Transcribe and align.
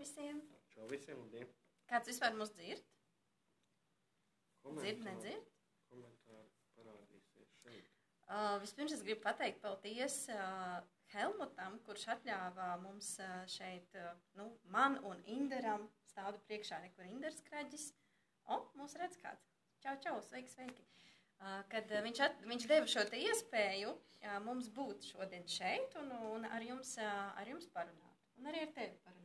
visiem! 0.00 0.40
Čau 0.74 0.86
visiem, 0.90 1.18
labdien! 1.20 1.48
Kāds 1.90 2.08
vispār 2.08 2.36
mūs 2.38 2.52
dzird? 2.56 2.86
Komentāri- 4.64 4.86
Dzird, 4.86 5.04
nedzird? 5.06 5.50
Komentāri 5.90 6.48
parādīsies 6.76 7.52
šeit. 7.62 7.90
Uh, 8.30 8.56
vispirms 8.62 8.94
es 8.94 9.02
gribu 9.06 9.24
pateikt 9.24 9.60
paldies 9.64 10.16
uh, 10.32 10.80
Helmutam, 11.12 11.78
kurš 11.86 12.06
atļāva 12.14 12.68
mums 12.84 13.16
uh, 13.24 13.40
šeit, 13.50 13.96
uh, 13.98 14.12
nu, 14.38 14.46
man 14.76 15.00
un 15.10 15.20
Inderam 15.26 15.88
stādu 16.12 16.40
priekšā 16.46 16.78
nekur 16.84 17.08
Inders 17.10 17.42
kraģis. 17.48 17.90
O, 18.50 18.60
mūs 18.78 18.96
redz 19.00 19.18
kāds. 19.20 19.50
Čau, 19.82 19.96
čau, 20.04 20.16
sveiki, 20.28 20.52
sveiki. 20.54 20.86
Uh, 21.40 21.60
kad 21.72 21.90
viņš, 22.06 22.22
at, 22.28 22.40
viņš 22.46 22.68
deva 22.70 22.88
šo 22.88 23.04
iespēju 23.16 23.96
mums 24.44 24.68
būt 24.76 25.06
šodien 25.08 25.46
šeit 25.48 25.94
un, 25.96 26.12
un 26.34 26.44
ar, 26.44 26.60
jums, 26.62 26.98
ar 27.00 27.48
jums 27.48 27.66
parunāt. 27.72 28.18
Un 28.36 28.50
arī 28.52 28.66
ar 28.66 28.74
tevi 28.76 28.98
parunāt. 29.00 29.19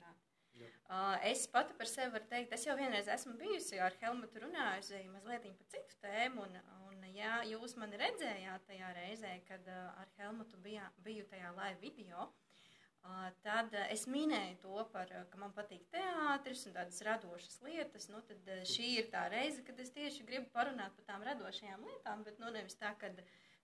Uh, 0.86 1.18
es 1.26 1.48
pati 1.50 1.73
par 1.73 1.90
sevi 1.90 2.14
varu 2.14 2.27
teikt, 2.30 2.52
es 2.54 2.63
jau 2.68 2.76
vienreiz 2.77 3.08
esmu 3.09 3.34
bijusi 3.40 3.80
ar 3.82 3.96
Helmutu 4.04 4.44
runājusi 4.44 5.00
mazliet 5.09 5.48
par 5.58 5.70
citu 5.73 5.98
tēmu. 6.04 6.46
Un, 6.46 6.59
un, 6.86 7.08
ja 7.16 7.40
jūs 7.50 7.73
mani 7.82 7.98
redzējāt 7.98 8.68
tajā 8.70 8.91
reizē, 8.99 9.32
kad 9.48 9.66
uh, 9.72 9.88
ar 9.98 10.12
Helmutu 10.20 10.62
bijā, 10.62 10.86
biju 11.08 11.26
tajā 11.32 11.49
live 11.58 11.82
video, 11.82 12.27
uh, 12.30 13.26
tad 13.41 13.73
es 13.88 14.05
minēju 14.13 14.62
to, 14.62 14.86
par, 14.94 15.10
ka 15.32 15.41
man 15.41 15.58
patīk 15.58 15.90
teātris 15.96 16.68
un 16.70 16.77
tādas 16.77 17.02
radošas 17.10 17.60
lietas. 17.66 18.08
Nu, 18.13 18.22
tad 18.30 18.54
šī 18.76 18.94
ir 19.02 19.10
tā 19.18 19.26
reize, 19.34 19.66
kad 19.66 19.82
es 19.82 19.90
tieši 19.98 20.30
gribu 20.30 20.54
parunāt 20.54 20.94
par 20.96 21.10
tām 21.10 21.26
radošajām 21.32 21.84
lietām, 21.90 22.24
bet 22.30 22.38
nu, 22.38 22.54
nevis 22.54 22.77
tā, 22.77 22.94
ka 23.02 23.10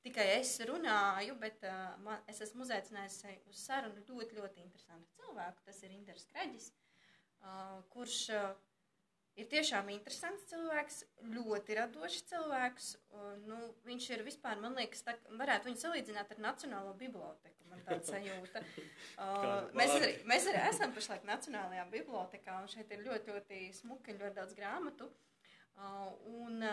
tikai 0.02 0.32
es 0.42 0.58
runāju, 0.66 1.38
bet 1.38 1.62
man, 2.02 2.26
es 2.34 2.42
esmu 2.50 2.66
uzaicinājusi 2.66 3.38
uz 3.46 3.66
sarunu 3.70 4.02
ļoti, 4.10 4.42
ļoti 4.42 4.66
interesantu 4.66 5.22
cilvēku. 5.22 5.70
Tas 5.70 5.86
ir 5.86 5.94
Inders 5.94 6.26
Kraģis, 6.34 6.72
uh, 6.74 6.81
kurš 7.94 8.18
uh, 8.36 8.52
ir 9.40 9.48
tiešām 9.52 9.90
interesants 9.94 10.46
cilvēks, 10.52 11.02
ļoti 11.34 11.78
radošs 11.80 12.26
cilvēks. 12.32 12.92
Nu, 13.48 13.60
viņš 13.88 14.10
ir 14.16 14.24
vispār, 14.28 14.60
man 14.62 14.78
liekas, 14.80 15.04
tā, 15.08 15.16
varētu 15.40 15.70
viņu 15.70 15.84
salīdzināt 15.84 16.34
ar 16.36 16.44
Nacionālo 16.50 16.94
biblioteku. 17.00 17.68
Man 17.72 17.84
tāda 17.88 18.04
sajūta. 18.14 18.64
Kādu 19.18 19.78
mēs, 19.80 19.94
arī, 20.00 20.16
mēs 20.30 20.50
arī 20.52 20.64
esam 20.70 20.96
pašlaik 20.96 21.28
Nacionālajā 21.30 21.86
bibliotekā, 21.94 22.58
un 22.62 22.72
šeit 22.72 22.92
ir 22.92 23.06
ļoti, 23.08 23.36
ļoti 23.36 23.62
smuki 23.82 24.16
un 24.16 24.26
ļoti 24.26 24.42
daudz 24.42 24.58
grāmatu. 24.58 25.12
Un, 26.42 26.68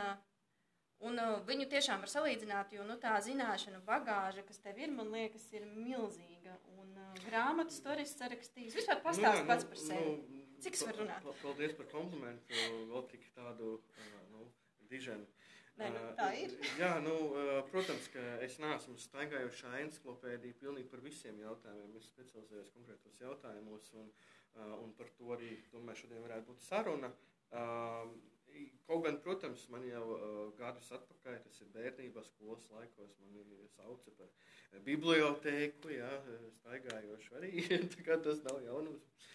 Un 0.99 1.15
viņu 1.47 1.69
tiešām 1.71 2.01
var 2.03 2.11
salīdzināt, 2.11 2.73
jo 2.75 2.83
nu, 2.83 2.97
tā 2.99 3.13
zināšanu 3.23 3.85
bagāža, 3.87 4.43
kas 4.43 4.59
tev 4.59 4.81
ir, 4.83 4.91
man 4.91 5.13
liekas, 5.15 5.45
ir 5.55 5.63
milzīga. 5.71 6.57
Un 6.75 6.91
grāmatas 7.29 7.79
to 7.85 7.93
arī 7.95 8.03
sarakstījis. 8.11 8.75
Vispār 8.81 8.99
pastāst 9.05 9.45
jā, 9.45 9.47
pats 9.47 9.69
par 9.71 9.79
sevi. 9.79 10.17
Nu, 10.19 10.38
Cik 10.65 10.75
es 10.75 10.83
varu 10.87 11.05
runāt? 11.05 11.23
pa- 11.23 11.33
pa- 11.33 11.43
Paldies 11.43 11.75
par 11.79 11.87
komplimentu, 11.93 12.55
vēl 12.93 13.05
tik 13.13 13.27
tādu, 13.37 13.77
nu, 14.33 14.47
diženu. 14.91 15.27
Nē, 15.79 15.91
nu, 15.95 16.01
tā 16.19 16.29
ir. 16.35 16.55
Jā, 16.83 16.97
nu, 17.05 17.13
protams, 17.71 18.09
ka 18.11 18.23
es 18.43 18.57
neesmu 18.59 18.97
staigājušā 18.99 19.77
enciklopēdija 19.85 20.59
pilnīgi 20.59 20.91
par 20.91 21.05
visiem 21.05 21.39
jautājumiem. 21.45 21.93
Es 22.01 22.09
specializējos 22.11 22.73
konkrētos 22.75 23.21
jautājumos, 23.23 23.93
un, 24.01 24.11
un 24.83 24.91
par 24.99 25.13
to 25.21 25.31
arī, 25.37 25.53
domāju, 25.71 26.03
šodien 26.03 26.25
varētu 26.27 26.51
būt 26.51 26.67
saruna. 26.67 27.13
Kaut 28.89 29.05
gan, 29.05 29.21
protams, 29.23 29.69
man 29.71 29.85
jau 29.87 30.03
uh, 30.17 30.39
gadus 30.59 30.89
atpakaļ, 30.97 31.37
tas 31.45 31.61
ir 31.63 31.69
bērnībā, 31.77 32.25
skolas 32.27 32.65
laikos, 32.75 33.15
mani 33.23 33.45
sauca 33.77 34.11
par 34.19 34.33
bibliotēku, 34.89 35.93
jā, 35.95 36.09
staigājošu 36.59 37.37
arī, 37.39 37.53
tā 37.95 38.07
kā 38.09 38.17
tas 38.25 38.41
nav 38.49 38.59
jaunums. 38.67 39.05
Uh, 39.05 39.29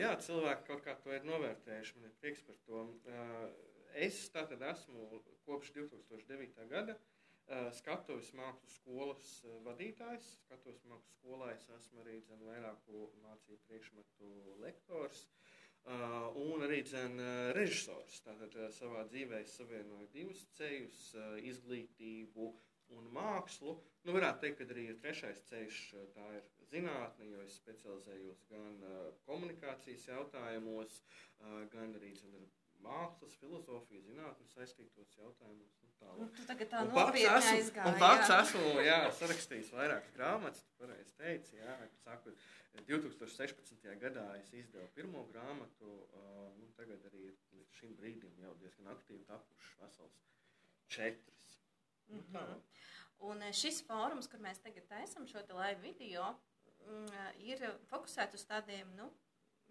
jā, 0.00 0.14
cilvēki 0.24 0.64
kaut 0.64 0.84
kā 0.86 0.94
to 1.02 1.12
ir 1.12 1.26
novērtējuši, 1.28 1.98
man 1.98 2.08
ir 2.08 2.16
prieks 2.22 2.44
par 2.46 2.56
to. 2.64 2.84
Uh, 3.04 3.48
es 4.06 4.20
tātad 4.32 4.62
esmu 4.70 5.20
kopš 5.44 5.72
2009. 5.76 6.64
gada 6.70 6.94
uh, 6.96 7.68
skatuves 7.76 8.30
mākslu 8.38 8.72
skolas 8.72 9.30
uh, 9.44 9.58
vadītājs. 9.66 10.30
Skatuves 10.46 10.80
mākslu 10.88 11.18
skolā 11.18 11.52
es 11.56 11.68
esmu 11.76 12.04
arī 12.04 12.20
dzen, 12.24 12.44
vairāku 12.48 13.08
mācību 13.24 13.60
priekšmetu 13.68 14.32
lektors. 14.64 15.26
Uh, 15.88 16.32
un 16.36 16.64
arī 16.66 16.82
dzen, 16.84 17.20
uh, 17.20 17.50
režisors. 17.56 18.18
Tātad 18.24 18.56
uh, 18.58 18.68
savā 18.76 19.04
dzīvē 19.08 19.42
es 19.44 19.54
savienoju 19.60 20.08
divus 20.12 20.42
ceļus 20.58 21.04
uh,- 21.16 21.36
izglītību 21.50 22.50
un 22.96 23.08
mākslu. 23.14 23.74
Nu, 24.04 24.14
varētu 24.16 24.44
teikt, 24.44 24.60
ka 24.60 24.68
arī 24.74 24.86
ir 24.92 25.00
trešais 25.02 25.42
ceļš, 25.50 25.80
uh, 25.96 26.06
tā 26.14 26.28
ir 26.38 26.46
zinātne, 26.70 27.28
jo 27.32 27.42
es 27.44 27.58
specializējos 27.60 28.44
gan 28.52 28.78
uh, 28.84 29.10
komunikācijas 29.28 30.08
jautājumos, 30.10 31.02
uh, 31.02 31.60
gan 31.72 31.96
arī 31.98 32.14
ar 32.28 32.46
mākslas, 32.84 33.34
filozofiju, 33.40 34.04
zinātnē 34.06 34.46
saistītos 34.52 35.16
jautājumos. 35.18 35.74
Nu, 35.82 35.90
tālāk. 35.98 36.20
Nu, 36.22 36.46
tagad 36.50 36.70
tā 36.72 36.84
nopietni 36.86 37.24
esmu, 37.32 37.56
aizgāji. 37.56 37.90
un 37.90 37.98
pats 38.02 38.32
esmu 38.36 38.84
jā, 38.86 38.98
sarakstījis 39.18 39.72
vairākas 39.74 40.14
grāmatas, 40.14 40.64
tu 40.66 40.78
pareizi 40.82 41.16
teici. 41.18 41.58
Jā, 41.58 41.74
sākot 42.04 42.46
2016. 42.86 43.88
gadā 44.02 44.26
es 44.38 44.52
izdevu 44.54 44.86
pirmo 44.94 45.24
grāmatu, 45.32 45.90
uh, 45.90 46.46
nu, 46.60 46.70
tagad 46.78 47.02
arī 47.10 47.26
līdz 47.26 47.74
šim 47.80 47.96
brīdim 47.98 48.38
jau 48.44 48.54
diezgan 48.62 48.92
aktīvi 48.94 49.26
tapušas 49.28 49.82
vesels 49.82 50.22
četras. 50.88 51.37
Nu, 52.08 52.24
tā. 52.32 52.42
Mhm. 52.42 52.60
Un 53.28 53.42
eh, 53.42 53.54
šis 53.56 53.80
fórums, 53.86 54.28
kur 54.30 54.42
mēs 54.42 54.60
tagad 54.62 54.86
taisām 54.90 55.26
šo 55.26 55.42
live 55.50 55.80
video, 55.82 56.28
mm, 56.86 57.32
ir 57.50 57.64
fokusēts 57.90 58.38
uz 58.38 58.44
tādiem, 58.46 58.92
nu, 58.98 59.08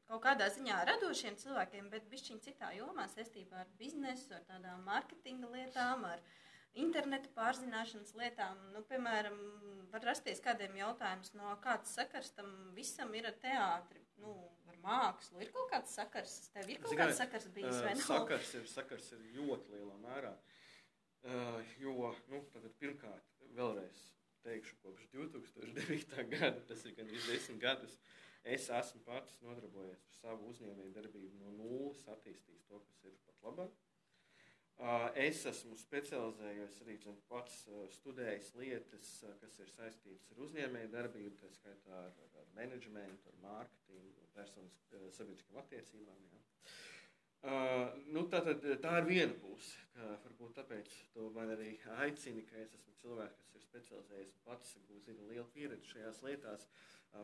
kaut 0.07 0.23
kādā 0.23 0.49
ziņā 0.51 0.81
radošiem 0.87 1.37
cilvēkiem, 1.39 1.87
bet 1.91 2.09
bišķiņ 2.11 2.41
citā 2.43 2.73
jomā 2.75 3.07
saistībā 3.11 3.63
ar 3.63 3.71
biznesu, 3.79 4.33
ar 4.35 4.43
tādām 4.49 4.83
mārketinga 4.87 5.49
lietām, 5.51 6.05
ar 6.07 6.23
interneta 6.77 7.31
pārzināšanas 7.35 8.13
lietām. 8.19 8.59
Nu, 8.75 8.83
piemēram, 8.91 9.39
var 9.91 10.05
rasties 10.11 10.43
kādiem 10.43 10.75
jautājums, 10.79 11.33
no 11.39 11.55
kāds 11.63 11.95
sakars 11.95 12.31
tam 12.35 12.51
visam 12.75 13.15
ir 13.15 13.31
ar 13.31 13.39
teātri, 13.41 14.03
nu, 14.23 14.35
ar 14.67 14.77
mākslu. 14.83 15.41
Ir 15.43 15.51
kaut 15.55 15.71
kāds 15.71 15.95
sakars, 15.95 16.37
tev 16.53 16.69
ir 16.69 16.83
kaut 16.83 16.99
kāds 16.99 17.19
sakars 17.23 17.47
bijis, 17.55 17.79
vai 17.81 17.95
Uh, 17.95 17.99
ne? 17.99 18.07
sakars, 18.11 18.53
ir, 18.59 18.67
sakars 18.75 19.11
ir 19.15 19.27
ļoti 19.39 19.75
lielā 19.75 19.99
mērā. 20.03 20.35
Uh, 20.35 20.56
jo, 21.81 22.13
nu, 22.31 22.43
pirmkārt, 22.81 23.33
vēlreiz 23.57 24.03
teikšu, 24.45 24.77
kopš 24.83 25.09
2009. 25.13 26.15
gada, 26.33 26.61
tas 26.69 26.85
ir 26.85 26.95
gandrīz 26.97 27.27
desmit 27.31 27.59
gadus, 27.63 27.97
es 28.47 28.69
esmu 28.69 29.03
pats 29.07 29.39
nodarbojies 29.43 30.05
ar 30.07 30.21
savu 30.21 30.53
uzņēmēju 30.53 30.95
darbību 30.95 31.41
no 31.41 31.57
nulles, 31.57 32.05
attīstījis 32.13 32.65
to, 32.69 32.79
kas 32.87 33.03
ir 33.09 33.19
pat 33.25 33.43
labāk. 33.49 33.75
Es 35.17 35.39
esmu 35.49 35.73
specializējies 35.81 36.75
arī 36.83 36.99
dzen, 37.01 37.15
pats 37.31 37.63
studējis 37.95 38.51
lietas, 38.59 39.13
kas 39.41 39.57
ir 39.63 39.71
saistītas 39.73 40.29
ar 40.35 40.43
uzņēmēju 40.45 40.91
darbību, 40.93 41.33
tā 41.41 41.49
skaitā 41.55 42.03
ar, 42.03 42.19
ar, 42.43 42.51
menedžmentu, 42.59 43.31
ar 43.31 43.39
mārketingu, 43.41 44.27
personas 44.37 44.77
uh, 44.93 45.07
sabiedriskām 45.17 45.57
attiecībām. 45.63 46.21
Jā. 46.29 46.46
Uh, 47.47 47.93
nu, 48.11 48.25
tā, 48.27 48.41
tad, 48.43 48.65
tā 48.83 48.97
ir 48.99 49.05
viena 49.07 49.35
puse. 49.39 49.77
Varbūt 49.97 50.57
tāpēc 50.59 50.91
man 51.33 51.53
arī 51.53 51.69
aicina, 52.03 52.43
ka 52.49 52.59
es 52.59 52.73
esmu 52.75 52.93
cilvēks, 52.99 53.39
kas 53.39 53.55
ir 53.55 53.63
specializējies 53.63 54.33
pats 54.45 54.75
zina 55.05 55.25
lielu 55.29 55.47
pieredzi 55.55 55.93
šajās 55.93 56.19
lietās, 56.25 56.67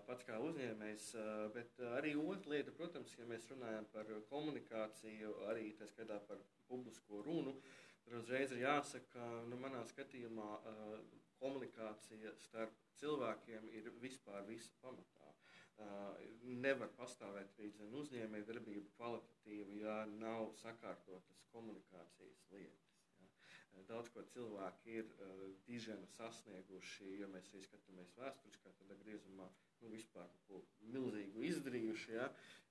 pats 0.08 0.26
kā 0.26 0.40
uzņēmējs. 0.48 1.10
Bet 1.54 1.84
arī 2.00 2.16
otra 2.18 2.56
lieta, 2.56 2.74
protams, 2.80 3.14
ja 3.20 3.28
mēs 3.30 3.50
runājam 3.52 3.86
par 3.94 4.10
komunikāciju, 4.32 5.36
arī 5.52 5.74
tā 5.78 5.90
skaitā 5.92 6.18
par 6.30 6.42
publisko 6.72 7.22
runu, 7.28 7.54
tad 8.06 8.18
uzreiz 8.24 8.56
ir 8.56 8.64
jāsaka, 8.64 9.12
ka 9.14 9.30
nu, 9.52 9.60
manā 9.62 9.84
skatījumā 9.92 10.50
komunikācija 11.44 12.34
starp 12.48 12.80
cilvēkiem 13.02 13.70
ir 13.76 13.92
vispār 14.02 14.48
visa 14.50 14.74
pamatā. 14.82 15.23
Nevar 16.64 16.92
pastāvēt 16.98 17.58
arī 17.58 17.70
zin, 17.76 17.94
uzņēmēja 18.00 18.48
darbība 18.50 18.92
kvalitatīva, 18.98 19.78
ja 19.82 19.96
nav 20.20 20.52
sakārtotas 20.62 21.42
komunikācijas 21.52 22.44
lietas. 22.52 22.92
Ja. 23.20 23.30
Daudz 23.90 24.12
ko 24.14 24.24
cilvēki 24.34 24.98
ir 25.02 25.10
uh, 25.18 25.48
diženu 25.68 26.08
sasnieguši, 26.14 27.10
ja 27.20 27.30
mēs 27.32 27.50
arī 27.52 27.64
skatāmies 27.66 28.14
vēsturiskā 28.20 28.74
griezumā, 29.04 29.48
nu, 29.82 29.90
vispār 29.94 30.30
ko 30.48 30.62
milzīgu 30.96 31.44
izdarījuši, 31.50 32.14
ja, 32.16 32.28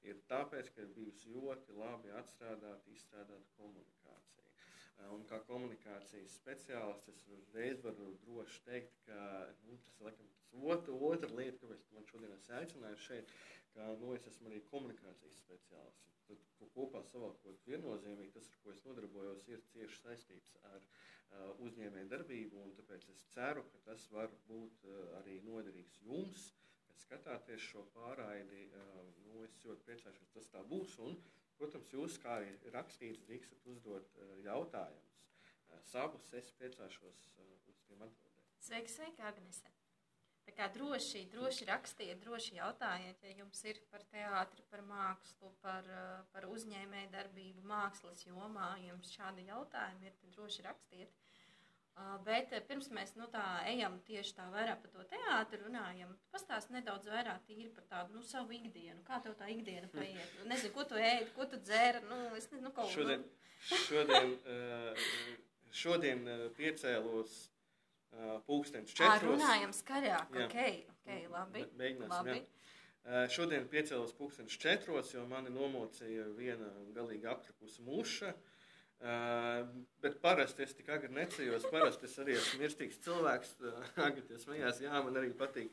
ir 0.08 0.20
tāpēc, 0.30 0.70
ka 0.74 0.84
ir 0.84 0.94
bijusi 0.96 1.32
ļoti 1.34 1.76
labi 1.78 2.14
atstrādāta, 2.20 2.94
izstrādāta 2.96 3.56
komunikācija. 3.58 4.46
Un 5.12 5.24
kā 5.26 5.40
komunikācijas 5.48 6.36
speciālists, 6.38 7.10
es 7.10 7.24
uzreiz 7.36 7.82
varu 7.84 8.12
droši 8.22 8.62
teikt, 8.68 9.00
ka 9.08 9.18
nu, 9.66 9.78
tas 9.86 9.98
ir 9.98 10.06
laikam, 10.08 10.28
otra, 10.60 10.94
otra 10.94 11.30
lieta, 11.36 11.58
kāpēc 11.62 11.84
man 11.96 12.08
šodien 12.10 12.32
esi 12.36 12.54
aicinājis 12.58 13.06
šeit, 13.06 13.34
ka 13.74 13.88
nu, 14.00 14.12
es 14.16 14.26
esmu 14.28 14.50
arī 14.50 14.60
komunikācijas 14.70 15.38
speciālists. 15.44 16.08
Tad 16.28 16.42
ko 16.58 16.68
kopā 16.76 17.02
savalkot 17.08 17.64
viennozīmīgi, 17.66 18.32
tas, 18.36 18.48
ar 18.52 18.60
ko 18.64 18.72
es 18.72 18.82
nodarbojos, 18.86 19.46
ir 19.50 19.62
cieši 19.72 20.00
saistīts 20.04 20.56
ar 20.70 20.78
uh, 20.80 21.52
uzņēmēju 21.66 22.10
darbību, 22.12 22.60
un 22.62 22.74
tāpēc 22.78 23.08
es 23.14 23.24
ceru, 23.34 23.64
ka 23.72 23.82
tas 23.88 24.06
var 24.14 24.32
būt 24.48 24.86
uh, 24.86 25.00
arī 25.20 25.40
noderīgs 25.46 25.98
jums, 26.06 26.50
kas 26.88 27.04
skatāties 27.06 27.64
šo 27.72 27.84
pārraidi, 27.96 28.66
nu, 29.26 29.42
es 29.46 29.56
ļoti 29.64 29.86
priecājos, 29.88 30.20
ka 30.20 30.34
tas 30.36 30.50
tā 30.52 30.64
būs. 30.68 30.98
Un, 31.04 31.16
protams, 31.58 31.92
jūs, 31.94 32.18
kā 32.22 32.36
arī 32.40 32.52
rakstīts, 32.74 33.24
drīkstat 33.28 33.68
uzdot 33.72 34.16
jautājumus. 34.44 35.12
Savus 35.88 36.28
es 36.36 36.50
priecāšos 36.58 37.22
uz 37.72 37.78
tiem 37.88 38.04
atbildēt. 38.04 38.42
Sveiki, 38.62 38.92
sveiki, 38.92 39.24
Agnese! 39.26 39.72
Tā 40.42 40.52
kā 40.56 40.66
droši, 40.74 41.26
droši 41.30 41.66
rakstiet, 41.68 42.18
droši 42.24 42.56
jautājiet, 42.58 43.20
ja 43.22 43.34
jums 43.38 43.60
ir 43.64 43.78
par 43.92 44.02
teātri, 44.10 44.64
par 44.70 44.82
mākslu, 44.88 45.52
par, 45.62 45.86
par 46.34 46.48
uzņēmēju 46.50 47.10
darbību, 47.12 47.62
mākslas 47.70 48.24
jomā, 48.26 48.72
jums 48.82 49.12
šādi 49.14 49.46
jautājumi 49.46 50.10
ir, 50.10 50.16
tad 50.18 50.34
droši 50.34 50.66
rakstiet. 50.66 51.14
Bet 52.26 52.50
pirms 52.66 52.88
mēs 52.96 53.12
nu, 53.20 53.26
tā 53.30 53.44
ejam 53.68 53.98
tieši 54.06 54.34
tā 54.38 54.46
vairāk 54.50 54.80
par 54.82 54.92
to 54.94 55.04
teātri, 55.10 55.60
runājam, 55.60 56.14
pastāst 56.32 56.72
nedaudz 56.72 57.06
vairāk 57.12 57.44
tīri 57.46 57.68
par 57.76 57.86
tādu 57.90 58.16
nu, 58.16 58.22
savu 58.26 58.56
ikdienu. 58.56 59.02
Kā 59.06 59.20
tev 59.22 59.36
tā 59.38 59.50
ikdiena 59.52 59.90
paiet? 59.92 60.38
Nezinu, 60.48 60.72
ko 60.74 60.86
tu 60.88 60.98
ēd, 60.98 61.30
ko 61.36 61.46
tu 61.52 61.60
dzer. 61.60 62.00
Nu, 62.08 62.18
es 62.34 62.48
nezinu, 62.48 62.70
nu, 62.70 62.74
ko. 62.74 62.88
Šodien, 62.90 63.26
šodien, 63.84 64.34
šodien 65.84 66.24
piecēlos 66.56 67.51
pulkstenis 68.46 68.94
četros. 68.96 69.28
Runājam 69.28 69.74
skaļāk, 69.76 70.36
jā. 70.36 70.46
ok, 70.46 70.96
ok, 70.96 71.12
labi. 71.32 71.64
Mēģināsim, 71.78 72.16
labi. 72.16 72.38
Jā. 72.38 73.26
Šodien 73.34 73.64
piecēlos 73.70 74.14
pulkstenis 74.14 74.58
četros, 74.62 75.10
jo 75.14 75.24
mani 75.26 75.50
nomocīja 75.50 76.28
viena 76.36 76.68
galīgi 76.94 77.26
aptrakusi 77.30 77.82
muša. 77.86 78.34
Uh, 79.02 79.64
bet 79.98 80.20
parasti 80.22 80.62
es 80.62 80.76
tik 80.78 80.92
agri 80.94 81.10
necējos. 81.10 81.64
Parasti 81.72 82.06
es 82.06 82.12
arī 82.22 82.36
esmu 82.38 82.60
mirstīgs 82.62 83.00
cilvēks. 83.02 83.56
Agri 84.06 84.22
tas 84.28 84.46
mājās, 84.46 84.78
jā, 84.84 84.92
man 85.02 85.18
arī 85.18 85.32
patīk 85.34 85.72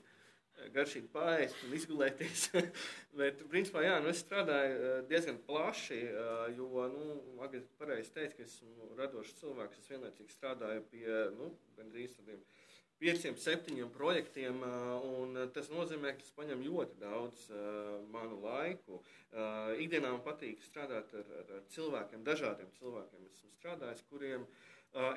garšīgi 0.76 1.10
pāriest 1.14 1.64
un 1.66 1.76
izgulēties. 1.78 2.46
bet, 3.20 3.44
principā, 3.52 3.84
jā, 3.86 3.98
nu 4.04 4.12
es 4.12 4.24
strādāju 4.24 4.94
diezgan 5.10 5.40
plaši, 5.48 6.00
jo, 6.58 6.88
nu, 6.94 7.20
agri 7.46 7.64
pareizi 7.82 8.14
teikt, 8.16 8.38
ka 8.38 8.48
esmu 8.48 8.94
radošs 9.00 9.38
cilvēks. 9.42 9.82
Es 9.82 9.92
vienlaicīgi 9.94 10.36
strādāju 10.36 10.86
pie, 10.92 11.06
nu, 11.38 11.54
gandrīz 11.80 12.18
tādiem 12.18 12.42
pieciem, 13.00 13.38
septiņiem 13.40 13.92
projektiem, 13.96 14.64
un 15.08 15.38
tas 15.56 15.70
nozīmē, 15.72 16.14
ka 16.16 16.26
tas 16.26 16.36
paņem 16.36 16.64
ļoti 16.66 17.00
daudz 17.00 17.46
manu 18.12 18.42
laiku. 18.44 19.00
Ikdienā 19.80 20.12
man 20.12 20.24
patīk 20.26 20.64
strādāt 20.66 21.14
ar, 21.16 21.30
ar 21.40 21.64
cilvēkiem, 21.76 22.26
dažādiem 22.28 22.74
cilvēkiem. 22.80 23.30
Esmu 23.32 23.54
strādājis, 23.56 24.04
kuriem 24.12 24.44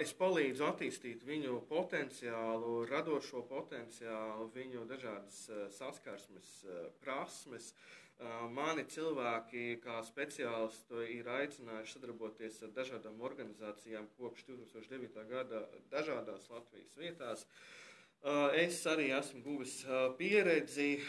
es 0.03 0.13
palīdzu 0.13 0.67
attīstīt 0.69 1.25
viņu 1.25 1.63
potenciālu, 1.69 2.85
radošo 2.91 3.43
potenciālu, 3.49 4.51
viņu 4.55 4.85
dažādas 4.91 5.47
saskarsmes, 5.79 6.55
prasmes. 7.01 7.73
Mani 8.53 8.85
cilvēki, 8.87 9.81
kā 9.83 9.97
speciālisti, 10.07 11.01
ir 11.17 11.27
aicinājuši 11.27 11.97
sadarboties 11.97 12.61
ar 12.63 12.75
dažādām 12.77 13.21
organizācijām 13.25 14.07
kopš 14.19 14.45
2009. 14.51 15.25
gada 15.31 15.65
dažādās 15.91 16.47
Latvijas 16.53 16.93
vietās. 17.01 17.47
Es 18.55 18.85
arī 18.87 19.09
esmu 19.17 19.43
guvis 19.43 19.81
pieredzi 20.21 21.01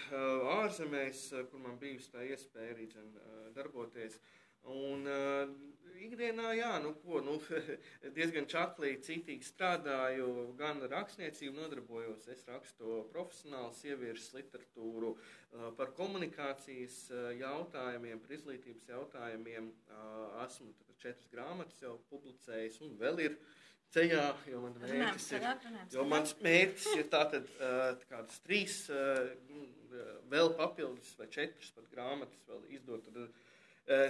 ārzemēs, 0.55 1.27
kur 1.51 1.61
man 1.61 1.77
bijusi 1.77 2.09
tā 2.15 2.23
iespēja 2.25 2.73
arī 2.73 2.87
darboties. 3.53 4.17
Un 4.71 5.07
ikdienā, 6.03 6.51
jā, 6.57 6.71
nu, 6.83 6.93
ko, 7.03 7.19
nu, 7.23 7.37
diezgan 8.17 8.47
čaklīgi, 8.49 9.01
citīgi 9.07 9.47
strādāju, 9.47 10.27
gan 10.59 10.81
rakstniecību 10.91 11.55
nodarbojos. 11.57 12.27
Es 12.33 12.45
rakstu 12.49 13.03
profesionālu 13.13 13.73
sieviešu 13.77 14.37
literatūru 14.37 15.13
par 15.77 15.93
komunikācijas 15.97 17.05
jautājumiem, 17.39 18.21
par 18.23 18.37
izglītības 18.37 18.89
jautājumiem. 18.93 19.69
Esmu 20.45 20.71
četras 21.03 21.29
grāmatas 21.33 21.83
jau 21.83 21.97
publicējis 22.11 22.79
un 22.85 22.95
vēl 22.99 23.23
ir 23.27 23.37
ceļā, 23.93 24.25
jo 24.49 24.63
man 24.63 24.77
mērķis 24.81 25.31
ir, 25.37 25.47
jo 25.93 26.05
mans 26.09 26.35
mērķis 26.41 26.87
ir 26.97 27.09
tātad 27.13 27.49
kādas 28.09 28.39
trīs, 28.45 28.85
vēl 30.31 30.53
papildus 30.57 31.11
vai 31.19 31.27
četras 31.29 31.73
pat 31.75 31.91
grāmatas 31.93 32.47
vēl 32.49 32.63
izdot. 32.79 33.11
Tad, 33.11 33.27
Eh, 33.27 33.52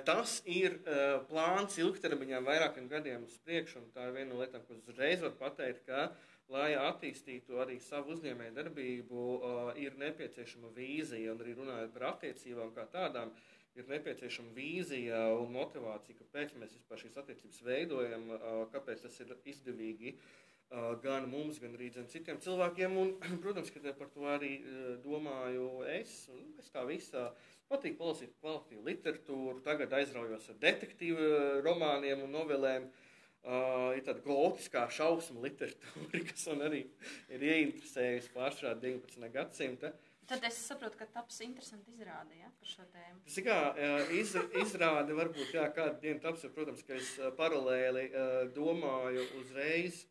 tas 0.05 0.41
ir 0.45 0.75
eh, 0.85 1.15
plāns 1.29 1.79
ilgtermiņā, 1.81 2.43
vairākiem 2.45 2.85
gadiem 2.91 3.25
uz 3.25 3.39
priekšu, 3.45 3.81
tā 3.95 4.05
ir 4.09 4.13
viena 4.19 4.33
no 4.33 4.41
lietām, 4.41 4.61
ko 4.67 4.77
uzreiz 4.91 5.23
var 5.23 5.33
pateikt, 5.39 5.87
ka, 5.87 6.11
lai 6.53 6.75
attīstītu 6.77 7.57
arī 7.63 7.79
savu 7.81 8.13
uzņēmēju 8.13 8.53
darbību, 8.59 9.23
eh, 9.33 9.81
ir 9.87 9.97
nepieciešama 9.97 10.69
vīzija, 10.77 11.33
un 11.33 11.41
arī 11.41 11.57
runājot 11.57 11.93
par 11.95 12.07
attiecībām 12.11 12.73
kā 12.75 12.85
tādām, 12.93 13.33
ir 13.73 13.89
nepieciešama 13.89 14.53
vīzija 14.53 15.23
un 15.39 15.49
motivācija, 15.55 16.19
kāpēc 16.21 16.53
mēs 16.61 16.77
vispār 16.77 17.01
šīs 17.01 17.17
attiecības 17.23 17.63
veidojam, 17.65 18.27
kāpēc 18.69 19.01
tas 19.01 19.17
ir 19.23 19.33
izdevīgi 19.49 20.13
gan 21.01 21.25
mums, 21.31 21.57
gan 21.57 21.73
arī 21.73 21.89
gan 21.95 22.05
citiem 22.05 22.37
cilvēkiem. 22.37 22.93
Un, 23.01 23.15
protams, 23.41 23.73
ka 23.73 23.81
par 23.97 24.13
to 24.13 24.29
arī 24.29 24.51
domāju 25.01 25.87
es, 25.89 26.27
un 26.29 26.53
es 26.61 26.69
tā 26.69 26.85
visā 26.85 27.31
Patīk 27.71 28.01
lasīt 28.01 28.35
kvalitīvu 28.41 28.83
literatūru, 28.85 29.61
tagad 29.65 29.93
aizraujos 29.97 30.49
ar 30.51 30.59
detektīvu 30.61 31.27
eh, 31.29 31.57
romāniem 31.65 32.25
un 32.27 32.39
novelēm. 32.39 32.91
Uh, 33.43 33.89
ir 33.91 34.05
tāda 34.07 34.21
gotiskā 34.23 34.85
šausmu 34.87 35.41
literatūra, 35.43 36.19
kas 36.29 36.45
man 36.47 36.61
arī 36.69 36.85
ir 37.27 37.41
ieinteresējusi 37.43 38.31
pārstrā 38.31 38.71
19. 38.79 39.25
gadsimta. 39.33 39.91
Tad 40.29 40.45
es 40.47 40.61
saprotu, 40.63 40.95
ka 41.01 41.07
taps 41.11 41.41
interesanti 41.43 41.91
izrāde 41.91 42.37
ja, 42.39 42.47
par 42.55 42.69
šo 42.69 42.85
tēmu. 42.93 43.19
Tas 43.25 43.35
ir 43.41 43.45
kā 43.49 43.57
iz, 44.15 44.31
izrāde, 44.61 45.17
varbūt 45.17 45.51
jā, 45.57 45.65
kādu 45.75 45.99
dienu 46.05 46.23
taps, 46.23 46.45
jo, 46.45 46.53
protams, 46.55 46.85
ka 46.87 46.95
es 46.95 47.09
paralēli 47.35 48.05
uh, 48.07 48.37
domāju 48.55 49.27
uzreiz. 49.41 50.05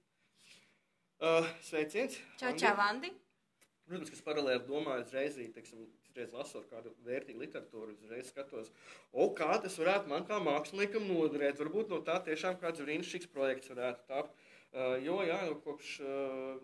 Uh, 1.23 1.49
sveiciens! 1.65 2.19
Čau, 2.37 2.53
čau, 2.61 2.75
Vandi! 2.77 3.15
Protams, 3.89 4.13
ka 4.13 4.21
es 4.21 4.25
paralēli 4.27 4.67
domāju 4.69 5.07
uzreiz 5.07 5.41
arī, 5.41 5.49
teiksim, 5.57 5.89
citreiz 6.13 6.33
lasot 6.37 6.69
kādu 6.69 6.93
vērtīgu 7.07 7.41
literatūru, 7.41 7.97
uzreiz 8.05 8.29
skatos, 8.29 8.71
o, 9.13 9.31
kā 9.37 9.57
tas 9.65 9.79
varētu 9.81 10.11
man 10.13 10.27
kā 10.29 10.39
māksliniekam 10.45 11.09
noderēt. 11.09 11.61
Varbūt 11.61 11.93
no 11.93 12.03
tā 12.05 12.19
tiešām 12.27 12.59
kāds 12.61 12.85
brīnišķīgs 12.85 13.31
projekts 13.33 13.73
varētu 13.73 14.05
tapt. 14.09 14.37
Uh, 14.73 14.97
jo, 15.05 15.19
jā, 15.25 15.39
nu, 15.49 15.59
kopš 15.65 15.99
uh, 16.05 16.61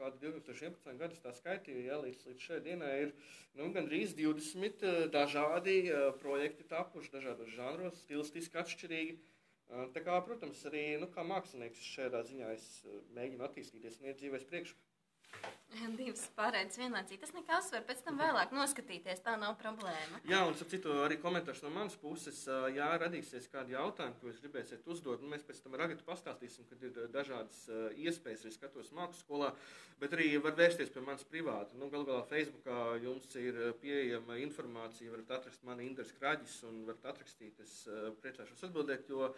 kāda 0.00 0.16
2011. 0.20 0.96
gada 1.00 1.20
tā 1.22 1.32
skaitīja, 1.36 1.86
jā, 1.90 1.98
līdz, 2.04 2.26
līdz 2.28 2.46
šai 2.46 2.60
dienai 2.64 2.92
ir 3.06 3.14
nu, 3.56 3.70
gandrīz 3.72 4.12
20 4.16 4.84
uh, 4.84 5.00
dažādi 5.12 5.76
uh, 5.88 6.10
projekti 6.20 6.68
tapuši 6.68 7.12
dažādos 7.16 7.52
žanros, 7.56 8.00
stilistiski 8.04 8.60
atšķirīgi. 8.60 9.16
Uh, 9.70 9.86
tā 9.94 10.04
kā, 10.04 10.16
protams, 10.26 10.60
arī 10.68 10.84
nu, 11.00 11.08
kā 11.14 11.24
mākslinieks 11.24 11.84
šajā 11.94 12.24
ziņā 12.28 12.52
es 12.56 12.68
uh, 12.84 13.00
mēģinu 13.16 13.48
attīstīties 13.48 14.00
un 14.00 14.10
iet 14.10 14.20
dzīvēs 14.20 14.48
priekšu. 14.50 14.76
Divas 15.98 16.22
pārēdes 16.36 16.78
vienlaicīgi. 16.80 17.20
Tas 17.22 17.32
nekas 17.34 17.68
var 17.74 17.84
pēc 17.88 18.02
tam 18.06 18.18
vēlāk 18.20 18.52
noskatīties, 18.54 19.22
tā 19.24 19.36
nav 19.40 19.56
problēma. 19.60 20.20
Jā, 20.28 20.42
un 20.48 20.54
ap 20.54 20.72
citu 20.72 20.94
arī 21.04 21.18
komentārs 21.22 21.62
no 21.64 21.70
manas 21.74 21.96
puses, 22.00 22.42
ja 22.74 22.90
radīsies 23.00 23.48
kādi 23.52 23.76
jautājumi, 23.76 24.18
ko 24.20 24.30
jūs 24.30 24.42
gribēsiet 24.42 24.88
uzdot, 24.90 25.22
nu, 25.22 25.30
mēs 25.32 25.46
pēc 25.46 25.62
tam 25.64 25.76
ragatu 25.80 26.06
pastāstīsim, 26.06 26.66
kad 26.70 26.82
ir 26.86 26.98
dažādas 27.14 27.62
iespējas, 27.94 28.44
arī 28.44 28.56
skatos 28.56 28.92
mākslas 28.96 29.22
skolā, 29.24 29.52
bet 30.02 30.16
arī 30.16 30.32
var 30.42 30.58
vērsties 30.58 30.92
pie 30.94 31.04
manis 31.06 31.26
privāti. 31.30 31.78
Nu, 31.80 31.90
galu 31.92 32.08
galā 32.08 32.26
Facebookā 32.30 32.98
jums 33.04 33.30
ir 33.40 33.62
pieejama 33.82 34.40
informācija, 34.42 35.14
varat 35.14 35.38
atrast 35.38 35.64
mani 35.68 35.86
Indras 35.88 36.12
Kraģis 36.18 36.60
un 36.68 36.84
varat 36.88 37.12
atrakstīt, 37.14 37.62
es 37.62 37.82
priecāšos 38.24 38.68
atbildēt, 38.68 39.10
jo 39.12 39.30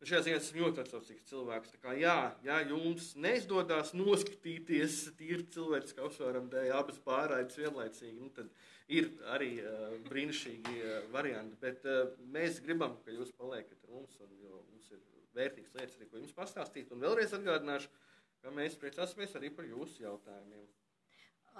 Un 0.00 0.08
šajā 0.08 0.20
ziņā 0.24 0.36
esmu 0.40 0.62
ļoti 0.62 0.80
atsaucīgs 0.80 1.26
cilvēks. 1.28 1.74
Kā, 1.82 1.92
jā, 2.00 2.14
ja 2.46 2.56
jums 2.64 3.10
neizdodas 3.20 3.92
noskatīties 3.92 4.94
tīri 5.18 5.44
cilvēciskā 5.52 6.06
uzsvēruma 6.08 6.48
dēļ 6.54 6.72
abas 6.78 7.00
pārraides 7.04 7.60
vienlaicīgi, 7.60 8.16
nu, 8.16 8.30
tad 8.32 8.48
ir 8.88 9.10
arī 9.34 9.50
uh, 9.60 9.98
brīnišķīgi 10.08 10.76
uh, 10.80 10.96
varianti. 11.12 11.60
Bet 11.60 11.84
uh, 11.84 12.14
mēs 12.32 12.62
gribam, 12.64 12.96
ka 13.04 13.12
jūs 13.12 13.34
paliekat 13.36 13.76
ar 13.84 13.92
mums, 13.98 14.16
un, 14.24 14.32
jo 14.40 14.62
mums 14.70 14.88
ir 14.96 15.04
vērtīgas 15.36 15.76
lietas, 15.76 16.00
arī, 16.00 16.08
ko 16.08 16.22
jums 16.22 16.36
pastāstīt. 16.38 16.96
Un 16.96 17.04
vēlreiz 17.04 17.36
atgādināšu, 17.36 17.92
ka 18.40 18.56
mēs 18.56 18.80
priecāsimies 18.80 19.36
arī 19.36 19.52
par 19.52 19.68
jūsu 19.68 20.06
jautājumiem. 20.08 20.64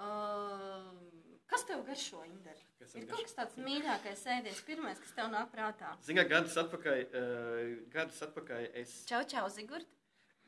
Uh... 0.01 1.30
Kas 1.51 1.65
tev 1.67 1.81
garšo, 1.83 2.21
Indra? 2.23 2.53
Ir 2.95 3.07
kaut 3.09 3.25
kas 3.25 3.35
tāds 3.35 3.57
mīļākais 3.59 4.21
ēdiens, 4.37 4.61
pirmais, 4.67 4.99
kas 5.03 5.11
tev 5.17 5.27
nāk 5.33 5.49
prātā. 5.51 5.89
Zinām, 6.05 6.29
gadus 6.31 6.55
atpakaļ, 6.61 7.01
uh, 7.03 7.73
gadus 7.91 8.21
atpakaļ 8.23 8.69
es. 8.81 8.93
Čau, 9.09 9.19
čau, 9.27 9.43
Zigurt. 9.51 9.89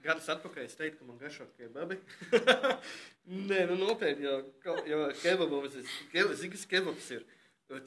Gadus 0.04 0.30
atpakaļ 0.32 0.66
es 0.68 0.76
teicu, 0.80 1.02
ka 1.02 1.08
man 1.10 1.20
garšo 1.20 1.48
kebabi. 1.58 2.00
Nē, 3.50 3.60
nu 3.70 3.78
nopietni, 3.80 4.28
jo, 4.28 4.40
jo 4.88 5.02
kebabos 5.22 5.76
ir, 5.80 5.88
zini, 6.16 6.52
kas 6.56 6.66
kebabs 6.72 7.12
ir. 7.18 7.28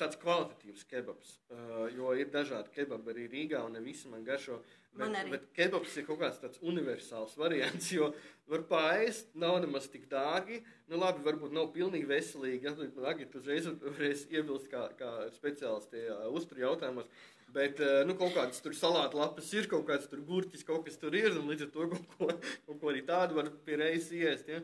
tāds 0.00 0.20
kvalitatīvs 0.20 0.85
kebabs. 0.92 1.38
Uh, 1.49 1.87
jo 1.96 2.12
ir 2.20 2.28
dažādi 2.32 2.73
kebabi 2.76 3.12
arī 3.12 3.28
Rīgā, 3.32 3.64
un 3.64 3.76
ne 3.76 3.85
visi 3.85 4.12
man 4.12 4.25
garšo. 4.28 4.61
Bet, 4.61 4.85
Man 5.00 5.16
arī. 5.20 5.32
bet 5.34 5.46
kebabs 5.56 5.96
ir 5.98 6.06
kaut 6.08 6.20
kāds 6.22 6.40
tāds 6.42 6.60
universāls 6.64 7.36
variants, 7.38 7.90
jo 7.92 8.10
var 8.50 8.64
pāriest, 8.70 9.32
nav 9.38 9.58
nemaz 9.64 9.88
tik 9.92 10.06
dārgi. 10.10 10.62
Nu, 10.90 11.00
labi, 11.02 11.24
varbūt 11.26 11.54
nav 11.56 11.72
pilnīgi 11.74 12.08
veselīgi. 12.08 12.72
Agri, 13.06 13.28
uzreiz 13.40 13.68
varēs 13.82 14.26
iebilst 14.30 14.70
kā, 14.72 14.86
kā 14.98 15.12
speciālisti 15.36 16.06
uzturu 16.32 16.64
jautājumos. 16.64 17.10
Bet 17.56 17.80
uh, 17.80 18.00
nu, 18.06 18.16
kaut 18.18 18.34
kādas 18.34 18.58
tur 18.62 18.74
salātu 18.76 19.20
lapas 19.20 19.52
ir, 19.54 19.68
kaut 19.70 19.86
kāds 19.88 20.08
tur 20.10 20.20
gurķis, 20.26 20.64
kaut 20.66 20.84
kas 20.86 20.98
tur 21.00 21.14
ir, 21.16 21.30
un 21.38 21.46
līdz 21.50 21.68
ar 21.68 21.70
to 21.74 21.86
kaut 21.92 22.10
ko, 22.16 22.32
kaut 22.66 22.80
ko 22.80 22.90
arī 22.92 23.04
tādu 23.06 23.38
var 23.38 23.52
pie 23.66 23.78
reizes 23.80 24.10
iest. 24.16 24.50
Ja. 24.50 24.60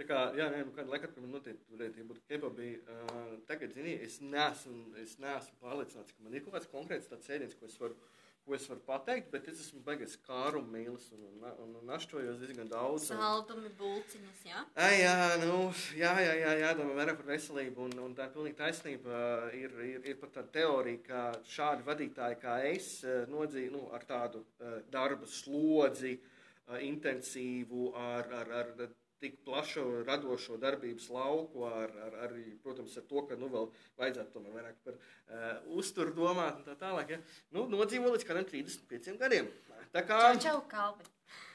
Tā 0.00 0.06
kā, 0.08 0.20
jā, 0.32 0.46
nē, 0.48 0.62
nu, 0.64 0.72
kāda 0.72 0.94
laika 0.94 1.10
atpakaļ 1.10 1.28
noteikti 1.28 1.74
varētu 1.74 2.04
būt 2.08 2.20
kebabi. 2.30 2.70
Uh, 2.88 3.34
tagad, 3.44 3.74
zini, 3.76 3.98
es 4.00 4.14
neesmu, 4.24 4.94
es 5.02 5.18
neesmu 5.20 5.58
pārliecināts, 5.60 6.14
ka 6.16 6.24
man 6.24 6.32
ir 6.32 6.44
kaut 6.46 6.54
kāds 6.56 6.70
konkrēts 6.72 7.10
tāds 7.10 7.28
ēdiens, 7.34 7.52
ko 7.58 7.68
es 7.68 7.74
varu, 7.76 7.98
ko 8.46 8.54
es 8.56 8.64
varu 8.70 8.80
pateikt, 8.86 9.28
bet 9.34 9.50
es 9.52 9.58
esmu 9.66 9.82
baigies 9.84 10.14
kāru 10.24 10.62
mīlis 10.64 11.10
un, 11.12 11.26
un, 11.28 11.44
un, 11.50 11.74
un 11.82 11.90
naštojos 11.90 12.40
diezgan 12.40 12.70
daudz. 12.70 13.10
Un, 13.12 13.20
Saldumi, 13.20 13.74
bulciņas, 13.76 14.38
jā. 14.48 14.62
Ai, 14.86 15.02
jā, 15.02 15.12
nu, 15.42 15.58
jā, 16.00 16.14
jā, 16.24 16.32
jā, 16.46 16.54
jādomā 16.62 16.96
vairāk 17.02 17.20
par 17.20 17.28
veselību, 17.34 17.90
un, 17.90 18.00
un 18.06 18.16
tā 18.16 18.30
pilnīgi 18.32 18.56
taisnība. 18.62 19.20
Ir, 19.60 19.76
ir, 19.84 20.00
ir 20.14 20.18
pat 20.22 20.32
tāda 20.38 20.54
teorija, 20.56 21.02
ka 21.10 21.26
šādi 21.58 21.84
vadītāji 21.90 22.40
kā 22.40 22.56
es 22.70 22.88
eh, 23.04 23.28
nodzīvo 23.28 23.76
nu, 23.76 23.84
ar 23.92 24.08
tādu 24.08 24.46
uh, 24.46 24.80
darba 24.88 25.28
slodzi, 25.28 26.16
uh, 26.16 26.80
intensīvu, 26.88 27.90
ar, 28.00 28.32
ar, 28.40 28.56
ar 28.62 28.88
tik 29.20 29.38
plašu 29.44 29.84
radošo 30.08 30.56
darbības 30.60 31.08
lauku, 31.12 31.64
ar, 31.68 31.92
ar, 32.06 32.16
arī, 32.26 32.44
protams, 32.64 32.96
ar 32.96 33.06
to, 33.10 33.24
ka 33.28 33.38
nu, 33.40 33.50
vēl 33.52 33.68
vajadzētu 34.00 34.34
tomēr 34.36 34.56
vairāk 34.56 34.78
par 34.86 34.96
uh, 34.96 35.76
uzturu 35.80 36.14
domāt 36.16 36.60
un 36.60 36.66
tā 36.68 36.76
tālāk. 36.80 37.14
Ja? 37.14 37.20
Nu, 37.56 37.66
nodzīvo 37.70 38.14
līdz 38.14 38.26
kādiem 38.28 38.48
35 38.48 39.20
gadiem. 39.20 39.50
Tā 39.94 40.04
kā, 40.06 40.20
Čau, 40.40 40.60
čau, 40.70 40.92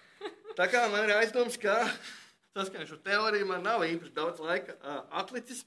tā 0.59 0.69
kā 0.71 0.85
man 0.91 1.07
ir 1.07 1.15
aizdoms, 1.17 1.57
ka 1.61 1.77
saskaņā 2.55 2.85
ar 2.85 2.91
šo 2.91 2.99
teoriju 3.05 3.47
man 3.49 3.65
nav 3.65 3.85
īpaši 3.87 4.13
daudz 4.15 4.43
laika 4.43 4.77
uh, 4.79 5.01
atlicis. 5.21 5.65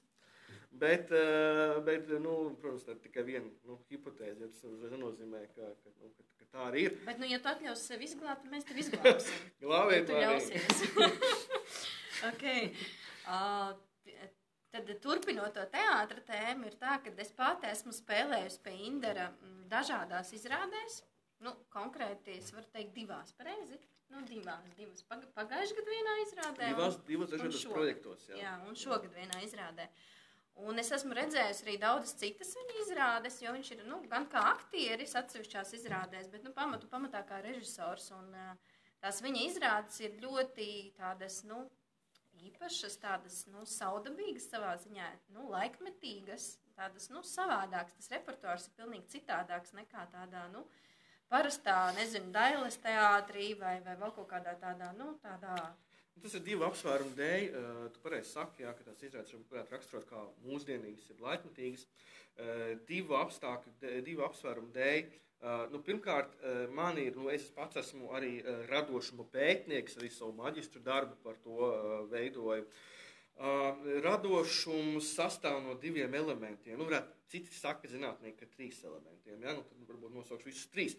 Bet, 0.78 1.10
uh, 1.10 1.80
bet 1.82 2.06
nu, 2.22 2.54
protams, 2.62 2.84
tā 2.86 2.94
ir 2.94 3.02
tikai 3.02 3.24
viena 3.26 3.48
nu, 3.66 3.80
hipotēze. 3.90 4.50
Tas 4.52 4.90
nenozīmē, 4.92 5.40
ka, 5.56 5.72
ka, 5.82 5.94
nu, 5.98 6.12
ka 6.14 6.37
tā 6.54 6.64
arī 6.68 6.86
ir. 6.88 6.96
Bet, 7.06 7.20
nu, 7.20 7.28
ja 7.30 7.40
tu 7.42 7.50
atļausi 7.52 7.90
sev 7.92 8.04
izglābt, 8.06 8.46
mēs 8.52 8.66
tev 8.68 8.80
izglābsim. 8.84 9.50
Glābiet 9.64 10.08
Tu 10.08 10.16
mani. 10.16 10.24
ļausies. 10.24 10.82
okay. 12.30 12.72
uh, 13.26 13.74
tad, 14.74 14.90
turpinot 15.04 15.54
to 15.56 15.66
teātra 15.72 16.24
tēmu, 16.30 16.70
ir 16.70 16.78
tā, 16.80 16.98
ka 17.04 17.12
es 17.24 17.30
pati 17.36 17.70
esmu 17.70 17.94
spēlējusi 17.96 18.62
pie 18.64 18.74
Indra 18.88 19.30
mm, 19.34 19.62
dažādās 19.72 20.32
izrādēs. 20.38 21.02
Nu, 21.44 21.54
konkrēti, 21.70 22.34
es 22.40 22.50
varu 22.50 22.66
teikt, 22.74 22.96
divās 22.96 23.30
pareizi. 23.38 23.78
Nu, 24.08 24.22
divās, 24.24 24.64
divas 24.78 25.04
Pag 25.04 25.26
pagājušajā 25.36 25.76
gadā 25.78 25.92
vienā 25.92 26.14
izrādē. 26.24 26.68
Divās, 26.72 26.94
dažādos 27.34 27.58
šogad. 27.60 27.74
projektos. 27.76 28.22
Jā. 28.30 28.38
Jā, 28.40 28.52
un 28.66 28.78
šogad 28.78 29.12
vienā 29.12 29.42
izrādē. 29.44 29.84
Un 30.66 30.80
es 30.82 30.90
esmu 30.94 31.14
redzējusi 31.14 31.62
arī 31.64 31.74
daudzas 31.78 32.16
citas 32.18 32.50
viņa 32.58 32.78
izrādes, 32.82 33.36
jo 33.44 33.52
viņš 33.54 33.68
ir 33.76 33.82
nu, 33.86 34.00
gan 34.10 34.26
kā 34.30 34.42
aktieris 34.56 35.14
atsevišķās 35.20 35.74
izrādēs, 35.78 36.30
bet 36.32 36.42
nu, 36.42 36.50
pamatu 36.56 36.90
pamatā 36.90 37.22
kā 37.28 37.38
režisors. 37.44 38.08
Un, 38.16 38.32
tās 38.98 39.22
viņa 39.22 39.44
izrādes 39.46 40.00
ir 40.02 40.18
ļoti 40.24 40.68
tādas, 40.98 41.44
nu, 41.46 41.62
īpašas, 42.42 42.98
tādas, 43.02 43.44
nu, 43.52 43.62
saudabīgas 43.70 44.48
savā 44.50 44.74
ziņā, 44.82 45.06
nu, 45.36 45.46
laikmetīgas, 45.54 46.50
tādas, 46.78 47.06
nu, 47.14 47.22
savādākas. 47.22 47.94
Tas 48.00 48.12
repertuārs 48.16 48.66
ir 48.66 48.76
pilnīgi 48.80 49.14
citādāks 49.14 49.74
nekā 49.78 50.08
tādā, 50.10 50.48
nu, 50.50 50.64
parastā, 51.30 51.80
nezinu, 51.98 52.32
dailes 52.34 52.78
teātrī 52.82 53.52
vai, 53.60 53.78
vai 53.86 53.94
vēl 54.00 54.14
kaut 54.16 54.30
kādā 54.34 54.58
tādā, 54.58 54.90
nu, 54.98 55.12
tādā 55.22 55.54
Tas 56.22 56.34
ir 56.34 56.44
divu 56.46 56.66
apsvērumu 56.66 57.14
dēļ. 57.18 57.46
Uh, 57.48 57.80
tu 57.94 58.02
pareizi 58.04 58.32
saki, 58.32 58.64
jā, 58.64 58.72
ka 58.74 58.86
tās 58.86 59.02
izrādes 59.06 59.34
varētu 59.50 59.74
raksturot 59.74 60.06
kā 60.08 60.24
mūsdienīgas, 60.46 61.08
jeb 61.12 61.24
laikmetīgas. 61.24 61.86
Uh, 61.86 62.62
divu 62.88 63.16
apstākļu, 63.18 63.74
divu 64.06 64.24
apsvērumu 64.26 64.72
dēļ. 64.74 65.02
Uh, 65.38 65.64
nu, 65.70 65.78
pirmkārt, 65.86 66.32
man 66.74 66.98
ir, 66.98 67.14
nu, 67.14 67.28
es 67.30 67.44
pats 67.54 67.78
esmu 67.78 68.08
arī 68.18 68.40
radošuma 68.66 69.28
pētnieks, 69.30 69.94
arī 70.00 70.10
savu 70.10 70.32
maģistru 70.40 70.82
darbu 70.82 71.14
par 71.22 71.36
to 71.44 71.68
veidoju. 72.10 72.66
Radošums 74.02 75.12
sastāv 75.14 75.60
no 75.62 75.76
diviem 75.78 76.16
elementiem. 76.18 76.74
Nu, 76.74 76.88
varētu, 76.88 77.14
citi 77.30 77.54
saka, 77.54 77.86
zinātnieki, 77.86 78.40
ka 78.40 78.50
trīs 78.56 78.80
elementiem. 78.82 79.38
Ja? 79.44 79.54
Nu, 79.54 79.62
tad 79.62 79.92
varbūt 79.92 80.16
nosaukšu 80.16 80.50
visus 80.50 80.72
trīs. 80.74 80.98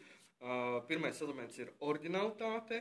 Pirmais 0.88 1.20
elements 1.20 1.60
ir 1.60 1.74
originalitāte, 1.84 2.80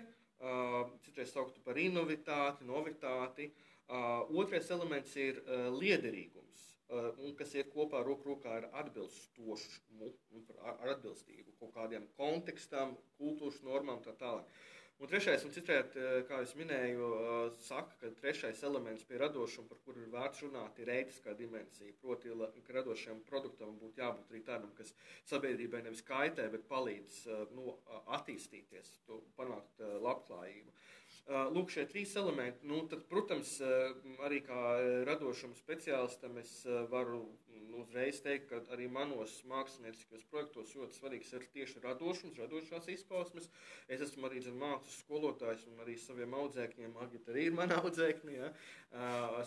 citreiz 1.04 1.32
sauktu 1.34 1.62
par 1.64 1.78
inovitāti, 1.80 2.66
novitāti. 2.68 3.50
Uh, 3.88 4.26
otrais 4.36 4.68
elements 4.70 5.14
ir 5.16 5.38
uh, 5.40 5.70
liederīgums, 5.72 6.64
uh, 6.92 7.06
un 7.24 7.32
kas 7.38 7.54
iet 7.56 7.70
kopā 7.72 8.02
roku 8.04 8.34
rokā 8.34 8.58
ar 8.58 8.66
atbilstošumu, 8.82 10.10
par- 10.50 10.58
ar, 10.60 10.74
ar 10.82 10.92
atbilstību 10.98 11.54
kaut 11.58 11.72
kādiem 11.74 12.04
kontekstam, 12.18 12.92
kultūras 13.16 13.62
normām 13.64 13.96
un 13.96 14.04
tā 14.04 14.12
tālāk. 14.20 14.50
Un 14.98 15.06
trešais, 15.06 15.44
un 15.46 15.52
citreiz, 15.54 15.92
uh, 15.94 16.16
kā 16.26 16.40
jau 16.42 16.56
minēju, 16.58 17.08
uh, 17.08 17.58
saka, 17.62 17.94
ka 18.00 18.08
trešais 18.18 18.64
elements 18.66 19.04
pie 19.06 19.20
radošuma, 19.22 19.68
par 19.70 19.78
kuru 19.84 20.02
ir 20.02 20.10
vērts 20.10 20.42
runāt, 20.42 20.80
ir 20.82 20.90
ētiskā 20.90 21.36
dimensija. 21.38 21.94
Proti, 22.02 22.34
ka 22.66 22.74
radošajam 22.80 23.20
produktam 23.28 23.76
būtu 23.78 24.02
jābūt 24.02 24.34
arī 24.34 24.42
tādam, 24.48 24.72
kas 24.80 24.90
sabiedrībai 25.30 25.84
nevis 25.86 26.02
kaitē, 26.08 26.48
bet 26.50 26.66
palīdz 26.72 27.20
uh, 27.30 27.46
nu, 27.54 27.76
attīstīties, 28.18 28.90
panākt 29.38 29.86
labklājību. 30.08 30.74
Uh, 30.74 30.98
Lūk, 31.28 31.68
šie 31.68 31.82
trīs 31.84 32.14
elementi. 32.16 32.64
Nu, 32.64 32.78
tad, 32.88 33.02
protams, 33.10 33.58
uh, 33.60 33.90
arī 34.24 34.38
kā 34.46 34.62
uh, 34.78 34.86
radošuma 35.04 35.58
speciālistam 35.58 36.38
es 36.40 36.52
varu 36.88 37.20
mm, 37.52 37.74
uzreiz 37.82 38.22
teikt, 38.24 38.48
ka 38.48 38.62
arī 38.72 38.86
manos 38.88 39.34
mākslinieckos 39.50 40.24
projektos 40.32 40.72
ļoti 40.78 40.96
svarīgs 40.96 41.34
ir 41.36 41.44
tieši 41.52 41.84
radošums, 41.84 42.40
radošās 42.40 42.88
izpausmes. 42.94 43.50
Es 43.92 44.06
esmu 44.08 44.30
arī 44.30 44.40
mākslas 44.48 45.02
skolotājs 45.02 45.68
un 45.68 45.84
arī 45.84 45.98
saviem 46.00 46.32
audzēkņiem, 46.40 46.96
Agita 47.04 47.34
arī 47.34 47.48
ir 47.50 47.60
mana 47.60 47.82
audzēkņa, 47.82 48.32
ja? 48.32 48.52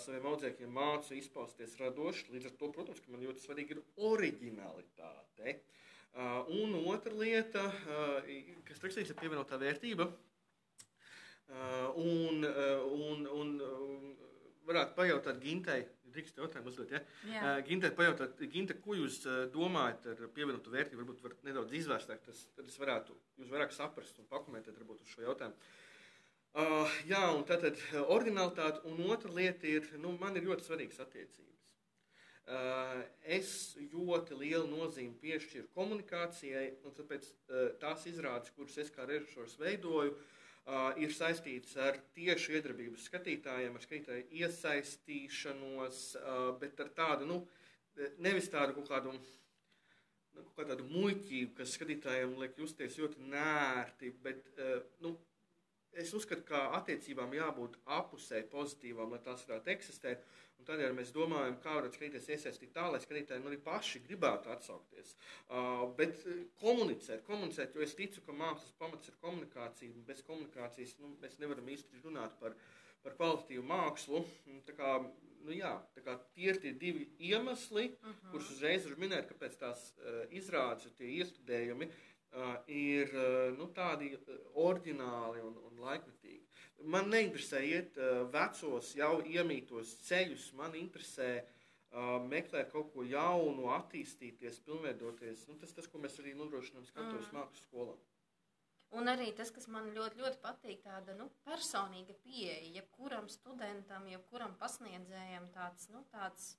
saviem 0.05 0.29
audzēkņiem 0.35 0.77
mācu 0.77 1.17
izpausties 1.17 1.79
radoši. 1.81 2.29
Līdz 2.35 2.51
ar 2.51 2.57
to, 2.61 2.73
protams, 2.77 3.01
ka 3.01 3.13
man 3.13 3.25
ļoti 3.25 3.47
svarīgi 3.47 3.79
ir 3.79 3.85
originalitāte. 4.11 5.57
Un 6.61 6.75
otra 6.91 7.15
lieta, 7.17 7.71
kas 8.67 8.83
rakstīts, 8.85 9.15
ir 9.15 9.23
pievienotā 9.23 9.57
vērtība. 9.57 10.11
Uh, 11.51 11.91
un, 11.95 12.45
uh, 12.47 12.91
un, 12.95 13.25
un, 13.27 13.49
un 13.59 14.13
varētu 14.63 14.95
pajautāt 14.95 15.41
Gintai, 15.43 15.81
drīkst 16.13 16.39
jautājumu 16.39 16.71
uzdot, 16.71 16.93
ja? 16.95 17.01
Jā. 17.27 17.51
Gintai 17.67 17.91
pajautāt, 17.95 18.39
Ginta, 18.53 18.77
ko 18.79 18.95
jūs 18.95 19.17
domājat 19.51 20.07
ar 20.13 20.21
pievienotu 20.31 20.71
vērtību? 20.71 21.01
Varbūt 21.01 21.23
varat 21.25 21.43
nedaudz 21.47 21.75
izvērstāk, 21.75 22.23
tas, 22.23 22.45
tad 22.55 22.71
es 22.71 22.79
varētu 22.79 23.15
jūs 23.41 23.51
vairāk 23.51 23.75
saprast 23.75 24.23
un 24.23 24.29
pakomentēt 24.31 24.79
varbūt 24.79 25.03
uz 25.03 25.11
šo 25.11 25.25
jautājumu. 25.27 25.71
Uh, 26.51 26.97
jā, 27.07 27.21
un 27.35 27.43
tātad 27.47 27.79
originalitāte 28.11 28.83
un 28.87 28.99
otra 29.11 29.31
lieta 29.35 29.67
ir, 29.67 29.87
nu, 30.03 30.15
man 30.19 30.39
ir 30.39 30.47
ļoti 30.47 30.67
svarīgas 30.67 31.03
attiecības. 31.03 31.47
Uh, 32.51 32.99
es 33.23 33.53
ļoti 33.91 34.39
lielu 34.39 34.67
nozīmi 34.71 35.19
piešķiru 35.19 35.71
komunikācijai, 35.75 36.67
un 36.87 36.95
tāpēc 36.95 37.27
uh, 37.27 37.71
tās 37.79 38.07
izrādes, 38.11 38.51
kuras 38.55 38.79
es 38.83 38.91
kā 38.91 39.07
režisors 39.07 39.55
veidoju, 39.59 40.15
uh, 40.15 40.37
ir 41.01 41.13
saistītas 41.15 41.75
ar 41.81 41.97
tieši 42.15 42.57
iedarbības 42.57 43.07
skatītājiem, 43.09 43.75
ar 43.75 43.85
skatītāju 43.85 44.27
iesaistīšanos, 44.41 46.01
uh, 46.21 46.51
bet 46.61 46.79
ar 46.79 46.91
tādu, 46.97 47.25
nu, 47.25 47.39
nevis 48.21 48.49
tādu 48.49 48.75
kaut 48.77 48.91
kādu, 48.91 49.15
nu, 49.15 50.45
kaut 50.55 50.67
kādu 50.69 50.85
muļķību, 50.91 51.55
kas 51.57 51.75
skatītājiem 51.77 52.37
liek 52.39 52.57
justies 52.61 52.99
ļoti 53.01 53.25
nērti, 53.33 54.13
bet, 54.23 54.45
uh, 54.59 54.83
nu, 55.01 55.15
es 55.99 56.13
uzskatu, 56.15 56.45
ka 56.47 56.61
attiecībām 56.77 57.33
jābūt 57.35 57.77
apusē 57.97 58.41
pozitīvām, 58.51 59.11
lai 59.13 59.19
tās 59.25 59.43
varētu 59.47 59.71
eksistēt. 59.73 60.25
Un 60.61 60.67
tādēļ 60.67 60.93
mēs 60.93 61.09
domājam, 61.15 61.55
kā 61.63 61.73
varētu 61.73 61.97
skatīties 61.97 62.27
iesaistīt 62.35 62.73
tā, 62.75 62.83
lai 62.93 62.99
skatītāji 63.01 63.41
arī 63.49 63.57
paši 63.65 64.03
gribētu 64.05 64.51
atsaukties. 64.53 65.15
Uh, 65.49 65.87
bet 65.97 66.21
komunicēt, 66.61 67.23
komunicēt, 67.25 67.73
jo 67.75 67.81
es 67.81 67.97
ticu, 67.97 68.21
ka 68.27 68.35
mākslas 68.37 68.75
pamats 68.77 69.09
ir 69.09 69.17
komunikācija. 69.23 69.89
un 69.95 70.05
Bez 70.05 70.21
komunikācijas 70.27 70.93
nu, 71.01 71.15
mēs 71.23 71.39
nevaram 71.41 71.73
īsti 71.73 72.03
runāt 72.05 72.37
par, 72.43 72.53
par 73.01 73.17
kvalitatīvu 73.17 73.65
mākslu. 73.73 74.21
Tā 74.67 74.77
kā, 74.77 74.93
nu, 75.47 75.55
jā, 75.57 75.73
tā 75.97 76.05
kā 76.05 76.19
tie 76.35 76.53
ir 76.53 76.61
tie 76.61 76.75
divi 76.77 77.09
iemesli, 77.31 77.89
uh 77.97 78.11
-huh. 78.11 78.31
kurus 78.31 78.53
uzreiz 78.53 78.85
var 78.85 79.01
minēt, 79.01 79.33
kāpēc 79.33 79.57
tās 79.57 79.93
uh, 79.97 80.23
izrādes 80.29 80.85
un 80.85 80.93
tie 80.99 81.09
iestudējumi 81.17 81.89
uh, 81.89 82.10
ir 82.71 83.11
uh, 83.11 83.57
nu, 83.57 83.67
tādi 83.75 84.13
uh, 84.15 84.35
oriģināli 84.63 85.41
un, 85.43 85.57
un 85.67 85.81
laikmetīgi. 85.83 86.45
Man 86.91 87.11
neinteresē 87.11 87.61
iet 87.67 87.97
uh, 87.99 88.21
vecos, 88.33 88.93
jau 88.97 89.17
iemītos 89.27 89.97
ceļus. 90.07 90.51
Man 90.57 90.77
interesē 90.79 91.31
uh, 91.41 92.17
meklēt 92.23 92.71
kaut 92.71 92.93
ko 92.93 93.03
jaunu, 93.03 93.67
attīstīties, 93.75 94.61
pilnveidoties. 94.65 95.45
Nu, 95.49 95.57
tas, 95.61 95.75
tas, 95.75 95.89
ko 95.91 96.01
mēs 96.01 96.17
arī 96.23 96.33
nodrošinām 96.39 96.87
skatuves 96.87 97.27
mm. 97.29 97.37
mākslas 97.37 97.67
skolā. 97.67 97.99
Un 98.91 99.07
arī 99.07 99.29
tas, 99.35 99.51
kas 99.55 99.69
man 99.71 99.85
ļoti, 99.95 100.19
ļoti 100.19 100.41
patīk, 100.43 100.81
tāda 100.83 101.13
nu, 101.15 101.29
personīga 101.47 102.15
pieeja, 102.25 102.73
jebkuram 102.75 103.29
studentam, 103.31 104.07
jebkuram 104.11 104.57
pasniedzējam, 104.59 105.47
tāds, 105.55 105.87
nu, 105.93 106.03
tāds 106.11 106.49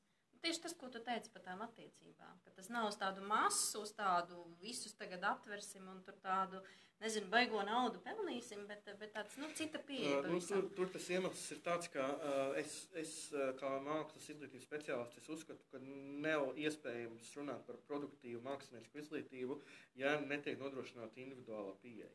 tieši 0.43 0.63
tas, 0.67 0.75
ko 0.79 0.91
tu 0.93 1.01
teici 1.07 1.31
par 1.33 1.45
tām 1.47 1.63
attiecībām. 1.67 2.41
Ka 2.45 2.55
tas 2.57 2.71
nav 2.75 2.89
uz 2.91 2.99
tādu 3.01 3.25
masu, 3.27 3.83
uz 3.87 3.95
tādu 3.97 4.45
visus 4.63 4.97
tagad 4.99 5.25
aptversim 5.33 5.87
un 5.93 6.03
tur 6.07 6.19
tādu 6.25 6.63
nezinu, 7.03 7.29
baigo 7.33 7.63
naudu 7.67 8.01
pelnīsim, 8.05 8.65
bet, 8.71 8.87
bet 9.01 9.13
tāds 9.17 9.37
nu, 9.41 9.51
cita 9.59 9.81
pieeja. 9.87 10.21
Uh, 10.21 10.31
nu, 10.33 10.41
tur, 10.47 10.67
tur 10.77 10.91
tas 10.95 11.09
iemesls 11.13 11.45
ir 11.55 11.61
tāds, 11.67 11.91
ka 11.93 12.07
uh, 12.15 12.57
es, 12.61 12.77
es 12.99 13.15
kā 13.61 13.75
mākslas 13.85 14.29
izglītības 14.35 14.67
speciālists 14.69 15.33
uzskatu, 15.37 15.67
ka 15.73 15.83
nav 15.83 16.53
iespējams 16.63 17.33
runāt 17.39 17.65
par 17.69 17.81
produktīvu 17.91 18.43
mākslinieku 18.47 19.03
izglītību, 19.05 19.61
ja 20.01 20.17
netiek 20.25 20.61
nodrošināta 20.63 21.23
individuāla 21.25 21.75
pieeja. 21.85 22.11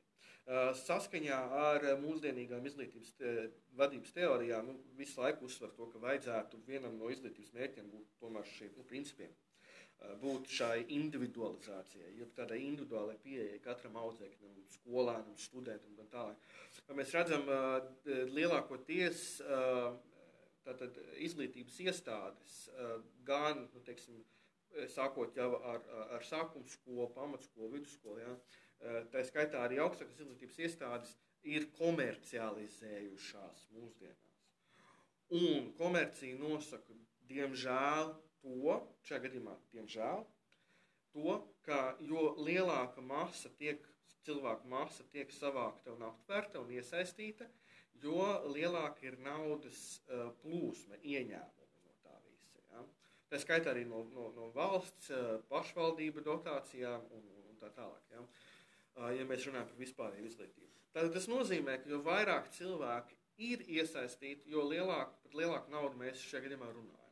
Uh, 0.47 0.71
saskaņā 0.79 1.37
ar 1.59 1.89
mūsdienīgām 1.99 2.63
izglītības 2.69 3.09
te, 3.19 3.33
vadības 3.79 4.13
teorijām 4.15 4.69
nu, 4.71 4.77
visu 4.95 5.19
laiku 5.19 5.49
uzsver 5.49 5.73
to, 5.75 5.89
ka 5.91 5.99
vajadzētu 6.05 6.61
vienam 6.69 6.95
no 7.01 7.11
izglītības 7.11 7.51
mērķiem 7.57 7.91
būt 7.91 8.15
tomēr 8.21 8.47
šiem 8.55 8.71
nu, 8.79 8.87
principiem 8.87 9.33
būt 10.21 10.51
šai 10.53 10.85
individualizācijai, 10.93 12.13
jeb 12.19 12.31
tādai 12.37 12.59
individuālai 12.63 13.17
pieejai 13.23 13.59
katram 13.63 13.97
audzēknim, 14.01 14.53
skolēnam, 14.77 15.35
studentam 15.41 15.93
un 15.93 15.97
tā 15.99 16.05
tālāk. 16.13 16.37
Mēs 16.97 17.13
redzam, 17.15 17.49
lielākoties 18.35 19.23
tātad, 20.67 20.99
izglītības 21.23 21.79
iestādes 21.87 22.57
gan, 23.27 23.65
nu, 23.73 23.83
teiksim, 23.87 24.19
sākot 24.93 25.37
jau 25.37 25.49
ar, 25.65 25.81
ar 26.17 26.25
sākuma 26.27 26.69
skolu, 26.69 27.09
pamatskolu, 27.15 27.73
vidusskolu, 27.77 28.19
ja, 28.21 28.35
tā 29.13 29.23
skaitā 29.25 29.63
arī 29.65 29.81
augstākas 29.81 30.21
izglītības 30.21 30.61
iestādes 30.67 31.15
ir 31.47 31.69
komercializējušās 31.79 33.67
mūsdienās. 33.73 34.39
Un 35.37 35.71
komercija 35.79 36.37
nosaka, 36.39 36.95
diemžēl, 37.27 38.13
to, 38.47 38.79
šajā 39.07 39.23
gadījumā, 39.27 39.53
diemžēl, 39.73 40.23
to, 41.13 41.37
ka 41.65 41.95
jo 42.03 42.31
lielāka 42.39 43.03
masa 43.03 43.51
tiek, 43.59 43.83
cilvēku 44.27 44.69
masa 44.71 45.05
tiek 45.11 45.31
savākta 45.33 45.93
un 45.95 46.05
aptvērta 46.09 46.61
un 46.61 46.71
iesaistīta, 46.75 47.47
jo 48.03 48.23
lielāka 48.53 49.07
ir 49.07 49.17
naudas 49.23 49.81
uh, 50.07 50.29
plūsma, 50.43 50.99
ieņēmumi 51.01 51.83
no 51.85 51.95
tā 52.03 52.15
visa. 52.25 52.63
Ja? 52.71 52.83
Tā 53.31 53.41
skaitā 53.41 53.73
arī 53.73 53.87
no, 53.89 54.03
no, 54.13 54.29
no 54.35 54.51
valsts, 54.55 55.09
uh, 55.11 55.37
pašvaldību 55.51 56.23
dotācijām 56.27 57.07
un, 57.17 57.23
un, 57.37 57.47
un 57.51 57.61
tā 57.61 57.71
tālāk. 57.75 58.03
Ja? 58.13 58.25
Uh, 58.97 59.09
ja 59.17 59.25
mēs 59.29 59.47
runājam 59.47 59.71
par 59.71 59.81
vispārēju 59.81 60.29
izglītību. 60.29 60.73
Tad 60.93 61.11
tas 61.13 61.27
nozīmē, 61.29 61.79
ka 61.81 61.91
jo 61.91 61.99
vairāk 62.05 62.51
cilvēki 62.55 63.17
ir 63.47 63.65
iesaistīti, 63.69 64.49
jo 64.53 64.63
lielāku, 64.65 65.33
lielāku 65.37 65.73
naudu 65.73 65.99
mēs 65.99 66.23
šajā 66.25 66.47
gadījumā 66.47 66.71
runājam. 66.71 67.03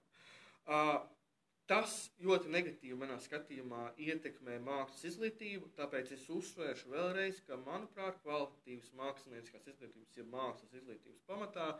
Tas 1.66 1.94
ļoti 2.22 2.52
negatīvi 2.54 2.96
manā 3.02 3.16
skatījumā 3.24 3.88
ietekmē 3.98 4.60
mākslas 4.62 5.08
izglītību, 5.10 5.72
tāpēc 5.80 6.12
es 6.14 6.28
uzsvēršu 6.30 6.92
vēlreiz, 6.92 7.40
ka, 7.48 7.58
manuprāt, 7.58 8.20
kvalitatīvas 8.22 8.92
mākslinieckās 9.00 9.66
izglītības, 9.72 10.20
ja 10.20 10.26
mākslas 10.30 10.76
izglītības 10.78 11.24
pamatā 11.26 11.72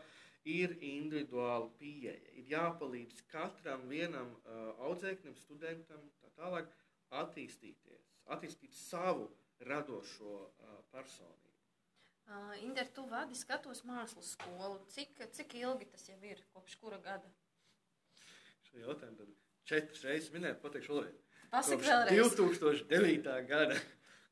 ir 0.50 0.74
individuāla 0.88 1.70
pieeja. 1.78 2.16
Ir 2.34 2.50
jāpalīdz 2.56 3.22
katram 3.30 3.86
vienam 3.92 4.34
uh, 4.34 4.74
audzēknim, 4.88 5.38
studentam, 5.44 6.02
tā 6.18 6.34
tālāk 6.40 6.74
attīstīties, 7.22 8.10
attīstīt 8.34 8.74
savu 8.74 9.30
radošo 9.70 10.36
uh, 10.42 10.76
personību. 10.90 11.54
Uh, 12.26 12.52
Inder, 12.66 12.90
tu 12.90 13.06
vadi 13.06 13.38
skatos 13.38 13.86
mākslas 13.86 14.34
skolu. 14.34 14.82
Cik, 14.90 15.28
cik 15.30 15.60
ilgi 15.62 15.86
tas 15.94 16.10
jau 16.10 16.18
ir? 16.26 16.42
Kopš 16.58 16.74
kura 16.82 16.98
gada? 16.98 17.30
Šo 18.66 18.82
jautājumu 18.82 19.22
tad 19.22 19.45
četras 19.68 20.06
reizes 20.06 20.32
minēt, 20.34 20.62
pateikšu 20.62 20.94
vēlreiz. 20.94 21.20
Pasaka 21.52 21.84
vēlreiz. 21.84 22.34
2009. 22.38 23.36
gada. 23.50 23.76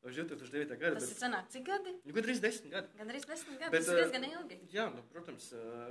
Kopš 0.05 0.19
2009. 0.21 0.79
gada. 0.81 0.99
Tas 0.99 1.07
bet, 1.09 1.13
ir 1.15 1.21
sanāk, 1.23 1.47
cik 1.53 1.67
gadi? 1.69 1.95
Nu, 2.05 2.15
gandrīz 2.17 2.41
desmit 2.45 2.75
gadi. 2.75 2.91
Gandrīz 3.01 3.29
desmit 3.29 3.61
gadi, 3.61 3.73
bet, 3.73 3.87
tas 3.87 3.93
ir 3.93 4.03
diezgan 4.03 4.27
ilgi. 4.29 4.59
Jā, 4.75 4.89
nu, 4.93 5.05
protams, 5.13 5.47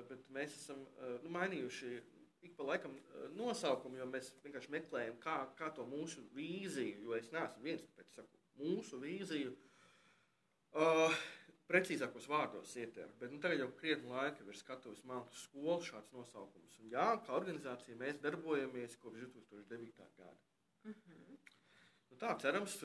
bet 0.10 0.28
mēs 0.36 0.58
esam 0.60 0.84
nu, 1.24 1.32
mainījuši 1.34 1.96
ik 2.44 2.58
pa 2.58 2.68
laikam 2.68 2.96
nosaukumu, 3.38 3.98
jo 4.02 4.08
mēs 4.12 4.34
vienkārši 4.44 4.74
meklējam, 4.74 5.16
kā, 5.24 5.38
kā 5.58 5.70
to 5.76 5.86
mūsu 5.88 6.24
vīziju, 6.36 7.06
jo 7.08 7.16
es 7.18 7.32
neesmu 7.34 7.64
viens, 7.66 7.86
tāpēc 7.88 8.18
saku, 8.20 8.42
mūsu 8.60 9.00
vīziju. 9.02 9.54
Uh, 10.74 11.16
precīzākos 11.70 12.28
vārdos 12.30 12.76
ietver. 12.80 13.12
Bet 13.20 13.32
nu, 13.34 13.40
tagad 13.44 13.64
jau 13.64 13.70
krietni 13.80 14.12
laika 14.12 14.46
ir 14.46 14.60
skatuves 14.60 15.04
mākslas 15.10 15.46
skola 15.48 15.80
šāds 15.88 16.14
nosaukums. 16.16 16.78
Un, 16.82 16.92
jā, 16.94 17.08
kā 17.26 17.36
organizācija 17.38 18.00
mēs 18.00 18.22
darbojamies 18.24 18.98
kopš 19.02 19.26
2009. 19.38 20.08
gada. 20.18 20.36
Mm 20.84 20.94
-hmm. 20.94 21.38
nu, 22.12 22.18
tā, 22.20 22.36
cerams, 22.42 22.78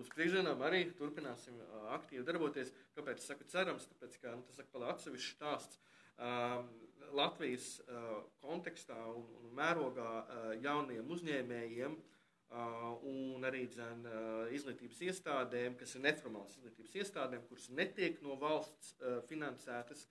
uz 0.00 0.08
priekšdienām 0.14 0.62
arī 0.62 0.84
turpināsim 0.98 1.60
aktīvi 1.98 2.24
darboties. 2.24 2.72
Kāpēc 2.96 3.22
es 3.22 3.26
saku 3.26 3.44
cerams? 3.44 3.88
Tāpēc, 3.92 4.20
ka 4.20 4.36
nu, 4.36 4.42
tas 4.42 4.58
ir 4.58 4.90
atsevišķs 4.90 5.34
stāsts. 5.36 5.80
Um, 6.18 6.68
Latvijas 7.12 7.80
uh, 7.80 8.22
kontekstā 8.40 8.96
un, 9.14 9.26
un 9.40 9.52
mērogā 9.54 10.12
uh, 10.22 10.62
jauniem 10.62 11.10
uzņēmējiem 11.10 11.92
uh, 11.92 11.98
Uh, 11.98 12.15
un 12.50 13.44
arī 13.46 13.66
dzen, 13.70 14.04
uh, 14.06 14.52
izglītības 14.54 15.00
iestādēm, 15.08 15.74
kas 15.80 15.96
ir 15.96 16.04
neformālas 16.04 16.54
izglītības 16.56 16.94
iestādēm, 17.02 17.42
kuras 17.48 17.68
netiek 17.74 18.20
no 18.22 18.36
valsts 18.40 18.94
uh, 19.00 19.18
finansētas, 19.26 20.06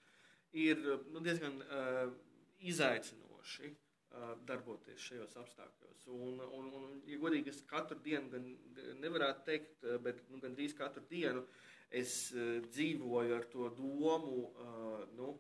ir 0.56 0.80
nu, 1.12 1.20
diezgan 1.20 1.58
izaicinoši 2.64 3.74
darboties 4.48 5.02
šajos 5.04 5.34
apstākļos. 5.42 6.06
Un, 6.16 6.38
un, 6.40 6.70
un, 6.78 6.86
ja 7.10 7.18
godīgi, 7.20 7.52
es 7.52 7.60
katru 7.68 7.98
dienu 8.06 8.30
gan 8.32 8.46
nevarētu 9.02 9.44
teikt, 9.50 9.84
bet 10.06 10.22
nu, 10.32 10.40
gandrīz 10.40 10.72
katru 10.78 11.04
dienu 11.10 11.44
es 11.92 12.32
dzīvoju 12.70 13.36
ar 13.36 13.50
to 13.52 13.68
domu, 13.76 14.46
nu, 15.18 15.34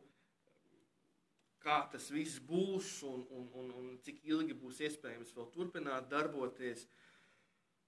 kā 1.65 1.79
tas 1.91 2.11
viss 2.13 2.37
būs 2.45 2.99
un, 3.07 3.25
un, 3.33 3.49
un, 3.57 3.73
un 3.79 3.97
cik 4.05 4.21
ilgi 4.29 4.55
būs 4.57 4.83
iespējams 4.85 5.33
vēl 5.37 5.49
turpināt 5.55 6.09
darboties. 6.11 6.85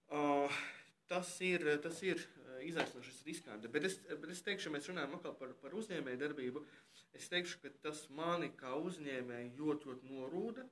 Uh, 0.07 0.53
tas 1.11 1.29
ir, 1.43 1.65
tas 1.83 1.99
ir 2.05 2.19
uh, 2.19 2.57
izaicinošs, 2.65 3.21
riskanti. 3.27 3.69
Bet 3.71 3.87
es, 3.89 3.99
bet 4.09 4.29
es 4.33 4.41
teikšu, 4.45 4.71
mēs 4.73 4.89
runājam 4.89 5.17
par, 5.23 5.53
par 5.61 5.77
uzņēmēju 5.77 6.21
darbību, 6.23 6.63
es 7.17 7.29
teikšu, 7.31 7.61
ka 7.63 7.73
tas 7.85 8.05
mani 8.17 8.49
kā 8.57 8.73
uzņēmēju 8.81 9.53
ļoti, 9.59 9.91
ļoti 9.91 10.11
norūda, 10.13 10.67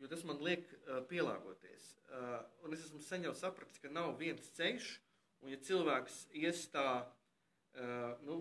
jo 0.00 0.10
tas 0.10 0.24
man 0.28 0.40
liek 0.46 0.64
uh, 0.80 1.00
pielāgoties. 1.10 1.94
Uh, 2.10 2.40
un 2.64 2.74
es 2.76 2.86
esmu 2.88 3.02
sen 3.04 3.26
jau 3.28 3.34
sapratis, 3.36 3.82
ka 3.82 3.92
nav 3.92 4.14
viens 4.22 4.48
ceļš, 4.56 4.92
un 5.44 5.52
ja 5.52 5.60
cilvēks 5.66 6.22
ies 6.40 6.64
tā, 6.72 6.88
uh, 7.04 8.10
nu, 8.24 8.40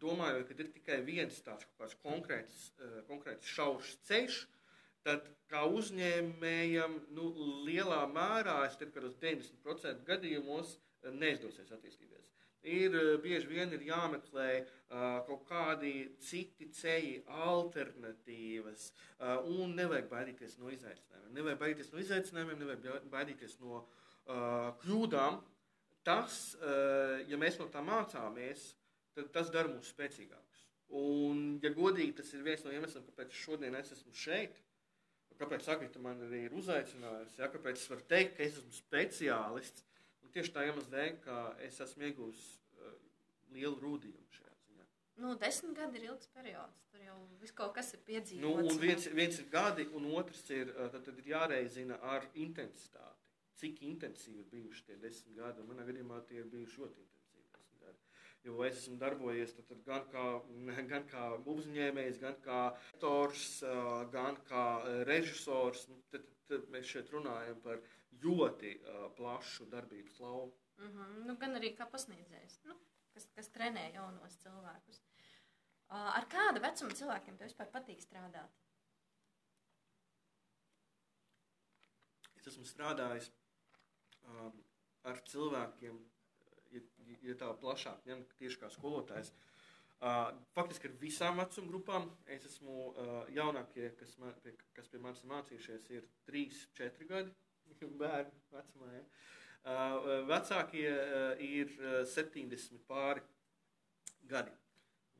domāju, 0.00 0.44
ka 0.48 0.56
ir 0.58 0.70
tikai 0.74 1.00
viens 1.06 1.40
tāds 1.46 1.96
konkrēts, 2.02 2.70
uh, 2.80 3.00
konkrēts 3.08 3.48
šaušs 3.56 3.96
ceļš, 4.08 4.42
tad 5.06 5.28
kā 5.50 5.62
uzņēmējam 5.70 6.96
nu, 7.14 7.30
lielā 7.66 8.02
mērā, 8.10 8.62
es 8.66 8.78
teiktu, 8.78 8.98
ka 8.98 9.10
uz 9.10 9.18
90% 9.22 10.06
gadījumos 10.08 10.76
uh, 10.76 11.12
neizdosies 11.14 11.72
attīstīties. 11.76 12.30
Ir 12.66 12.96
uh, 12.98 13.12
bieži 13.22 13.46
vien 13.46 13.70
ir 13.76 13.84
jāmeklē 13.86 14.48
uh, 14.58 15.20
kaut 15.28 15.44
kādi 15.46 15.92
citi 16.22 16.66
ceļi, 16.74 17.20
alternatīvas, 17.46 18.88
uh, 19.20 19.36
un 19.54 19.76
nevajag 19.78 20.08
baidīties 20.10 20.56
no 20.58 20.72
izaicinājumiem. 20.74 21.36
Nevajag 21.36 21.60
baidīties 21.62 21.92
no 21.92 22.02
izaicinājumiem, 22.02 22.64
nevajag 22.64 23.06
baidīties 23.12 23.60
no 23.62 23.84
uh, 23.84 24.72
kļūdām. 24.82 25.38
Tas, 26.06 26.40
uh, 26.58 27.22
ja 27.30 27.38
mēs 27.38 27.60
no 27.62 27.68
tā 27.70 27.82
mācāmies, 27.86 28.72
tad 29.16 29.32
tas 29.34 29.50
dara 29.54 29.72
mūs 29.72 29.90
spēcīgākus. 29.94 30.62
Un, 30.94 31.58
ja 31.64 31.72
godīgi, 31.74 32.14
tas 32.20 32.30
ir 32.34 32.44
viens 32.46 32.62
no 32.62 32.72
iemesliem, 32.74 33.04
kāpēc 33.08 33.34
šodien 33.34 33.74
es 33.78 33.92
esmu 33.96 34.14
šeit. 34.14 34.60
Kāpēc 35.36 35.66
Agnēta 35.68 36.00
man 36.00 36.22
arī 36.24 36.46
ir 36.46 36.54
uzaicinājusi? 36.56 37.40
Ja, 37.42 37.50
kāpēc 37.52 37.80
es 37.80 37.90
varu 37.92 38.04
teikt, 38.08 38.36
ka 38.36 38.44
es 38.46 38.54
esmu 38.56 38.72
speciālists? 38.72 39.84
Un 40.24 40.32
tieši 40.32 40.54
tā 40.54 40.64
iemesla 40.64 40.92
dēļ, 40.94 41.18
ka 41.26 41.40
es 41.66 41.80
esmu 41.84 42.06
ieguvis 42.08 42.44
uh, 42.78 42.94
lielu 43.52 43.76
rūdījumu 43.82 44.38
šajā 44.38 44.54
ziņā. 44.62 44.86
Nu, 45.24 45.34
desmit 45.42 45.76
gadi 45.76 46.00
ir 46.00 46.06
ilgs 46.08 46.30
periods. 46.32 46.86
Tur 46.92 47.04
jau 47.04 47.18
viss 47.42 47.56
kaut 47.58 47.74
kas 47.76 47.92
ir 47.92 48.00
piedzīvots. 48.08 48.46
Nu, 48.46 48.54
un 48.72 48.80
viens, 48.80 49.10
viens 49.18 49.42
ir 49.42 49.50
gadi, 49.52 49.84
un 49.98 50.08
otrs 50.16 50.40
ir, 50.56 50.72
uh, 50.72 50.88
tad, 50.94 51.04
tad 51.10 51.20
ir 51.20 51.30
jāreizina 51.34 52.00
ar 52.14 52.24
intensitāti. 52.46 53.28
Cik 53.60 53.84
intensīvi 53.88 54.40
ir 54.40 54.48
bijuši 54.52 54.88
tie 54.88 54.96
desmit 55.02 55.36
gadi? 55.36 55.64
Manā 55.68 55.84
gadījumā 55.88 56.22
tie 56.28 56.40
ir 56.40 56.48
bijuši 56.52 56.80
ļoti 56.80 57.00
intensīvi. 57.02 57.15
Jo 58.46 58.60
es 58.62 58.76
esmu 58.78 58.96
darbojies 59.00 59.56
tad, 59.56 59.66
tad 59.70 59.82
gan, 59.86 60.04
kā, 60.12 60.24
gan 60.92 61.06
kā 61.10 61.26
uzņēmējs, 61.54 62.20
gan 62.22 62.36
kā 62.44 62.60
aktors, 62.76 63.46
gan 64.12 64.38
kā 64.46 64.66
režisors. 65.08 65.88
Nu, 65.90 65.98
tad, 66.12 66.28
tad 66.50 66.68
mēs 66.74 66.92
šeit 66.92 67.10
runājam 67.14 67.58
par 67.64 67.80
ļoti 68.22 68.76
uh, 68.76 69.08
plašu 69.16 69.66
darbības 69.72 70.20
lauku. 70.22 70.60
Mm 70.78 70.92
-hmm. 70.92 71.24
nu, 71.26 71.36
gan 71.40 71.56
arī 71.58 71.72
kā 71.76 71.86
pasniedzējs, 71.90 72.60
nu, 72.64 72.76
kas, 73.14 73.26
kas 73.34 73.48
trenē 73.48 73.90
jaunos 73.94 74.38
cilvēkus. 74.44 75.00
Uh, 75.86 76.16
ar 76.18 76.26
kādu 76.28 76.60
vecumu 76.60 76.90
cilvēkiem 76.90 77.36
tev 77.38 77.48
vispār 77.48 77.70
patīk 77.72 78.00
strādāt? 78.02 78.62
Es 82.36 82.46
esmu 82.46 82.64
strādājis 82.64 83.30
um, 84.22 84.64
ar 85.02 85.22
cilvēkiem, 85.30 85.98
ja, 86.76 87.18
ja 87.30 87.36
tā 87.40 87.50
plašāk 87.60 88.06
ņem 88.08 88.24
tieši 88.40 88.60
kā 88.62 88.70
skolotājs. 88.72 89.32
Uh, 89.96 90.28
faktiski 90.52 90.90
ar 90.90 90.96
visām 91.00 91.40
vecuma 91.40 91.70
grupām. 91.70 92.10
Es 92.28 92.44
esmu 92.44 92.90
uh, 92.90 93.14
jaunākie, 93.32 93.88
kas, 93.96 94.12
man, 94.20 94.34
pie, 94.44 94.52
kas 94.76 94.90
pie 94.92 95.00
manis 95.00 95.24
mācījušies, 95.24 95.88
ir 95.96 96.08
3, 96.28 96.42
4 96.76 97.08
gadi 97.08 97.32
bērnu 98.02 98.42
vecumā. 98.52 98.90
Ja. 98.92 99.06
Uh, 99.66 100.10
vecākie 100.28 100.90
uh, 100.92 101.40
ir 101.42 101.72
70 102.12 102.84
pāri 102.90 103.24
gadi. 104.28 104.52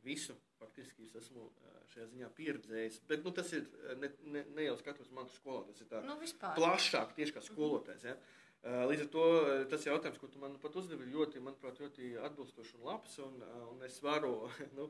Visu 0.05 0.37
faktiski 0.61 1.09
es 1.09 1.17
esmu 1.25 1.49
šajā 1.93 2.07
ziņā 2.13 2.29
pieredzējis. 2.37 3.01
Bet 3.09 3.25
nu, 3.25 3.33
tas 3.35 3.53
ir 3.57 3.67
ne, 4.01 4.11
ne, 4.29 4.43
ne 4.57 4.67
jau 4.69 4.77
skatās 4.81 5.09
manu 5.15 5.33
skolu, 5.33 5.65
tas 5.71 5.83
ir 5.83 5.89
tā 5.91 6.03
nu, 6.05 6.19
vispār. 6.21 6.57
plašāk, 6.59 7.15
tieši 7.17 7.37
kā 7.37 7.43
skolotājs. 7.45 8.07
Ja. 8.11 8.17
Līdz 8.67 9.05
ar 9.05 9.11
to 9.15 9.25
tas 9.71 9.85
jautājums, 9.87 10.19
ko 10.19 10.27
tu 10.31 10.41
man 10.43 10.57
pat 10.59 10.75
uzdevi, 10.81 11.07
ir 11.07 11.15
ļoti, 11.15 11.43
manuprāt, 11.45 11.79
ļoti 11.79 12.17
atbilstošs 12.27 12.75
un 12.79 12.87
labs. 12.89 13.15
Un, 13.23 13.37
un 13.71 13.85
es 13.87 14.01
varu, 14.03 14.49
nu, 14.79 14.89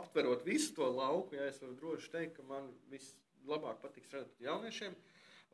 aptverot 0.00 0.46
visu 0.46 0.72
to 0.78 0.88
lauku, 0.96 1.36
ja 1.36 1.50
es 1.50 1.60
varu 1.60 1.76
droši 1.76 2.12
teikt, 2.14 2.38
ka 2.38 2.46
man 2.48 2.70
vislabāk 2.92 3.82
patīk 3.84 4.08
strādāt 4.08 4.32
ar 4.40 4.48
jauniešiem. 4.48 4.96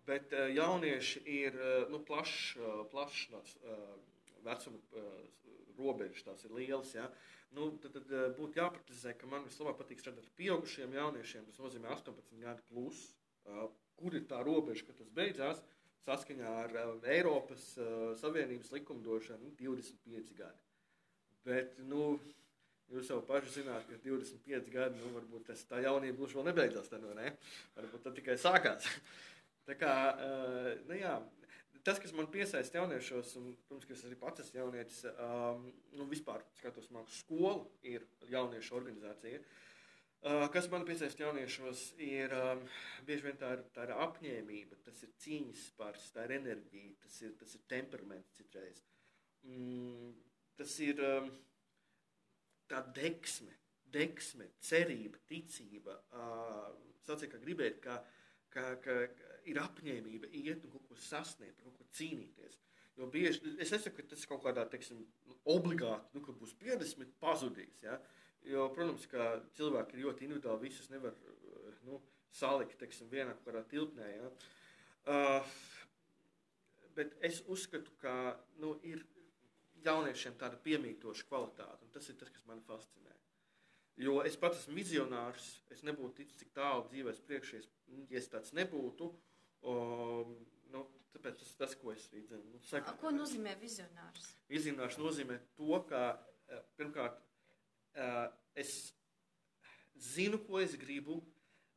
Bet 0.07 0.35
jaunieši 0.55 1.23
ir 1.31 1.59
nu, 1.91 2.01
plašs, 2.07 2.55
tāds, 2.95 3.53
vecuma 4.47 5.05
robežas, 5.79 6.25
tās 6.27 6.47
ir 6.47 6.55
lielas. 6.55 6.95
Ja? 6.95 7.09
Nu, 7.57 7.73
tad 7.83 7.99
tad 7.99 8.11
būtu 8.39 8.61
jāprecizē, 8.61 9.17
ka 9.19 9.29
man 9.31 9.47
vislabāk 9.49 9.81
patīk 9.83 10.03
strādāt 10.03 10.27
ar 10.27 10.39
pieaugušiem 10.39 10.95
jauniešiem. 10.99 11.47
Tas 11.51 11.63
nozīmē 11.63 11.91
18 11.95 12.43
gadu 12.43 12.67
plus, 12.71 13.05
kur 13.99 14.19
ir 14.19 14.27
tā 14.31 14.43
robeža, 14.47 14.87
kad 14.89 14.99
tas 15.03 15.11
beidzās. 15.15 15.63
Saskaņā 16.03 16.53
ar 16.65 16.77
Eiropas 17.15 17.73
Savienības 18.21 18.73
likumdošanu 18.75 19.53
25 19.61 20.33
gadi. 20.39 20.65
Bet, 21.47 21.77
nu, 21.87 22.17
Jūs 22.93 23.09
jau 23.09 23.23
paši 23.25 23.55
zināt, 23.55 23.87
ka 23.89 23.97
25 24.05 24.67
gadi, 24.73 24.99
nu, 25.01 25.15
varbūt 25.15 25.47
tas 25.49 25.63
tā 25.65 25.79
jaunība 25.81 26.19
gluži 26.19 26.37
vēl 26.37 26.51
nebeidzās. 26.51 26.91
Nu, 27.01 27.15
ne? 27.17 27.31
Varbūt 27.79 28.03
tā 28.05 28.13
tikai 28.19 28.37
sākās. 28.41 28.85
Tā 29.69 29.77
kā, 29.79 29.95
uh, 30.13 30.69
nu 30.89 30.99
jā, 30.99 31.15
tas, 31.87 32.01
kas 32.03 32.13
man 32.19 32.27
piesaista 32.35 32.81
jauniešos, 32.81 33.37
un, 33.39 33.53
protams, 33.69 33.89
es 33.95 34.05
arī 34.09 34.19
pats 34.19 34.43
esmu 34.43 34.59
jaunietis, 34.59 35.05
um, 35.15 35.69
nu, 35.95 36.09
vispār 36.11 36.43
skatos 36.59 36.91
mākslas 36.93 37.23
skolu, 37.23 37.69
ir 37.87 38.05
jauniešu 38.29 38.77
organizācija. 38.81 39.39
Uh, 39.39 39.72
kas 40.23 40.69
man 40.71 40.85
piesaista 40.87 41.25
jauniešos, 41.25 41.81
ir 42.03 42.35
um, 42.37 42.61
bieži 43.07 43.27
vien 43.27 43.39
tā 43.41 43.53
ir, 43.57 43.65
tā 43.75 43.89
ir 43.89 43.95
apņēmība, 44.05 44.79
tas 44.87 45.03
ir 45.03 45.11
cīņas 45.25 45.65
spārs, 45.73 46.11
tā 46.15 46.27
ir 46.29 46.37
enerģija, 46.39 46.95
tas 47.03 47.17
ir, 47.25 47.33
tas 47.41 47.57
ir 47.59 47.65
temperaments 47.71 48.37
citreiz. 48.39 48.85
Mm, 49.43 50.13
tas 50.61 50.77
ir 50.85 51.03
um, 51.03 51.29
tā 52.71 52.85
deksme, 52.95 53.57
deksme, 53.93 54.47
cerība, 54.63 55.19
ticība, 55.27 55.99
uh, 56.15 56.71
sacīt, 57.03 57.33
ka 57.35 57.43
gribēt, 57.43 57.83
ka, 57.83 57.99
ka, 58.55 58.69
ka, 58.85 59.01
ir 59.51 59.59
apņēmība 59.59 60.31
iet 60.39 60.63
un 60.63 60.77
kaut 60.77 60.87
ko 60.87 61.03
sasniegt, 61.03 61.65
kaut 61.65 61.81
ko 61.81 61.89
cīnīties. 61.99 62.63
Jo 63.01 63.09
bieži 63.11 63.57
es 63.59 63.73
nesaku, 63.73 63.99
ka 63.99 64.13
tas 64.13 64.27
kaut 64.29 64.43
kādā 64.45 64.69
teiksim, 64.71 65.03
obligāti, 65.49 66.13
nu, 66.15 66.23
ka 66.23 66.35
būs 66.37 66.55
50 66.61 67.17
pazudīs. 67.23 67.81
Ja? 67.83 67.99
Jo, 68.49 68.67
protams, 68.75 69.07
ka 69.11 69.37
cilvēki 69.59 69.97
ir 69.97 70.07
ļoti 70.07 70.27
individuāli, 70.27 70.67
visus 70.67 70.91
nevar 70.91 71.15
nu, 71.87 72.01
salikt 72.35 72.81
teiksim, 72.81 73.11
vienā 73.13 73.37
kādā 73.45 73.63
tilpnē. 73.71 74.09
Ja? 74.17 74.31
Uh, 75.13 75.53
bet 76.97 77.15
es 77.25 77.43
uzskatu, 77.51 77.95
ka 78.03 78.15
nu, 78.63 78.75
ir 78.87 79.05
jauniešiem 79.87 80.37
tāda 80.41 80.59
piemītoša 80.63 81.27
kvalitāte, 81.29 81.87
un 81.87 81.93
tas 81.95 82.09
ir 82.11 82.19
tas, 82.19 82.31
kas 82.35 82.47
man 82.49 82.63
fascinē. 82.67 83.15
Jo 84.01 84.23
es 84.27 84.39
pats 84.41 84.63
esmu 84.63 84.79
vizionārs, 84.79 85.49
es 85.71 85.83
nebūtu 85.85 86.23
ticis 86.23 86.41
tik 86.41 86.53
tālu 86.57 86.87
dzīvēs 86.89 87.21
priekšā, 87.29 87.61
ja 88.11 88.21
es 88.21 88.31
tāds 88.33 88.55
nebūtu. 88.57 89.11
Um, 89.69 90.33
nu, 90.73 90.87
tāpēc 91.13 91.43
tas 91.43 91.51
ir 91.53 91.59
tas, 91.61 91.75
ko 91.79 91.93
es 91.93 92.07
arī 92.11 92.25
dzinu. 92.27 92.55
Nu, 92.55 92.63
saka, 92.67 92.95
ko 92.99 93.13
nozīmē 93.15 93.53
vizionārs? 93.61 94.33
Vizionārs 94.51 94.97
nozīmē 94.99 95.37
to, 95.59 95.77
ka 95.91 96.01
eh, 96.49 96.63
pirmkārt 96.79 97.21
eh, 97.21 97.32
es 98.59 98.73
zinu, 100.03 100.41
ko 100.47 100.61
es 100.61 100.77
gribu. 100.79 101.21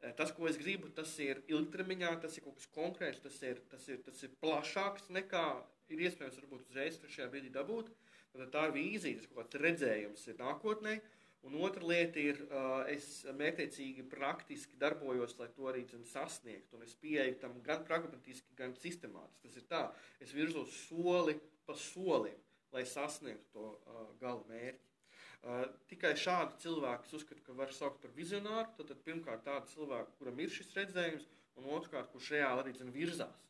Eh, 0.05 0.13
tas, 0.13 0.31
ko 0.35 0.47
es 0.49 0.57
gribu, 0.61 0.89
tas 0.93 1.13
ir 1.23 1.41
ilgtermiņā, 1.49 2.11
tas 2.21 2.37
ir 2.37 2.45
kaut 2.45 2.59
kas 2.59 2.69
konkrēts, 2.75 3.23
tas 3.23 3.37
ir, 3.47 3.61
tas 3.71 3.87
ir, 3.89 4.01
tas 4.05 4.21
ir 4.25 4.33
plašāks 4.43 5.09
nekā 5.13 5.45
ir 5.93 6.01
iespējams 6.07 6.39
varbūt 6.41 6.65
uzreiz 6.69 6.99
trešajā 7.01 7.29
brīdī 7.31 7.51
dabūt. 7.53 7.91
Tad 8.35 8.51
tā 8.51 8.65
ir 8.67 8.73
vīzija, 8.75 9.19
tas 9.21 9.29
kaut 9.31 9.39
kāds 9.39 9.61
redzējums 9.63 10.25
ir 10.27 10.41
nākotnē. 10.41 10.95
Un 11.45 11.55
otra 11.61 11.85
lieta 11.85 12.17
ir, 12.19 12.39
uh, 12.47 12.81
es 12.89 13.21
mērķiecīgi, 13.37 14.07
praktiski 14.09 14.79
darbojos, 14.81 15.35
lai 15.37 15.47
to 15.53 15.69
arī 15.69 15.83
dzen, 15.85 16.01
sasniegtu. 16.09 16.73
Un 16.75 16.87
es 16.87 16.95
pieeju 16.97 17.37
tam 17.43 17.59
gan 17.65 17.85
pragmatiski, 17.85 18.55
gan 18.57 18.73
sistemātiski. 18.81 19.43
Tas 19.45 19.59
ir 19.61 19.67
tā, 19.69 19.83
es 20.25 20.33
virzos 20.33 20.73
soli 20.87 21.37
pa 21.69 21.77
solim, 21.77 22.41
lai 22.73 22.83
sasniegtu 22.89 23.53
to 23.53 23.69
uh, 23.69 24.09
gala 24.21 24.41
mērķi. 24.49 24.94
Uh, 25.45 25.65
tikai 25.85 26.15
šādi 26.17 26.55
cilvēki 26.63 27.11
uzskata, 27.13 27.43
ka 27.45 27.53
var 27.53 27.73
saukt 27.75 27.99
par 28.01 28.13
vizionāru. 28.17 28.71
Tad, 28.79 28.87
tad 28.89 29.01
pirmkārt, 29.05 29.43
tāda 29.45 29.69
cilvēka, 29.69 30.15
kuram 30.17 30.39
ir 30.41 30.49
šis 30.49 30.71
redzējums, 30.73 31.27
un 31.59 31.67
otrkārt, 31.75 32.09
kurš 32.13 32.31
reāli 32.33 32.63
arī 32.63 32.71
dzen, 32.73 32.93
virzās. 32.95 33.43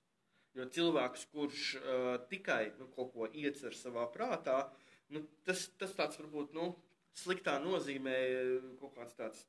Jo 0.56 0.66
cilvēks, 0.76 1.24
kurš 1.32 1.62
uh, 1.80 2.10
tikai 2.32 2.74
nu, 2.82 2.90
kaut 2.98 3.14
ko 3.14 3.30
iecer 3.32 3.76
savā 3.80 4.04
prātā, 4.12 4.58
nu, 5.16 5.22
tas, 5.48 5.70
tas 5.80 5.96
tāds 5.96 6.20
varbūt 6.20 6.56
nu, 6.58 6.74
sliktā 7.16 7.58
nozīmē 7.64 8.16
kaut 8.82 8.98
kāds 8.98 9.16
tāds 9.16 9.46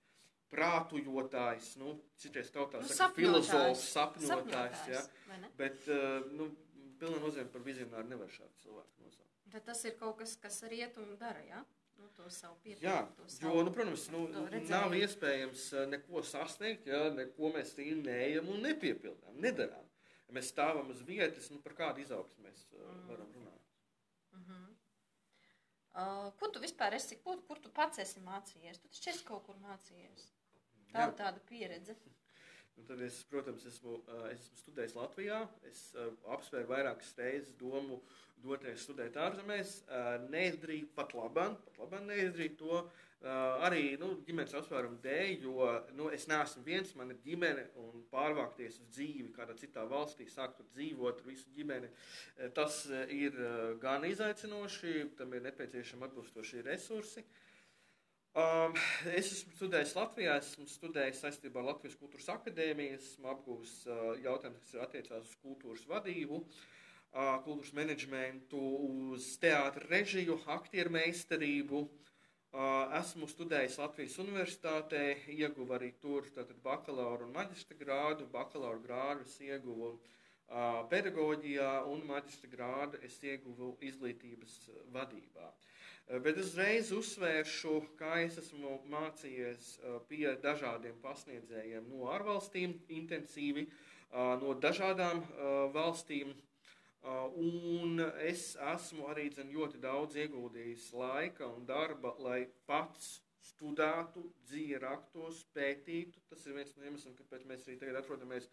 prātujotājs, 0.55 1.73
nu, 1.83 1.97
citreiz 2.23 2.53
tautā 2.55 2.79
nu, 2.83 2.91
saka, 2.91 3.17
filozofs, 3.19 3.89
sapņotājs, 3.91 4.31
sapņotājs 4.31 4.85
ja? 4.93 5.49
bet, 5.59 5.83
uh, 5.91 6.31
nu, 6.39 6.53
pilnā 7.01 7.19
nozīmē 7.25 7.51
par 7.51 7.67
vizionāru 7.67 8.13
nevar 8.13 8.31
šādu 8.31 8.63
cilvēku 8.63 9.03
nosaukt. 9.03 9.35
Bet 9.51 9.67
tas 9.67 9.83
ir 9.91 9.99
kaut 9.99 10.21
kas, 10.23 10.37
kas 10.43 10.61
arī 10.69 10.85
iet 10.85 11.03
un 11.03 11.17
dara, 11.19 11.43
jā? 11.43 11.59
Ja? 11.65 11.86
Nu, 11.97 12.09
to 12.17 12.29
savu 12.31 12.57
pietiekumu. 12.63 13.27
Jā, 13.27 13.49
jo, 13.49 13.63
nu, 13.65 13.73
protams, 13.73 14.07
nu, 14.13 14.23
nav 14.69 14.95
iespējams 14.99 15.67
uh, 15.75 15.85
neko 15.91 16.23
sasniegt, 16.27 16.89
ja 16.91 17.07
neko 17.15 17.53
mēs 17.55 17.73
tīri 17.77 17.99
neejam 18.03 18.51
un 18.53 18.63
nepiepildām, 18.67 19.39
nedarām. 19.45 19.87
Ja 20.27 20.37
mēs 20.37 20.51
stāvam 20.53 20.91
uz 20.93 21.01
vietas, 21.07 21.49
nu, 21.53 21.61
par 21.65 21.77
kādu 21.79 22.03
izaugsmu 22.03 22.45
mēs 22.49 22.67
uh, 22.75 22.91
varam 23.09 23.31
runāt. 23.33 23.63
Mm 24.33 24.45
-hmm. 24.45 24.67
Uh, 25.97 26.33
ko 26.41 26.49
tu 26.53 26.61
vispār 26.61 26.95
esi, 26.95 27.17
kur, 27.25 27.41
kur 27.49 27.59
tu 27.59 27.71
pats 27.73 27.99
esi 27.99 28.21
mācījies? 28.21 28.83
Tu 28.83 28.89
taču 28.89 29.11
esi 29.11 29.25
kaut 29.25 29.47
kur 29.47 29.57
mācījies. 29.57 30.27
Tā 30.93 31.09
ir 31.09 31.15
tāda 31.17 31.41
pieredze. 31.49 31.97
Nu, 32.77 32.85
tad 32.85 33.01
es, 33.01 33.23
protams, 33.31 33.65
esmu, 33.71 33.97
es 34.29 34.43
esmu 34.45 34.59
studējis 34.61 34.95
Latvijā. 34.99 35.41
Es 35.71 35.81
uh, 35.97 36.11
apsvēru 36.35 36.69
vairākas 36.69 37.15
reizes 37.17 37.55
domu 37.61 38.03
doties 38.45 38.85
studēt 38.85 39.17
ārzemēs. 39.17 39.79
Uh, 39.87 40.11
neizdarīju 40.29 40.91
pat 40.99 41.15
labāk, 41.17 41.57
pat 41.65 41.81
labāk 41.81 42.05
neizdarīju 42.11 42.57
to. 42.61 42.83
Uh, 42.83 43.65
arī 43.65 43.95
nu, 43.99 44.11
ģimenes 44.27 44.53
apsvērumu 44.59 45.01
dēļ, 45.03 45.47
jo 45.47 45.71
nu, 45.97 46.11
es 46.13 46.29
neesmu 46.29 46.67
viens, 46.67 46.93
man 47.01 47.15
ir 47.15 47.23
ģimene 47.25 47.65
un 47.81 48.05
pārvākties 48.13 48.77
uz 48.85 48.93
dzīvi 48.93 49.33
kādā 49.35 49.57
citā 49.57 49.87
valstī, 49.89 50.29
sākt 50.29 50.61
tur 50.61 50.69
dzīvot 50.77 51.25
ar 51.25 51.31
visu 51.33 51.49
ģimeni. 51.57 51.89
Uh, 51.89 52.53
tas 52.61 52.83
uh, 52.93 53.07
ir 53.09 53.41
gan 53.81 54.05
izaicinoši, 54.05 54.95
tam 55.17 55.33
ir 55.33 55.49
nepieciešami 55.49 56.11
atbilstošie 56.11 56.67
resursi. 56.69 57.25
Um, 58.37 58.75
es 59.17 59.31
esmu 59.33 59.55
studējis 59.57 59.95
Latvijā, 59.97 60.35
esmu 60.43 60.67
studējis 60.69 61.23
saistībā 61.23 61.63
ar 61.63 61.71
Latvijas 61.71 61.95
kultūras 61.97 62.27
akadēmiju, 62.35 62.99
esmu 62.99 63.31
apguvis 63.33 63.71
uh, 63.89 64.11
jautājumus, 64.21 64.67
kas 64.67 64.83
attiecās 64.85 65.31
uz 65.31 65.39
kultūras 65.41 65.87
vadību, 65.89 66.43
uh, 66.43 67.31
kultūras 67.47 67.73
menedžmentu, 67.79 68.61
uz 69.07 69.31
teātra 69.41 69.89
režiju, 69.89 70.37
aktieru 70.53 70.93
meistarību. 70.99 71.81
Uh, 71.87 72.93
Esmu 72.99 73.25
studējis 73.33 73.79
Latvijas 73.81 74.19
Universitātē, 74.21 75.07
ieguvu 75.33 75.73
arī 75.79 75.95
tur 76.03 76.29
bakalaura 76.65 77.25
un 77.25 77.33
maģistra 77.33 77.79
grādu. 77.81 78.29
Bakalaura 78.37 78.83
grādu 78.85 79.25
es 79.25 79.39
ieguvu 79.41 79.95
uh, 79.95 80.85
pedagoģijā 80.93 81.73
un 81.89 82.05
maģistra 82.13 82.53
grādu 82.53 83.01
es 83.01 83.17
ieguvu 83.25 83.79
izglītības 83.81 84.61
vadībā. 84.93 85.49
Uh, 85.49 85.73
bet 86.23 86.39
uzreiz 86.39 86.93
uzsvēršu, 86.95 87.77
kā 87.99 88.21
es 88.23 88.39
esmu 88.39 88.77
mācījies 88.93 89.73
uh, 89.81 89.97
pie 90.11 90.29
dažādiem 90.43 90.99
pasniedzējiem 91.03 91.89
no 91.91 92.07
ārvalstīm 92.15 92.77
intensīvi, 92.95 93.67
uh, 93.67 94.37
no 94.43 94.55
dažādām 94.55 95.25
valstīm. 95.75 96.35
Un 97.39 98.01
es 98.27 98.57
esmu 98.73 99.05
arī 99.13 99.29
dzen, 99.31 99.53
ļoti 99.55 99.79
daudz 99.79 100.17
ieguldījis 100.19 100.89
laika 100.99 101.47
un 101.47 101.63
darba, 101.69 102.11
lai 102.19 102.49
pats 102.67 103.21
studētu, 103.47 104.25
raktos, 104.83 105.45
pētītu. 105.55 106.19
Tas 106.27 106.43
ir 106.47 106.57
viens 106.57 106.75
no 106.75 106.83
iemesliem, 106.83 107.15
kāpēc 107.15 107.45
mēs 107.47 107.69
arī 107.69 107.77
tagad 107.79 108.01
atrodamies 108.01 108.49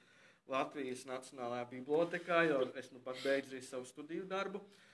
Latvijas 0.53 1.07
Nacionālajā 1.09 1.65
bibliotekā, 1.71 2.43
jo 2.45 2.61
es 2.77 2.91
nu 2.93 3.01
pat 3.01 3.17
beidzu 3.25 3.63
savu 3.65 3.89
studiju 3.89 4.29
darbu. 4.29 4.61
Uh, 4.61 4.92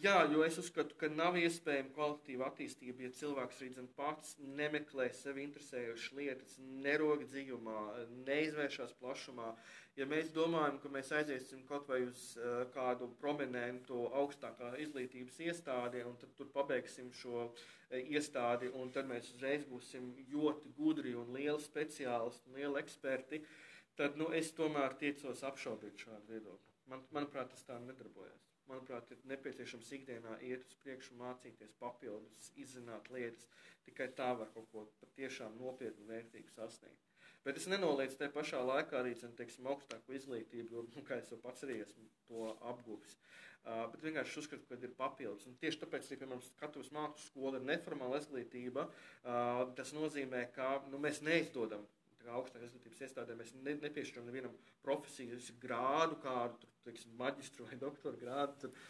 jā, 0.00 0.14
jo 0.32 0.44
es 0.46 0.56
uzskatu, 0.56 0.96
ka 0.96 1.10
nav 1.12 1.36
iespējama 1.36 1.90
kvalitatīva 1.92 2.46
attīstība, 2.48 3.04
ja 3.04 3.16
cilvēks 3.18 3.58
rīdzam 3.60 3.88
pats 3.98 4.36
nemeklē 4.40 5.10
sevi 5.12 5.44
interesējušas 5.44 6.14
lietas, 6.16 6.54
nerog 6.86 7.26
dziļumā, 7.28 7.82
neizvēršās 8.28 8.94
plašumā. 9.00 9.50
Ja 9.96 10.06
mēs 10.08 10.32
domājam, 10.32 10.78
ka 10.80 10.92
mēs 10.92 11.12
aiziesim 11.18 11.62
kaut 11.68 11.88
vai 11.88 12.02
uz 12.04 12.22
uh, 12.36 12.64
kādu 12.72 13.10
prominentu 13.20 14.06
augstākā 14.22 14.74
izglītības 14.84 15.38
iestādi 15.48 16.04
un 16.04 16.16
tad 16.20 16.32
tur 16.36 16.48
pabeigsim 16.52 17.12
šo 17.16 17.46
uh, 17.46 17.62
iestādi 17.92 18.72
un 18.72 18.92
tad 18.92 19.08
mēs 19.08 19.32
uzreiz 19.34 19.64
būsim 19.68 20.12
ļoti 20.32 20.74
gudri 20.76 21.14
un 21.16 21.32
lieli 21.36 21.60
speciālisti 21.64 22.50
un 22.50 22.60
lieli 22.60 22.82
eksperti, 22.82 23.44
tad 23.96 24.16
nu, 24.20 24.32
es 24.32 24.52
tomēr 24.56 24.96
tiecos 25.00 25.44
apšaubīt 25.48 26.04
šādu 26.06 26.36
viedokli. 26.36 26.76
Man, 26.92 27.04
manuprāt, 27.12 27.50
tas 27.52 27.64
tā 27.66 27.80
nedarbojas. 27.82 28.45
Manuprāt, 28.66 29.10
ir 29.14 29.20
nepieciešams 29.30 29.92
ikdienā 30.00 30.36
iet 30.48 30.64
uz 30.66 30.76
priekšu, 30.82 31.14
mācīties 31.20 31.74
papildus, 31.80 32.50
izzināt 32.58 33.10
lietas. 33.14 33.46
Tikai 33.86 34.08
tā 34.18 34.32
var 34.40 34.50
kaut 34.54 34.66
ko 34.72 34.86
patiešām 35.02 35.54
nopietnu, 35.60 36.08
vērtīgu 36.10 36.50
sasniegt. 36.56 37.04
Bet 37.46 37.60
es 37.60 37.68
nenoliedzu 37.70 38.18
tajā 38.18 38.32
pašā 38.34 38.60
laikā 38.66 38.98
arī 38.98 39.12
teiksim, 39.38 39.68
augstāko 39.70 40.16
izglītību, 40.18 40.72
jo, 40.74 40.86
nu, 40.96 41.04
kā 41.06 41.20
jau 41.20 41.38
pats 41.44 41.62
arī 41.62 41.78
esmu 41.84 42.08
to 42.26 42.48
apguvis. 42.72 43.14
Uh, 43.66 43.84
bet 43.92 44.02
vienkārši 44.06 44.40
uzskatu, 44.42 44.66
ka 44.66 44.78
ir 44.78 44.94
papildus. 44.98 45.46
Un 45.46 45.54
tieši 45.62 45.80
tāpēc, 45.84 46.08
arī, 46.10 46.18
piemēram, 46.22 46.42
skatuves 46.48 46.90
mākslas 46.94 47.30
skola 47.30 47.60
ir 47.60 47.68
neformāla 47.70 48.18
izglītība. 48.22 48.88
Uh, 49.22 49.62
tas 49.78 49.94
nozīmē, 49.94 50.44
ka 50.58 50.72
nu, 50.90 50.98
mēs 51.02 51.22
neizdodam 51.26 51.86
augstākās 52.32 52.70
izglītības 52.70 53.02
iestādē 53.06 53.36
mēs 53.38 53.52
ne, 53.60 53.76
nepiešķiram 53.82 54.26
nevienam 54.28 54.54
profesijas 54.86 55.50
grādu, 55.62 56.18
kādu 56.24 56.60
tur, 56.62 56.72
teiksim, 56.86 57.14
maģistru 57.20 57.68
vai 57.68 57.78
doktoru 57.80 58.20
grādu, 58.20 58.56
tur, 58.64 58.86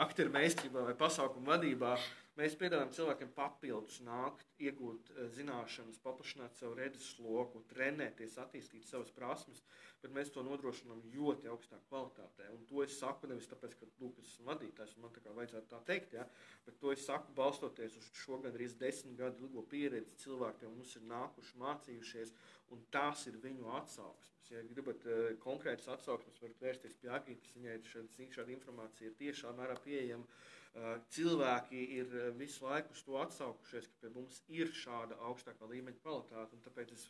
aktieru 0.00 0.32
meistarībā 0.34 0.84
vai 0.88 0.96
pasākumu 0.98 1.50
vadībā. 1.52 1.94
Mēs 2.38 2.54
piedāvājam 2.56 2.92
cilvēkiem 2.94 3.30
papildus 3.36 3.98
nākt, 4.06 4.46
iegūt 4.62 5.10
eh, 5.12 5.26
zināšanas, 5.34 5.98
paplašināt 6.04 6.56
savu 6.56 6.76
redzes 6.78 7.10
loku, 7.20 7.60
trenēties, 7.72 8.38
attīstīt 8.40 8.86
savas 8.88 9.10
prasmes, 9.12 9.60
bet 10.00 10.14
mēs 10.16 10.30
to 10.32 10.44
nodrošinām 10.46 11.02
ļoti 11.12 11.50
augstā 11.52 11.80
kvalitātē. 11.88 12.48
Un 12.54 12.64
to 12.70 12.84
es 12.84 12.96
saku 13.00 13.28
nevis 13.28 13.50
tāpēc, 13.50 13.76
ka 13.76 13.88
lūk, 14.00 14.22
es 14.22 14.30
esmu 14.30 14.48
vadītājs 14.52 14.96
man 15.02 15.12
tā 15.12 15.24
kā 15.24 15.34
vajadzētu 15.36 15.68
tā 15.74 15.82
teikt, 15.90 16.16
ja? 16.16 16.24
bet 16.64 16.80
to 16.80 16.94
es 16.94 17.04
saku 17.04 17.34
balstoties 17.36 17.98
uz 18.00 18.08
šo 18.22 18.40
gan 18.40 18.56
arī 18.56 18.70
desmit 18.80 19.18
gadu 19.20 19.44
ilgo 19.44 19.66
pieredzi 19.74 20.16
cilvēkiem, 20.24 20.72
mums 20.78 20.96
ir 20.96 21.04
nākuši 21.10 21.60
mācījušies 21.60 22.34
un 22.72 22.86
tās 22.94 23.26
ir 23.28 23.36
viņu 23.42 23.68
atsauksmes. 23.82 24.39
Ja 24.50 24.62
gribat 24.66 25.04
uh, 25.06 25.28
konkrētas 25.42 25.86
atsauksmes, 25.92 26.40
varat 26.42 26.62
vērsties 26.64 26.96
pie 26.98 27.10
Agītas, 27.14 27.52
viņai 27.54 27.76
šāda, 27.86 28.26
šāda 28.34 28.54
informācija 28.56 29.10
ir 29.10 29.18
tiešā 29.20 29.52
mērā 29.54 29.76
pieejama. 29.84 30.26
Uh, 30.70 30.96
cilvēki 31.14 31.84
ir 31.98 32.10
uh, 32.14 32.28
visu 32.38 32.66
laiku 32.66 32.94
uz 32.94 33.04
to 33.06 33.18
atsaukušies, 33.22 33.86
ka 33.90 34.02
pie 34.02 34.12
mums 34.14 34.40
ir 34.50 34.72
šāda 34.74 35.18
augstākā 35.28 35.70
līmeņa 35.70 36.02
kvalitāte, 36.02 36.58
tāpēc 36.66 36.94
es 36.96 37.06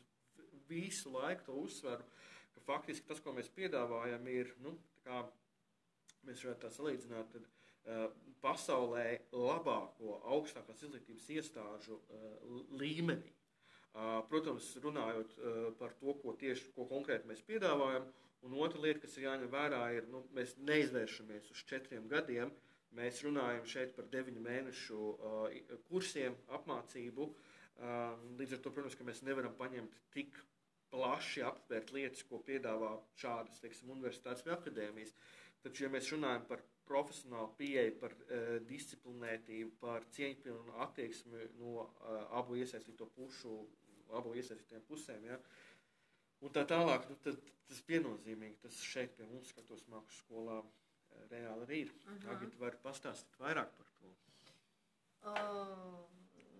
visu 0.68 1.12
laiku 1.16 1.48
to 1.48 1.56
uzsveru, 1.64 2.04
ka 2.54 2.64
faktiski 2.66 3.08
tas, 3.08 3.20
ko 3.24 3.34
mēs 3.36 3.48
piedāvājam, 3.56 4.28
ir, 4.32 4.52
nu, 4.64 4.76
mēs 6.28 6.44
varētu 6.44 6.64
tā 6.66 6.72
salīdzināt, 6.76 7.34
tad, 7.34 7.48
uh, 7.88 8.06
pasaulē 8.44 9.06
labāko 9.32 10.20
augstākās 10.36 10.84
izglītības 10.84 11.28
iestāžu 11.36 12.00
uh, 12.00 12.64
līmenī. 12.80 13.32
Protams, 14.30 14.70
runājot 14.84 15.32
par 15.80 15.94
to, 15.98 16.14
ko 16.22 16.34
tieši 16.38 16.70
ko 16.76 16.86
konkrēti 16.86 17.26
mēs 17.26 17.42
piedāvājam, 17.46 18.04
un 18.46 18.58
otra 18.62 18.80
lieta, 18.84 19.02
kas 19.04 19.16
ir 19.18 19.26
jāņem 19.26 19.50
vērā, 19.50 19.80
ir, 19.96 20.06
ka 20.06 20.14
nu, 20.14 20.20
mēs 20.36 20.54
neizvēršamies 20.62 21.50
uz 21.50 21.64
četriem 21.70 22.06
gadiem. 22.10 22.52
Mēs 22.94 23.20
runājam 23.22 23.66
šeit 23.70 23.92
par 23.94 24.06
deviņu 24.10 24.40
mēnešu 24.42 25.00
kursiem, 25.90 26.38
apmācību. 26.56 27.26
Līdz 28.38 28.56
ar 28.56 28.62
to, 28.62 28.72
protams, 28.74 28.96
mēs 29.06 29.22
nevaram 29.26 29.54
paņemt 29.58 29.98
tik 30.14 30.38
plaši 30.90 31.44
aptvērt 31.46 31.92
lietas, 31.94 32.24
ko 32.26 32.40
piedāvā 32.46 32.96
šādas 33.20 33.62
teiksim, 33.62 33.92
universitātes 33.94 34.44
vai 34.46 34.56
akadēmijas. 34.56 35.14
Taču, 35.64 35.84
ja 35.84 35.92
mēs 35.92 36.10
runājam 36.10 36.46
par 36.48 36.64
profesionālu 36.90 37.52
pieeju, 37.58 37.94
par 38.00 38.14
uh, 38.16 38.56
disciplinētību, 38.66 39.76
par 39.82 40.06
cieņpilnu 40.16 40.78
attieksmi 40.86 41.44
no 41.60 41.84
uh, 41.84 42.24
abu 42.40 42.58
iesaistīto 42.58 43.06
pušu 43.14 43.60
abu 44.18 44.34
iesaistītajām 44.38 44.84
pusēm. 44.88 45.26
Ja? 45.30 45.38
Un 46.40 46.54
tā 46.56 46.64
tālāk, 46.68 47.08
nu, 47.10 47.16
tad, 47.24 47.40
tas 47.68 47.82
viennozīmīgi, 47.88 48.60
tas 48.62 48.78
šeit 48.92 49.16
pie 49.18 49.26
mums, 49.28 49.50
skatos 49.52 49.84
mākslas 49.92 50.22
skolā, 50.24 50.60
eh, 50.62 51.26
reāli 51.34 51.66
arī 51.66 51.82
ir. 51.86 51.92
Uh 52.04 52.14
-huh. 52.14 52.30
Agita 52.36 52.62
var 52.64 52.78
pastāstīt 52.84 53.42
vairāk 53.44 53.76
par 53.76 53.92
to. 53.98 54.14
Uh, 55.20 56.08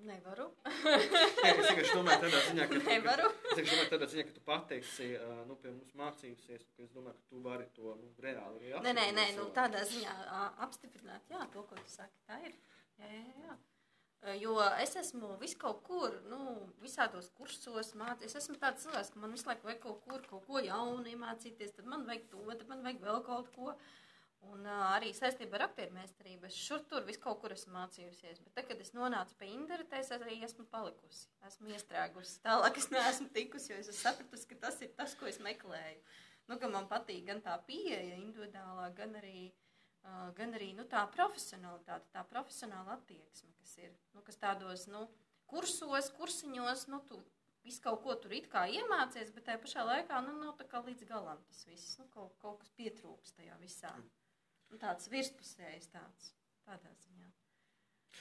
nevaru. 0.04 0.46
Jā, 0.64 1.52
es 1.52 1.66
vienkārši 1.66 1.94
domāju 1.96 2.22
tādā 2.24 2.40
ziņā, 2.46 2.66
ka... 2.70 2.80
Nevaru. 2.88 3.30
Es 3.50 3.56
vienkārši 3.56 3.76
domāju 3.76 3.90
tādā 3.94 4.08
ziņā, 4.12 4.24
ka 4.28 4.36
tu 4.36 4.42
pateiksi, 4.46 5.08
uh, 5.16 5.40
nu, 5.48 5.56
pie 5.62 5.70
mums 5.70 5.94
mācījusies, 6.02 6.66
ka 6.76 6.82
es 6.82 6.92
domāju, 6.96 7.16
ka 7.16 7.32
tu 7.32 7.40
vari 7.46 7.66
to, 7.78 7.94
nu, 8.02 8.12
reāli 8.26 8.60
arī 8.60 8.72
apstiprināt. 8.72 9.00
Nē, 9.00 9.06
nē, 9.16 9.16
nē, 9.18 9.26
nu, 9.38 9.48
tādā 9.56 9.84
ziņā 9.92 10.14
apstiprināt, 10.66 11.34
jā, 11.34 11.42
to, 11.54 11.64
ko 11.70 11.74
tu 11.80 11.88
saki, 11.96 12.22
tā 12.28 12.40
ir. 12.46 12.56
Jā, 13.00 13.12
jā, 13.16 13.26
jā. 13.46 13.58
Jo 14.40 14.58
es 14.82 14.92
esmu 15.00 15.30
vis 15.40 15.54
kaut 15.56 15.78
kur, 15.86 16.18
nu, 16.28 16.40
visādos 16.84 17.30
kursos 17.38 17.94
mācījies. 17.96 18.34
Es 18.34 18.42
esmu 18.42 18.58
tāds 18.60 18.84
cilvēks, 18.84 19.14
ka 19.14 19.22
man 19.22 19.32
visu 19.32 19.48
laiku 19.48 19.68
vajag 19.68 19.80
kaut 19.86 20.02
kur, 20.04 20.26
kaut 20.28 20.44
ko 20.44 20.60
jaunu 20.60 21.08
iemācīties, 21.08 21.72
tad 21.78 21.88
man 21.88 22.04
vajag 22.08 22.26
to, 22.34 22.42
tad 22.50 22.66
man 22.68 22.84
vajag 22.84 23.00
vēl 23.06 23.22
kaut 23.24 23.48
ko. 23.54 23.72
Un 24.50 24.64
uh, 24.64 24.82
arī 24.96 25.10
saistībā 25.16 25.56
ar 25.56 25.66
aktieru 25.66 25.92
meistarību 25.96 26.48
es 26.48 26.56
šur 26.56 26.84
tur 26.88 27.04
visu 27.08 27.20
kaut 27.24 27.40
kur 27.40 27.52
esmu 27.56 27.72
mācījusies. 27.78 28.42
Bet 28.44 28.54
tagad, 28.58 28.70
kad 28.74 28.84
es 28.84 28.92
nonācu 28.96 29.36
pie 29.40 29.50
Indra, 29.54 29.84
es 29.98 30.12
arī 30.16 30.36
esmu 30.44 30.64
palikusi. 30.72 31.26
Esmu 31.48 31.72
iestrēgusi. 31.72 32.38
Tālāk 32.44 32.80
es 32.80 32.90
neesmu 32.92 33.28
tikusi, 33.36 33.72
jo 33.72 33.80
es 33.80 33.88
esmu 33.88 34.02
sapratusi, 34.02 34.48
ka 34.52 34.60
tas 34.66 34.80
ir 34.84 34.92
tas, 35.00 35.16
ko 35.16 35.28
es 35.32 35.40
meklēju. 35.44 36.00
Nu, 36.48 36.60
man 36.72 36.88
patīk 36.92 37.24
gan 37.28 37.40
tā 37.44 37.56
pieeja 37.68 38.16
individuālā, 38.20 38.88
gan 38.96 39.16
arī 39.20 39.48
Uh, 39.48 39.69
gan 40.36 40.54
arī 40.56 40.70
nu, 40.76 40.86
tā 40.88 41.02
profesionālitāte, 41.14 42.08
tā 42.14 42.24
profesionāla 42.28 42.96
attieksme, 42.96 43.52
kas 43.60 43.76
ir, 43.82 43.92
nu, 44.14 44.22
kas 44.26 44.40
tādos, 44.40 44.86
nu, 44.92 45.04
kursos, 45.50 46.10
kursiņos, 46.16 46.86
nu, 46.92 47.02
tu 47.08 47.20
visu 47.64 47.82
kaut 47.84 48.02
ko 48.04 48.16
tur 48.16 48.32
it 48.36 48.48
kā 48.52 48.64
iemācies, 48.72 49.32
bet 49.36 49.46
tajā 49.48 49.60
pašā 49.62 49.84
laikā, 49.84 50.22
nu, 50.24 50.36
nav 50.40 50.56
tā 50.60 50.66
kā 50.70 50.80
līdz 50.86 51.04
galam 51.08 51.42
tas 51.48 51.64
viss, 51.68 51.98
nu, 52.00 52.08
kaut, 52.14 52.36
kaut 52.42 52.60
kas 52.62 52.72
pietrūks 52.78 53.36
tajā 53.36 53.58
visā. 53.60 53.92
Nu, 54.70 54.78
tāds 54.80 55.10
virspusējs 55.12 55.90
tāds, 55.92 56.32
tādā 56.66 56.92
ziņā. 57.04 57.28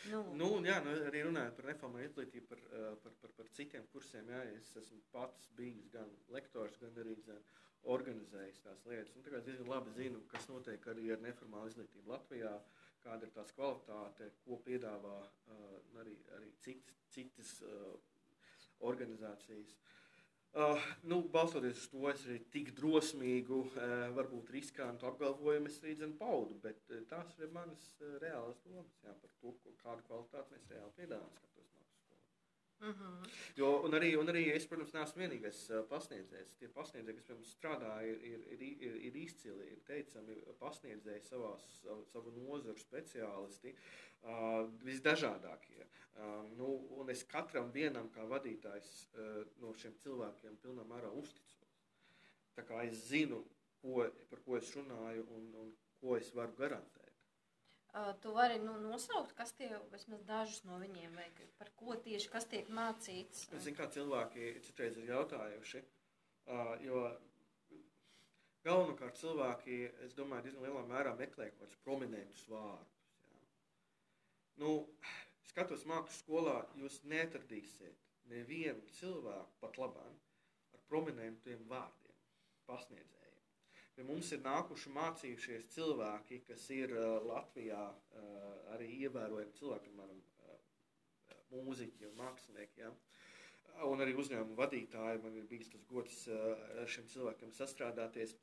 Nu, 0.10 0.22
nu, 0.38 0.48
jā, 0.66 0.78
nu, 0.84 0.94
arī 1.10 1.24
runājot 1.28 1.58
par 1.58 1.68
neformālu 1.70 2.08
izglītību, 2.08 2.48
par, 2.50 2.62
par, 3.04 3.16
par, 3.22 3.34
par 3.40 3.50
citiem 3.56 3.88
kursiem, 3.94 4.30
jā, 4.32 4.44
es 4.56 4.70
esmu 4.80 5.02
pats 5.14 5.50
bijis 5.58 5.90
gan 5.94 6.12
lektors, 6.34 6.78
gan 6.82 6.96
arī 7.04 7.16
zin, 7.26 7.42
organizējis 7.88 8.62
tās 8.66 8.86
lietas. 8.90 9.16
Un 9.16 9.26
tagad 9.26 9.46
diezgan 9.48 9.72
labi 9.72 9.94
zinu, 9.96 10.22
kas 10.32 10.48
notiek 10.52 10.88
arī 10.92 11.10
ar 11.14 11.22
neformālu 11.24 11.72
izglītību 11.72 12.12
Latvijā, 12.12 12.54
kāda 13.04 13.28
ir 13.28 13.36
tās 13.36 13.54
kvalitāte, 13.56 14.32
ko 14.44 14.60
piedāvā 14.66 15.18
uh, 15.24 15.78
arī, 16.02 16.18
arī 16.38 16.52
citas, 16.64 16.98
citas 17.14 17.54
uh, 17.64 17.94
organizācijas. 18.90 19.78
Uh, 20.50 20.82
nu, 21.06 21.22
balstoties 21.30 21.78
uz 21.78 21.90
to, 21.92 22.02
es 22.10 22.24
arī 22.26 22.40
tik 22.54 22.72
drosmīgu, 22.78 23.60
uh, 23.70 24.08
varbūt 24.18 24.50
riskantu 24.56 25.06
apgalvojumu 25.12 25.70
es 25.70 25.78
arī 25.84 25.94
zinu 26.00 26.18
paudu, 26.18 26.58
bet 26.64 26.90
uh, 26.90 27.04
tās 27.12 27.38
ir 27.38 27.54
manas 27.54 27.86
uh, 28.02 28.18
reālas 28.24 28.58
domas 28.66 28.98
jā, 29.06 29.14
par 29.14 29.36
to, 29.38 29.54
ko, 29.62 29.76
kādu 29.84 30.08
kvalitāti 30.10 30.58
mēs 30.58 30.74
reāli 30.74 30.98
piedāvājam. 30.98 31.49
Uh 32.80 32.88
mhm. 32.88 33.24
-huh. 33.24 33.30
jo, 33.56 33.82
un, 33.86 33.92
arī, 33.92 34.16
un 34.20 34.28
arī 34.32 34.44
es, 34.56 34.66
protams, 34.68 34.94
neesmu 34.94 35.22
vienīgais 35.22 35.58
pasniedzējs. 35.90 36.54
Tie 36.60 36.68
pasniedzēji, 36.68 37.18
kas 37.18 37.30
mums 37.30 37.50
strādā, 37.56 37.94
ir, 38.08 38.22
ir, 38.24 38.46
ir, 38.54 38.62
ir, 38.88 38.96
ir 39.10 39.16
izcili, 39.16 39.66
ir 39.72 39.82
teicami 39.88 40.38
pasniedzēji 40.60 41.22
savās, 41.22 41.66
savu, 42.12 42.32
nozaru 42.38 42.80
speciālisti, 42.80 43.76
uh, 44.24 44.70
visdažādākie. 44.84 45.88
Uh, 46.20 46.48
nu, 46.58 46.70
un 47.02 47.10
es 47.10 47.24
katram 47.24 47.72
vienam 47.72 48.10
kā 48.16 48.24
vadītājs 48.24 48.90
uh, 49.14 49.44
no 49.60 49.74
šiem 49.74 49.94
cilvēkiem 50.04 50.58
pilnā 50.64 50.88
mērā 50.88 51.12
uzticos. 51.12 51.76
Tā 52.56 52.64
kā 52.64 52.84
es 52.88 53.08
zinu, 53.08 53.44
ko, 53.82 54.08
par 54.30 54.40
ko 54.46 54.58
es 54.58 54.76
runāju 54.76 55.28
un, 55.36 55.54
un 55.64 55.76
ko 56.00 56.18
es 56.18 56.32
varu 56.36 56.56
garantēt. 56.58 56.99
Tu 58.22 58.32
vari 58.36 58.60
nu, 58.62 58.76
nosaukt, 58.84 59.32
kas 59.38 59.56
tie 59.58 59.70
vismaz 59.90 60.22
dažus 60.28 60.62
no 60.68 60.78
viņiem, 60.78 61.16
vai 61.18 61.26
par 61.58 61.72
ko 61.80 61.96
tieši 61.98 62.30
kas 62.30 62.46
tiek 62.52 62.70
mācīts. 62.70 63.48
Es 63.50 63.66
zinu, 63.66 63.78
kā 63.80 63.88
cilvēki 63.90 64.52
citreiz 64.68 65.00
ir 65.02 65.10
jautājuši, 65.10 65.82
jo 66.86 67.02
galvenokārt 68.68 69.18
cilvēki, 69.18 69.80
es 70.06 70.14
domāju, 70.18 70.46
diezgan 70.46 70.68
lielā 70.68 70.86
mērā 70.92 71.16
meklē 71.18 71.50
kaut 71.50 71.64
kādus 71.64 71.82
prominentus 71.88 72.46
vārdus. 72.52 73.02
Jā. 73.34 73.42
Nu, 74.62 74.74
skatos 75.50 75.88
mākslas 75.90 76.22
skolā, 76.22 76.60
jūs 76.78 77.02
netradīsiet 77.10 78.06
nevienu 78.30 78.86
cilvēku 79.00 79.64
pat 79.64 79.82
labāk 79.82 80.76
ar 80.78 80.84
prominentiem 80.92 81.66
vārdiem 81.72 82.22
pasniedzēt. 82.70 83.19
Pie 84.00 84.06
mums 84.08 84.30
ir 84.32 84.40
nākuši 84.40 84.92
mācījušies 84.96 85.66
cilvēki, 85.74 86.38
kas 86.48 86.62
ir 86.72 86.94
uh, 86.96 87.18
Latvijā 87.28 87.82
uh, 87.84 88.54
arī 88.72 88.86
ievērojami 89.04 89.58
cilvēki, 89.58 89.90
piemēram, 89.92 90.22
uh, 90.46 91.42
mūziķi 91.52 92.08
un 92.08 92.16
mākslinieki. 92.22 92.86
Ja? 92.86 92.94
Un 93.90 94.00
arī 94.00 94.16
uzņēmuma 94.24 94.56
vadītāji. 94.62 95.20
Man 95.26 95.36
ir 95.36 95.52
bijis 95.52 95.74
tas 95.74 95.84
gods 95.92 96.24
ar 96.32 96.88
šiem 96.88 97.12
cilvēkiem 97.12 97.52
sastrādāties. 97.60 98.38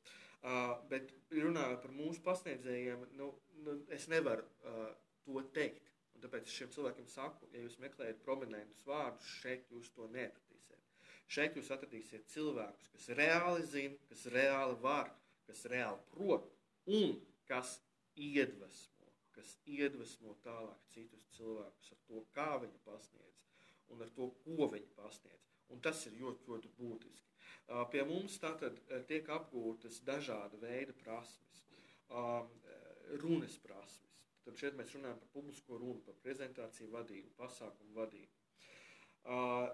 Bet 0.93 1.17
runājot 1.33 1.81
par 1.87 1.97
mūsu 2.03 2.21
pasniedzējiem, 2.29 3.09
nu, 3.17 3.33
nu, 3.65 3.77
es 3.97 4.05
nevaru 4.13 4.45
to 5.25 5.41
teikt. 5.57 5.89
Un 6.13 6.25
tāpēc 6.25 6.45
es 6.45 6.57
šiem 6.61 6.73
cilvēkiem 6.77 7.09
saku, 7.09 7.49
ja 7.53 7.65
jūs 7.65 7.81
meklējat 7.81 8.21
prominentus 8.25 8.85
vārdus, 8.85 9.37
šeit 9.41 9.69
jūs 9.73 9.89
to 9.97 10.05
neatradīsiet. 10.13 10.89
Šeit 11.25 11.57
jūs 11.57 11.73
atradīsiet 11.73 12.29
cilvēkus, 12.33 12.91
kas 12.93 13.15
reāli 13.17 13.65
zina, 13.73 14.05
kas 14.09 14.29
reāli 14.33 14.77
var, 14.85 15.13
kas 15.47 15.65
reāli 15.71 16.03
prot 16.13 16.47
un 16.99 17.17
kas 17.49 17.77
iedvesmo, 18.15 19.11
kas 19.35 19.55
iedvesmo 19.69 20.35
tālāk 20.43 20.79
citus 20.93 21.27
cilvēkus 21.37 21.91
ar 21.93 22.01
to, 22.09 22.23
kā 22.35 22.49
viņi 22.63 22.79
pasniedz 22.85 23.45
un 23.93 24.03
ar 24.03 24.11
to, 24.15 24.29
ko 24.43 24.67
viņi 24.73 24.91
pasniedz. 24.97 25.43
Un 25.71 25.81
tas 25.83 25.99
ir 26.07 26.15
ļoti, 26.19 26.47
ļoti 26.47 26.69
būtiski. 26.77 27.33
Pie 27.91 28.03
mums 28.07 28.37
tātad 28.39 28.77
tiek 29.09 29.27
apgūtas 29.35 29.99
dažāda 30.07 30.59
veida 30.61 30.95
prasmes, 31.01 31.63
runas 33.23 33.57
prasmes. 33.63 34.21
Tad 34.47 34.59
šeit 34.61 34.77
mēs 34.79 34.93
runājam 34.95 35.19
par 35.19 35.31
publisko 35.33 35.79
runu, 35.79 35.99
par 36.05 36.15
prezentāciju 36.23 36.87
vadību, 36.93 37.33
pasākumu 37.39 37.97
vadību, 37.97 38.31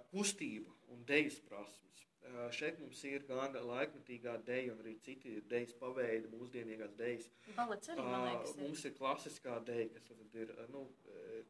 kustību 0.09 0.73
un 0.95 1.05
dejas 1.05 1.37
prasmes. 1.45 2.07
Šeit 2.53 2.79
mums 2.81 3.03
ir 3.07 3.25
gan 3.29 3.53
laikmetīgā 3.53 4.35
deja, 4.47 4.73
un 4.73 4.81
arī 4.83 4.95
citi 5.05 5.35
dejas 5.49 5.73
paveidi, 5.79 6.31
mūsdienīgās 6.33 6.95
dejas. 6.97 7.29
Balets 7.57 7.91
arī, 7.93 8.05
man 8.07 8.27
liekas. 8.29 8.55
Ir. 8.55 8.61
Mums 8.63 8.85
ir 8.89 8.95
klasiskā 8.97 9.57
deja, 9.67 9.89
kas 9.93 10.07
tad 10.09 10.37
ir 10.41 10.53
nu, 10.73 10.85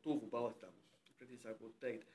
tuvu 0.04 0.30
baletam, 0.32 0.74
precīzāk 1.20 1.60
būtu 1.62 1.80
teikt. 1.84 2.10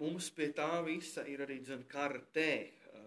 Mums 0.00 0.28
pie 0.34 0.50
tā 0.56 0.70
visa 0.86 1.22
ir 1.30 1.44
arī 1.46 1.60
dzen 1.62 1.84
kartē 1.88 2.50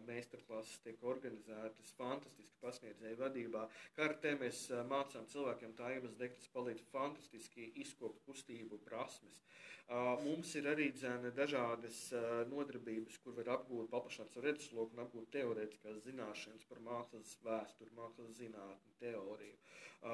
meistarklases 0.08 0.82
tiek 0.84 1.02
organizētas 1.14 1.94
fantastiski 1.98 2.62
pasniedzēju 2.64 3.20
vadībā. 3.22 3.66
Kartē 3.98 4.36
mēs 4.42 4.68
mācām 4.90 5.28
cilvēkiem 5.34 5.74
tā 5.80 5.94
iemesla, 5.96 6.30
kas 6.36 6.52
palīdz 6.54 6.86
fantastiski 6.94 7.72
izkopt 7.84 8.24
kustību 8.28 8.82
prasmes. 8.86 9.42
Mums 10.22 10.52
ir 10.60 10.68
arī 10.70 10.92
dzēna 10.94 11.32
dažādas 11.34 12.00
nodarbības, 12.52 13.18
kur 13.24 13.34
var 13.40 13.56
apgūt, 13.56 13.90
paplašināt 13.90 14.30
savu 14.30 14.46
redzesloku 14.46 14.94
un 14.94 15.04
apgūt 15.06 15.32
teorētiskās 15.34 16.04
zināšanas 16.06 16.68
par 16.70 16.84
mākslas 16.86 17.34
vēsturi, 17.48 17.96
mākslas 17.98 18.38
zinātni, 18.38 18.94
teoriju, 19.02 19.58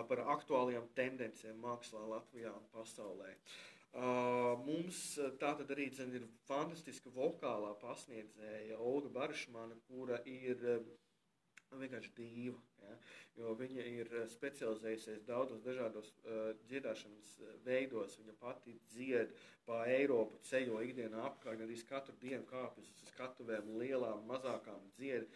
par 0.07 0.23
aktuālajām 0.37 0.87
tendencēm 0.95 1.59
mākslā 1.67 2.05
Latvijā 2.13 2.55
un 2.55 2.69
pasaulē. 2.71 3.33
Uh, 3.35 3.74
Uh, 3.95 4.57
mums 4.65 4.97
tā 5.39 5.53
tad 5.55 5.69
arī 5.71 5.85
dzen, 5.87 6.11
ir 6.17 6.25
fantastiska 6.49 7.13
vokālā 7.15 7.69
pasniedzēja 7.79 8.75
Olga 8.83 9.11
Barišmana, 9.15 9.77
kura 9.87 10.17
ir 10.27 10.59
vienkārši 11.71 12.11
dīva. 12.17 12.59
Ja? 12.83 12.97
Jo 13.39 13.53
viņa 13.55 13.85
ir 13.87 14.11
specializējusies 14.33 15.23
daudzos 15.29 15.63
dažādos 15.63 16.11
uh, 16.11 16.51
dziedāšanas 16.67 17.31
veidos. 17.63 18.19
Viņa 18.19 18.35
pati 18.41 18.75
dzied 18.91 19.31
pa 19.65 19.85
Eiropu, 19.87 20.43
ceļo 20.49 20.83
ikdienā 20.89 21.23
apkārt, 21.29 21.63
arī 21.63 21.79
katru 21.87 22.19
dienu 22.19 22.43
kāpjas 22.51 22.91
uz 22.91 23.09
skatuvēm, 23.13 23.77
lielām, 23.79 24.27
mazākām 24.27 24.91
dzied. 24.99 25.31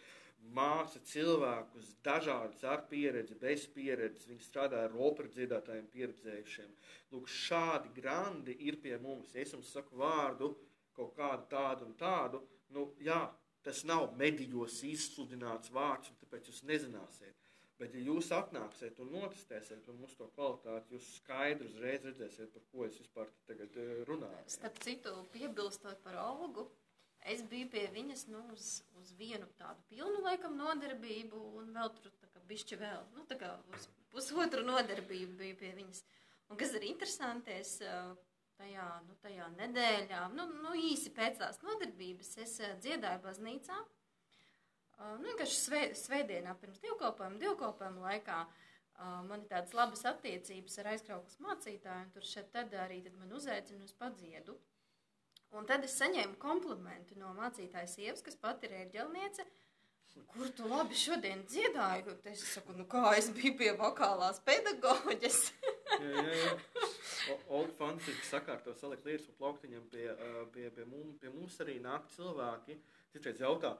Māca 0.50 0.98
cilvēkus 1.06 1.92
dažādus 2.04 2.64
ar 2.66 2.86
pieredzi, 2.90 3.36
bez 3.38 3.66
pieredzes. 3.70 4.26
Viņi 4.26 4.42
strādā 4.42 4.80
ar 4.86 4.96
operas 4.98 5.36
dziedātājiem, 5.36 5.86
pieredzējušiem. 5.92 6.72
Lūk, 7.12 7.28
šādi 7.30 7.92
grandi 8.00 8.56
ir 8.66 8.80
pie 8.82 8.96
mums. 8.98 9.36
Es 9.38 9.54
jums 9.54 9.70
saku 9.70 10.00
vārdu 10.00 10.54
kaut 10.96 11.14
kādu 11.16 11.46
tādu 11.52 11.86
un 11.86 11.94
tādu, 12.00 12.40
nu, 12.74 12.88
jā, 13.04 13.20
tas 13.66 13.84
nav 13.88 14.10
medijos 14.18 14.80
izsludināts 14.86 15.72
vārds, 15.74 16.10
un 16.10 16.18
tāpēc 16.24 16.50
jūs 16.50 16.64
nezināsiet. 16.68 17.36
Bet, 17.80 17.94
ja 17.96 18.02
jūs 18.04 18.28
atnāksiet 18.36 18.98
un 19.00 19.14
notestēsiet 19.14 19.86
un 19.88 20.02
mūsu 20.02 20.18
to 20.18 20.26
kvalitāti, 20.34 20.98
jūs 20.98 21.06
skaidri 21.22 21.70
uzreiz 21.70 22.04
redzēsiet, 22.04 22.50
par 22.52 22.66
ko 22.68 22.84
es 22.84 22.98
vispār 23.00 23.30
tagad 23.48 23.78
eh, 23.80 24.02
runāju. 24.08 24.42
Starp 24.52 24.76
citu, 24.84 25.14
piebilstot 25.32 26.02
par 26.04 26.18
algu, 26.20 26.66
Es 27.28 27.42
biju 27.44 27.68
pie 27.68 27.84
viņas 27.92 28.26
nu, 28.32 28.40
uz, 28.54 28.80
uz 28.96 29.12
vienu 29.18 29.44
tādu 29.58 29.82
pilnu 29.90 30.22
laikam 30.24 30.56
nodarbību, 30.56 31.40
un 31.60 31.74
vēl 31.76 31.92
tur 31.98 32.14
bišķi 32.48 32.78
vēl, 32.80 33.04
nu, 33.14 33.26
tā 33.28 33.36
kā 33.38 33.52
uz 33.76 33.86
pusotru 34.10 34.64
nodarbību 34.66 35.36
biju 35.38 35.58
pie 35.60 35.74
viņas. 35.76 36.02
Un 36.50 36.58
kas 36.58 36.72
ir 36.74 36.86
interesanti, 36.88 37.54
es 37.60 37.76
tajā, 38.58 38.86
nu, 39.06 39.16
tajā 39.22 39.46
nedēļā, 39.58 40.24
nu, 40.34 40.48
nu 40.64 40.74
īsi 40.74 41.12
pēc 41.14 41.38
tās 41.42 41.60
nodarbības, 41.62 42.32
es 42.42 42.56
dziedāju 42.82 43.22
baznīcā. 43.26 43.78
Nu, 45.00 45.22
vienkārši 45.28 45.60
svē, 45.60 45.84
svētdienā 45.96 46.56
pirms 46.60 46.82
divkopējuma, 46.82 47.40
divkopējuma 47.40 48.08
laikā 48.08 48.40
man 49.28 49.44
ir 49.44 49.48
tādas 49.48 49.72
labas 49.76 50.02
attiecības 50.10 50.76
ar 50.82 50.90
aizkrauklas 50.90 51.38
mācītāju, 51.40 52.08
un 52.08 52.10
tur 52.16 52.26
šeit 52.28 52.50
tad 52.52 52.74
arī 52.82 52.98
tad 53.06 53.16
man 53.16 53.32
uzaicina 53.38 53.86
uz 53.86 53.94
padziedu. 53.96 54.58
Un 55.58 55.66
tad 55.66 55.84
es 55.86 55.96
saņēmu 55.98 56.38
komplimentu 56.42 57.16
no 57.18 57.32
mācītājas 57.38 57.96
sievas, 57.98 58.22
kas 58.22 58.38
pati 58.38 58.68
ir 58.68 58.76
ērģelniece. 58.84 59.46
Kur 60.30 60.48
tu 60.54 60.66
labi 60.70 60.96
šodien 60.98 61.42
dziedāji? 61.46 62.16
Es 62.32 62.42
saku, 62.54 62.74
nu 62.78 62.86
kā 62.90 63.12
es 63.18 63.28
biju 63.34 63.54
pie 63.58 63.70
vokālās 63.78 64.40
pedagoģes. 64.46 65.38
jā, 66.02 66.24
jā, 66.26 66.38
jā. 66.40 66.54
Olga 67.54 67.74
fantastiski 67.78 68.26
sakārto 68.26 68.74
salikt 68.78 69.06
lietas 69.06 69.28
un 69.30 69.36
plauktiņam 69.38 69.86
pie, 69.92 70.06
pie, 70.54 70.66
pie, 70.74 70.86
mums, 70.88 71.18
pie 71.22 71.30
mums 71.34 71.58
arī 71.62 71.76
nāk 71.82 72.08
cilvēki. 72.16 72.78
Citreiz 73.14 73.42
jautā, 73.42 73.74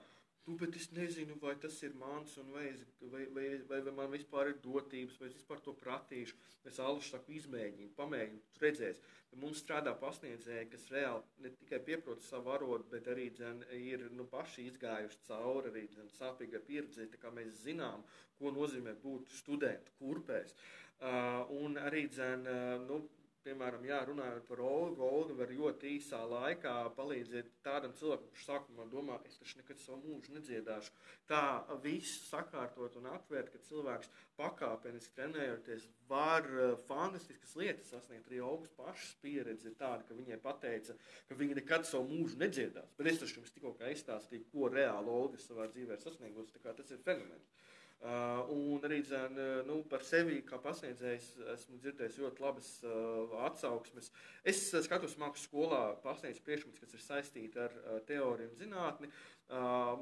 Nu, 0.46 0.54
bet 0.56 0.76
es 0.76 0.88
nezinu, 0.96 1.36
vai 1.42 1.52
tas 1.62 1.76
ir 1.86 1.92
mans, 2.00 2.32
vai, 2.50 2.64
es, 2.72 2.80
vai, 3.12 3.26
vai, 3.34 3.46
vai, 3.68 3.80
vai 3.86 3.92
man 3.98 4.10
vispār 4.14 4.48
ir 4.50 4.60
dotības, 4.64 5.18
vai 5.20 5.28
es 5.28 5.36
vispār 5.36 5.60
to 5.66 5.74
pratīšu. 5.82 6.38
Es 6.70 6.80
aluši 6.80 7.12
saku, 7.12 7.34
izmēģini, 7.36 7.92
pamēģini, 7.98 8.40
tu 8.54 8.64
redzēsi. 8.64 9.04
Bet 9.30 9.42
mums 9.44 9.60
strādā 9.62 9.92
pasniedzēji, 10.00 10.70
kas 10.72 10.88
reāli 10.94 11.44
ne 11.44 11.52
tikai 11.60 11.78
pieprot 11.86 12.24
savu 12.24 12.54
arodu, 12.56 12.88
bet 12.94 13.06
arī 13.12 13.28
dzen, 13.36 13.62
ir 13.76 14.08
nu, 14.16 14.26
paši 14.32 14.66
izgājuši 14.72 15.22
cauri 15.28 15.70
arī 15.70 15.84
dzen, 15.92 16.10
sāpīgai 16.16 16.64
pieredzē, 16.66 17.06
tā 17.12 17.20
kā 17.22 17.32
mēs 17.36 17.62
zinām, 17.68 18.02
ko 18.40 18.50
nozīmē 18.56 18.96
būt 19.04 19.30
studentu 19.36 19.94
kurpēs. 20.00 20.56
Uh, 21.00 21.46
un 21.62 21.78
arī 21.80 22.06
dzen, 22.12 22.48
uh, 22.48 22.74
nu, 22.88 22.98
piemēram, 23.44 23.84
jā, 23.88 23.98
runājot 24.08 24.46
par 24.48 24.60
Olgu, 24.64 25.04
Olga 25.06 25.36
var 25.38 25.52
ļoti 25.54 25.94
īsā 25.96 26.20
laikā 26.28 26.74
palīdzēt 26.96 27.50
tādam 27.64 27.94
cilvēkam, 27.98 28.28
kurš 28.32 28.46
sākumā 28.48 28.86
domā, 28.92 29.16
es 29.28 29.38
taču 29.40 29.60
nekad 29.60 29.80
savu 29.82 30.00
mūžu 30.04 30.34
nedziedāšu. 30.36 30.92
Tā 31.30 31.42
viss 31.84 32.26
sakārtot 32.28 32.98
un 33.00 33.08
atvērt, 33.12 33.52
ka 33.54 33.62
cilvēks 33.68 34.10
pakāpeniski 34.40 35.16
trenējoties 35.16 35.86
var 36.10 36.48
uh, 36.50 36.74
fantastiskas 36.88 37.56
lietas 37.60 37.92
sasniegt. 37.94 38.28
Arī 38.30 38.42
Olgas 38.44 38.72
pašas 38.76 39.16
pieredze 39.24 39.70
ir 39.70 39.76
tāda, 39.80 40.04
ka 40.08 40.18
viņai 40.18 40.40
pateica, 40.44 40.96
ka 41.28 41.38
viņa 41.40 41.60
nekad 41.60 41.88
savu 41.88 42.08
mūžu 42.10 42.40
nedziedās. 42.40 42.94
Bet 42.98 43.12
es 43.12 43.22
taču 43.22 43.40
jums 43.40 43.54
tikko 43.56 43.76
izstāstīju, 43.90 44.48
ko 44.52 44.70
reāli 44.72 45.16
Olga 45.16 45.40
savā 45.40 45.68
dzīvē 45.72 45.96
ir 45.96 46.04
sasniegusi. 46.04 46.62
Tas 46.64 46.92
ir 46.92 47.04
fenomens. 47.06 47.52
Uh, 48.00 48.46
un 48.48 48.80
arī 48.88 49.02
dzen, 49.04 49.34
uh, 49.36 49.58
nu, 49.68 49.82
par 49.84 50.00
sevi 50.08 50.38
kā 50.48 50.56
pasniedzējs 50.64 51.26
esmu 51.52 51.82
dzirdējis 51.82 52.14
ļoti 52.22 52.40
labas 52.40 52.70
uh, 52.88 53.34
atsauksmes. 53.44 54.08
Es 54.40 54.62
skatos 54.86 55.18
mākslas 55.20 55.44
skolā 55.44 55.80
pasniedzu 56.00 56.40
priekšmetus, 56.46 56.80
kas 56.80 56.96
ir 56.96 57.02
saistīti 57.04 57.60
ar 57.60 57.76
uh, 57.82 57.98
teoriju 58.08 58.54
un 58.54 58.56
zinātni, 58.62 59.12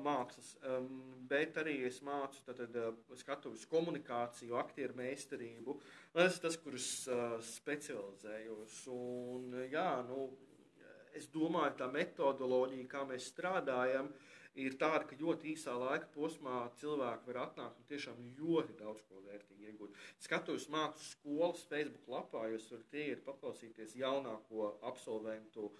mākslas, 0.05 0.51
um, 0.69 0.89
bet 1.25 1.57
arī 1.57 1.79
es 1.89 2.03
mācu 2.05 2.43
tātad, 2.45 2.75
skatuves 3.17 3.63
komunikāciju, 3.71 4.59
aktieru 4.61 4.93
meistarību. 4.99 5.79
Tas 6.13 6.37
ir 6.37 6.43
tas, 6.43 6.59
kurus 6.61 6.89
specializējos. 7.55 8.83
Un, 8.93 9.57
jā, 9.73 9.87
nu, 10.05 10.27
es 11.17 11.29
domāju, 11.33 11.77
tā 11.79 11.89
metodoloģija, 11.93 12.89
kā 12.91 13.05
mēs 13.09 13.31
strādājam, 13.33 14.11
ir 14.59 14.75
tāda, 14.81 15.05
ka 15.07 15.17
ļoti 15.21 15.53
īsā 15.53 15.75
laika 15.79 16.09
posmā 16.15 16.65
cilvēki 16.81 17.31
var 17.31 17.41
atnākt 17.45 17.79
un 17.79 17.89
tiešām 17.91 18.21
ļoti 18.41 18.75
daudz 18.81 19.05
ko 19.07 19.23
vērtīgi 19.29 19.69
iegūt. 19.71 19.97
Skatos 20.25 20.67
mākslas 20.73 21.13
skolas 21.15 21.63
Facebook 21.71 22.09
lapā, 22.11 22.49
jūs 22.51 22.67
varat 22.73 22.97
ieiet 22.99 23.25
paklausīties 23.27 23.95
jaunāko 24.01 24.73
absolventu 24.89 25.71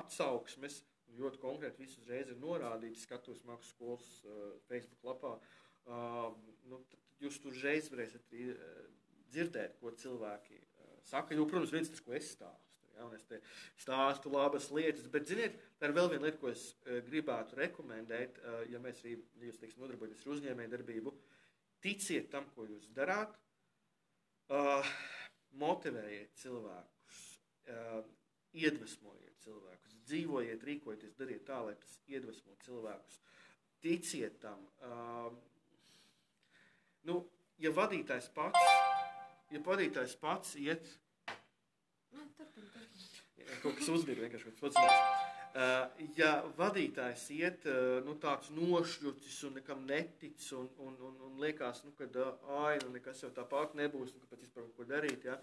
atsauksmes, 0.00 0.80
ļoti 1.16 1.40
konkrēti 1.42 1.84
viss 1.84 2.00
uzreiz 2.00 2.30
ir 2.32 2.40
norādīts 2.40 3.04
skatos 3.06 3.44
mākslas 3.48 3.74
skolas 3.76 4.08
Facebook 4.70 5.04
lapā. 5.12 5.36
Nu, 6.66 6.80
jūs 7.22 7.38
tur 7.42 7.54
uzreiz 7.54 7.90
varēsiet 7.92 8.32
dzirdēt, 9.30 9.76
ko 9.80 9.92
cilvēki 9.92 10.62
saka. 11.06 11.36
Jo, 11.36 11.46
protams, 11.48 11.74
viens 11.74 11.92
tas, 11.92 12.02
ko 12.02 12.16
es 12.16 12.32
stāstu. 12.32 12.65
Ja, 12.96 13.04
un 13.04 13.12
es 13.12 13.26
te 13.28 13.42
stāstu 13.76 14.30
labas 14.32 14.70
lietas, 14.72 15.04
bet, 15.12 15.26
ziniet, 15.28 15.58
tā 15.76 15.90
ir 15.90 15.96
vēl 15.96 16.08
viena 16.14 16.24
lieta, 16.24 16.40
ko 16.40 16.48
es 16.48 16.70
uh, 16.72 17.02
gribētu 17.04 17.58
rekomendēt, 17.58 18.40
uh, 18.40 18.62
ja 18.72 18.80
mēs 18.80 19.02
arī, 19.04 19.18
jūs 19.44 19.60
teiksim, 19.60 19.82
nodarbojaties 19.84 20.24
ar 20.24 20.32
uzņēmēju 20.36 20.72
darbību. 20.72 21.12
Ticiet 21.84 22.30
tam, 22.32 22.48
ko 22.54 22.64
jūs 22.64 22.88
darāt, 22.96 23.36
uh, 24.48 24.94
motivējiet 25.60 26.36
cilvēkus, 26.40 27.20
iedvesmojiet 28.56 29.40
cilvēkus, 29.42 29.94
dzīvojiet, 30.06 30.64
rīkojieties, 30.68 31.16
dariet 31.18 31.44
tā, 31.48 31.58
lai 31.66 31.74
tas 31.80 31.96
iedvesmo 32.12 32.54
cilvēkus. 32.62 33.16
Ticiet 33.82 34.36
tam. 34.42 34.62
Nu, 37.08 37.16
ja 37.62 37.72
vadītājs 37.74 38.28
pats, 38.36 38.76
ja 39.50 39.62
vadītājs 39.66 40.14
pats 40.20 40.54
iet 40.60 40.86
Kaut 43.62 43.78
kas 43.78 43.88
uzbīra 43.92 44.26
vienkārši 44.26 44.50
kaut 44.50 44.60
kas 44.60 44.76
pats. 44.76 45.34
Uh, 45.56 46.02
ja 46.18 46.32
vadītājs 46.58 47.22
iet 47.32 47.62
uh, 47.70 48.02
nu, 48.04 48.16
tāds 48.20 48.50
nošķucis 48.52 49.38
un 49.48 49.54
nekam 49.56 49.86
netic 49.88 50.42
un, 50.52 50.66
un, 50.84 50.98
un, 51.08 51.14
un 51.30 51.38
liekas, 51.40 51.80
nu, 51.86 51.94
ka 51.96 52.08
uh, 52.10 52.50
ai, 52.66 52.74
nu, 52.82 52.90
nekas 52.92 53.22
jau 53.24 53.30
tāpat 53.32 53.72
nebūs, 53.78 54.12
nu, 54.12 54.20
kāpēc 54.24 54.42
vispār 54.42 54.66
ko 54.76 54.84
darīt, 54.90 55.24
ja? 55.30 55.38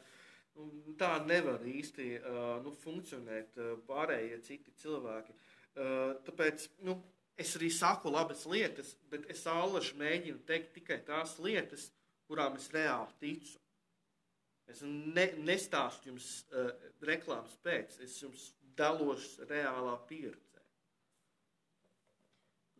nu, 0.60 0.68
tā 1.00 1.16
nevar 1.26 1.66
īsti 1.66 2.12
uh, 2.20 2.44
nu, 2.62 2.76
funkcionēt 2.84 3.58
uh, 3.58 3.74
pārējie 3.88 4.38
citi 4.46 4.76
cilvēki. 4.84 5.34
Uh, 5.34 6.14
tāpēc, 6.28 6.68
nu, 6.86 7.00
es 7.40 7.56
arī 7.58 7.72
saku 7.74 8.14
labas 8.14 8.46
lietas, 8.46 8.94
bet 9.10 9.26
es 9.34 9.42
allaž 9.50 9.96
mēģinu 9.98 10.46
teikt 10.46 10.76
tikai 10.78 11.02
tās 11.08 11.40
lietas, 11.42 11.90
kurām 12.30 12.62
es 12.62 12.70
reāli 12.76 13.18
ticu. 13.24 13.62
Es 14.74 14.82
ne, 14.86 15.28
nestāstu 15.46 16.10
jums 16.10 16.30
uh, 16.50 16.72
reklāmas 17.06 17.54
pēc, 17.66 18.00
es 18.02 18.18
jums 18.24 18.50
dalos 18.78 19.36
reālā 19.50 19.94
pieredzē. 20.10 20.62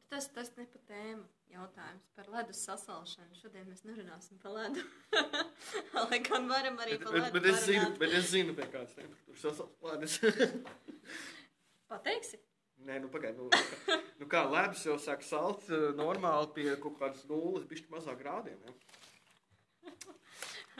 Tas, 0.10 0.28
tas 0.34 0.50
ne 0.58 0.66
pa 0.70 0.80
tēmu 0.89 1.24
jautājums 1.54 2.10
par 2.18 2.30
ledus 2.34 2.62
sasalšanu. 2.68 3.38
Šodien 3.38 3.66
mēs 3.70 3.84
nerunāsim 3.86 4.39
par 4.41 4.56
ledu. 4.56 4.84
Lai 5.98 6.20
gan 6.26 6.50
varam 6.50 6.78
arī 6.86 6.98
par 7.02 7.14
ledu. 7.14 7.30
Bet, 7.30 7.38
bet, 7.38 7.48
es 7.52 7.68
zinu, 7.70 7.91
bet 8.02 8.18
es 8.20 8.30
zinu, 8.30 8.56
pie 8.58 8.68
kādas 8.74 8.94
temperatūras 8.98 9.46
sasals 9.46 9.78
ledus. 9.86 10.18
Pateiksi? 11.94 12.41
Nē, 12.84 13.00
nu 13.04 13.10
pagaidi. 13.14 13.39
Nu, 13.39 13.98
nu 14.20 14.30
kā 14.30 14.44
ledus 14.50 14.84
jau 14.86 14.98
sāk 15.02 15.22
salt 15.26 15.70
eh, 15.72 15.91
normāli 15.98 16.50
pie 16.58 16.68
kaut 16.84 16.98
kādas 17.00 17.26
nulles, 17.30 17.66
bišķi 17.70 17.94
mazāk 17.94 18.22
grādiem. 18.22 18.60
Ja? 18.66 19.94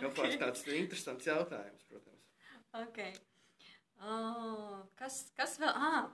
Kaut 0.04 0.20
okay. 0.26 0.40
tāds 0.42 0.66
interesants 0.78 1.30
jautājums, 1.30 1.86
protams. 1.90 2.28
Okay. 2.84 3.14
Oh, 4.04 4.82
kas, 5.00 5.20
kas 5.38 5.56
vēl? 5.62 5.72
Ah, 5.74 6.10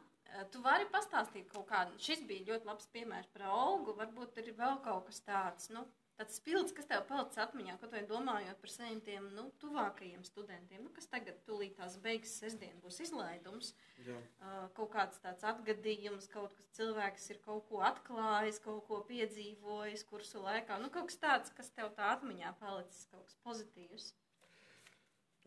tu 0.54 0.62
vari 0.66 0.86
pastāstīt 0.94 1.48
kaut 1.54 1.68
kādu. 1.72 1.96
Šis 2.02 2.22
bija 2.30 2.52
ļoti 2.52 2.70
labs 2.70 2.90
piemērs 2.94 3.32
par 3.34 3.48
augu. 3.50 3.96
Varbūt 3.98 4.42
ir 4.44 4.52
vēl 4.58 4.82
kaut 4.86 5.08
kas 5.10 5.24
tāds. 5.26 5.70
Nu, 5.74 5.86
tāds 6.20 6.36
spilgts, 6.40 6.74
kas 6.76 6.88
tev 6.90 7.06
palicis 7.08 7.40
atmiņā, 7.40 7.78
kaut 7.80 7.94
vai 7.96 8.02
domājot 8.08 8.60
par 8.60 8.72
saviem 8.74 9.00
tiem 9.06 9.28
nu, 9.38 9.46
tuvākajiem 9.62 10.26
studentiem, 10.28 10.84
nu, 10.84 10.92
kas 10.96 11.08
tagad 11.12 11.40
tūlīt 11.48 11.78
tās 11.80 11.96
beigas 12.04 12.34
sestdien 12.42 12.76
būs 12.84 13.00
izlaidums. 13.06 13.72
Jā. 14.04 14.18
Uh, 14.44 14.66
kaut 14.76 14.92
kāds 14.96 15.22
tāds 15.24 15.46
atgadījums, 15.48 16.28
kaut 16.34 16.56
kas 16.58 16.72
cilvēks 16.80 17.30
ir 17.34 17.42
kaut 17.46 17.68
ko 17.72 17.84
atklājis, 17.88 18.60
kaut 18.66 18.84
ko 18.90 19.00
piedzīvojis 19.08 20.06
kursu 20.12 20.44
laikā. 20.44 20.82
Nu, 20.84 20.92
kaut 20.94 21.12
kas 21.12 21.22
tāds, 21.24 21.56
kas 21.56 21.72
tev 21.76 21.94
tā 21.96 22.12
atmiņā 22.18 22.54
palicis, 22.60 23.08
kaut 23.14 23.24
kas 23.30 23.40
pozitīvs. 23.48 24.12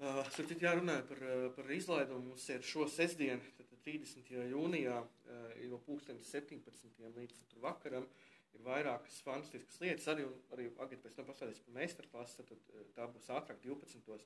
Uh, 0.02 0.24
Sapratu, 0.32 0.58
jārunā 0.64 0.98
par, 1.06 1.20
par 1.54 1.68
izlaidumu. 1.76 2.32
Mums 2.32 2.48
ir 2.50 2.64
šo 2.66 2.88
sestdienu, 2.90 3.44
30. 3.82 4.28
jūnijā, 4.50 4.98
uh, 5.02 5.54
no 5.68 5.78
17. 5.86 7.08
līdz 7.18 7.58
vakaram. 7.62 8.06
Uh, 8.06 8.31
ir 8.56 8.64
vairākas 8.66 9.20
fantastiskas 9.26 9.80
lietas. 9.82 10.08
Arī, 10.12 10.26
arī 10.54 10.68
Agita 10.84 11.06
pēc 11.06 11.18
tam 11.18 11.28
pastāstīs 11.28 11.62
par 11.64 11.76
meistarklasi, 11.78 12.38
tad 12.38 12.52
eh, 12.54 12.86
tā 12.96 13.08
būs 13.10 13.30
ātrāk 13.34 13.60
12. 13.64 14.24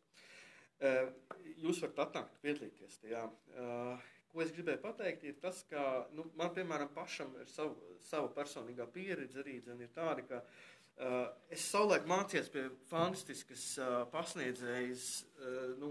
Eh, 0.87 1.03
jūs 1.62 1.81
varat 1.85 2.05
atnākt 2.07 2.39
piedalīties 2.45 3.01
tajā. 3.03 3.24
Eh, 3.57 4.07
ko 4.33 4.45
es 4.45 4.53
gribēju 4.53 4.83
pateikt, 4.85 5.24
ir 5.24 5.37
tas, 5.43 5.62
ka 5.70 5.83
nu, 6.16 6.27
man, 6.37 6.53
piemēram, 6.57 6.93
pašam 6.97 7.33
ir 7.41 7.49
savu, 7.49 7.97
savu 8.05 8.33
personīgā 8.37 8.89
pieredze 8.93 9.41
arī 9.41 9.61
dzen, 9.64 9.81
ir 9.81 9.93
tāda, 9.97 10.27
ka 10.29 10.43
es 11.53 11.64
savulaik 11.68 12.07
mācījos 12.09 12.47
pie 12.53 12.62
fantastiskas 12.89 13.64
pasniedzējas 14.12 15.09
no 15.77 15.91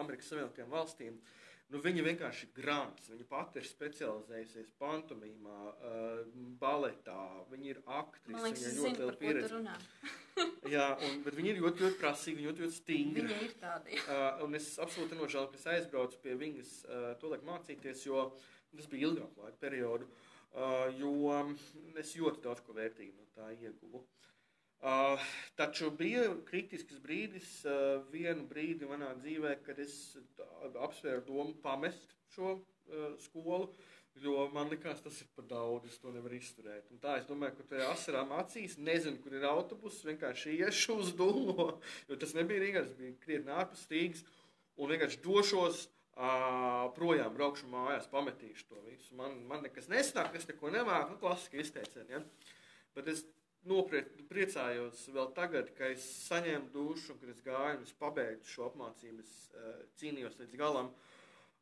Amerikas 0.00 0.28
Savienotajām 0.28 0.68
valstīm. 0.72 1.14
Uh, 1.16 1.43
Nu, 1.72 1.80
viņa 1.82 2.02
vienkārši 2.04 2.44
ir 2.46 2.50
grāmatas. 2.58 3.08
Viņa 3.10 3.24
pati 3.30 3.58
ir 3.60 3.66
specializējusies 3.66 4.74
pantomīmā, 4.80 5.60
uh, 5.72 6.34
baletā. 6.60 7.22
Viņa 7.50 7.70
ir 7.70 7.80
aktrise. 7.84 8.34
Man 8.36 8.44
liekas, 8.44 8.66
viņa 8.66 8.74
ir 8.74 8.82
ļoti 8.82 9.02
liela 9.02 9.14
pieredze. 9.22 9.62
Jā, 10.74 10.88
un, 11.06 11.22
bet 11.24 11.38
viņa 11.38 11.54
ir 11.54 11.62
ļoti, 11.64 11.84
ļoti 11.86 12.00
prasīga, 12.02 12.44
ļoti, 12.48 12.64
ļoti 12.66 12.78
stingra. 12.78 13.24
Viņa 13.30 13.40
ir 13.48 13.56
tāda. 13.62 13.96
uh, 14.04 14.44
un 14.44 14.60
es 14.60 14.68
absolūti 14.82 15.18
nožēloju, 15.18 15.52
ka 15.54 15.60
es 15.62 15.66
aizbraucu 15.74 16.20
pie 16.22 16.36
viņas 16.44 16.74
uh, 16.84 17.08
to 17.20 17.32
laiku 17.32 17.48
mācīties, 17.48 18.04
jo 18.10 18.28
tas 18.74 18.90
bija 18.92 19.08
ilgāk 19.08 19.40
laika 19.46 19.62
periodu. 19.64 20.10
Uh, 20.54 20.86
jo 20.94 21.40
es 21.98 22.12
ļoti 22.14 22.44
daudz 22.44 22.62
ko 22.62 22.76
vērtīgu 22.76 23.16
no 23.16 23.26
tā 23.34 23.50
ieguvu. 23.56 24.04
Uh, 24.84 25.20
taču 25.56 25.88
bija 25.96 26.26
kritisks 26.44 26.98
brīdis, 27.00 27.50
uh, 27.64 28.02
vienu 28.12 28.44
brīdi 28.50 28.84
manā 28.88 29.14
dzīvē, 29.16 29.54
kad 29.64 29.78
es 29.80 29.94
apsvēru 30.86 31.24
domu 31.24 31.54
pamest 31.64 32.12
šo 32.34 32.58
uh, 32.58 33.14
skolu, 33.24 33.70
jo 34.20 34.44
man 34.52 34.68
likās, 34.68 35.00
tas 35.00 35.22
ir 35.24 35.30
par 35.36 35.48
daudz, 35.48 35.88
es 35.88 35.96
to 36.02 36.12
nevaru 36.12 36.36
izturēt. 36.36 36.90
Un 36.92 37.00
tā 37.00 37.16
es 37.22 37.24
domāju, 37.30 37.56
ka 37.62 37.68
tajā 37.72 37.88
asarām 37.94 38.36
acīs 38.36 38.76
nezinu, 38.76 39.22
kur 39.24 39.38
ir 39.38 39.48
autobus, 39.48 40.02
vienkārši 40.04 40.58
iešu 40.58 41.00
uz 41.00 41.14
dūmo, 41.16 41.70
jo 42.10 42.20
tas 42.20 42.36
nebija 42.36 42.66
Rīgā, 42.66 42.84
tas 42.84 43.00
bija 43.00 43.16
krietni 43.24 43.56
ārpus 43.56 43.88
Rīgas, 43.88 44.26
un 44.76 44.92
vienkārši 44.92 45.24
došos 45.24 45.86
Uh, 46.14 46.92
projām 46.94 47.32
braukšu 47.34 47.66
mājās, 47.72 48.04
pametīšu 48.06 48.68
to 48.68 48.76
visu. 48.86 49.16
Man, 49.18 49.32
man 49.50 49.64
nekas 49.66 49.88
nesnāk, 49.90 50.36
es 50.38 50.44
neko 50.46 50.70
nemāku, 50.70 51.16
nu, 51.16 51.18
klasiski 51.18 51.58
izteicieni. 51.58 52.14
Ja? 52.14 52.20
Bet 52.94 53.08
es 53.10 53.24
nopietni 53.68 54.24
priecājos 54.28 55.06
vēl 55.14 55.30
tagad, 55.36 55.70
ka 55.78 55.88
es 55.94 56.04
saņēmu 56.28 56.70
dušu, 56.74 57.14
un 57.14 57.20
kad 57.22 57.32
es 57.32 57.42
gāju 57.44 57.82
es 57.84 57.94
pabeidzu 58.00 58.50
šo 58.50 58.68
apmācību, 58.70 59.24
es 59.24 59.34
uh, 59.54 59.76
cīnījos 60.00 60.38
līdz 60.40 60.58
galam. 60.60 60.92